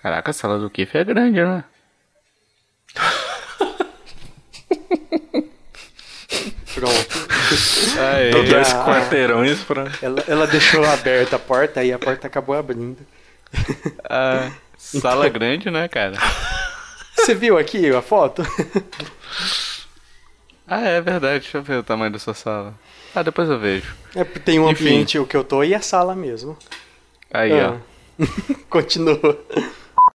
Caraca, 0.04 0.30
a 0.30 0.34
sala 0.34 0.58
do 0.58 0.68
Kiff 0.68 0.98
é 0.98 1.02
grande, 1.02 1.42
né? 1.42 1.64
Pronto. 6.74 7.28
Aê. 8.00 8.30
Deu 8.32 8.44
dois 8.44 8.72
Ah. 8.72 8.84
quarteirões 8.84 9.60
pra. 9.62 9.84
Ela, 10.02 10.24
ela 10.26 10.46
deixou 10.46 10.84
aberta 10.84 11.36
a 11.36 11.38
porta 11.38 11.84
e 11.84 11.92
a 11.92 11.98
porta 11.98 12.26
acabou 12.26 12.56
abrindo. 12.56 12.98
Ah, 14.10 14.50
sala 14.76 15.28
grande, 15.28 15.70
né, 15.70 15.86
cara? 15.88 16.16
Você 17.16 17.34
viu 17.34 17.56
aqui 17.56 17.88
a 17.94 18.02
foto? 18.02 18.42
Ah, 20.66 20.80
é 20.80 21.00
verdade. 21.00 21.42
Deixa 21.44 21.58
eu 21.58 21.62
ver 21.62 21.78
o 21.78 21.82
tamanho 21.82 22.10
da 22.12 22.18
sua 22.18 22.34
sala. 22.34 22.74
Ah, 23.14 23.22
depois 23.22 23.48
eu 23.48 23.58
vejo. 23.58 23.94
É, 24.14 24.24
tem 24.24 24.58
um 24.58 24.68
Enfim. 24.70 24.86
ambiente 24.86 25.18
o 25.18 25.26
que 25.26 25.36
eu 25.36 25.44
tô 25.44 25.62
e 25.62 25.74
a 25.74 25.80
sala 25.80 26.14
mesmo. 26.16 26.58
Aí, 27.32 27.52
Ah. 27.52 27.78
ó. 28.18 28.24
Continua. 28.68 29.38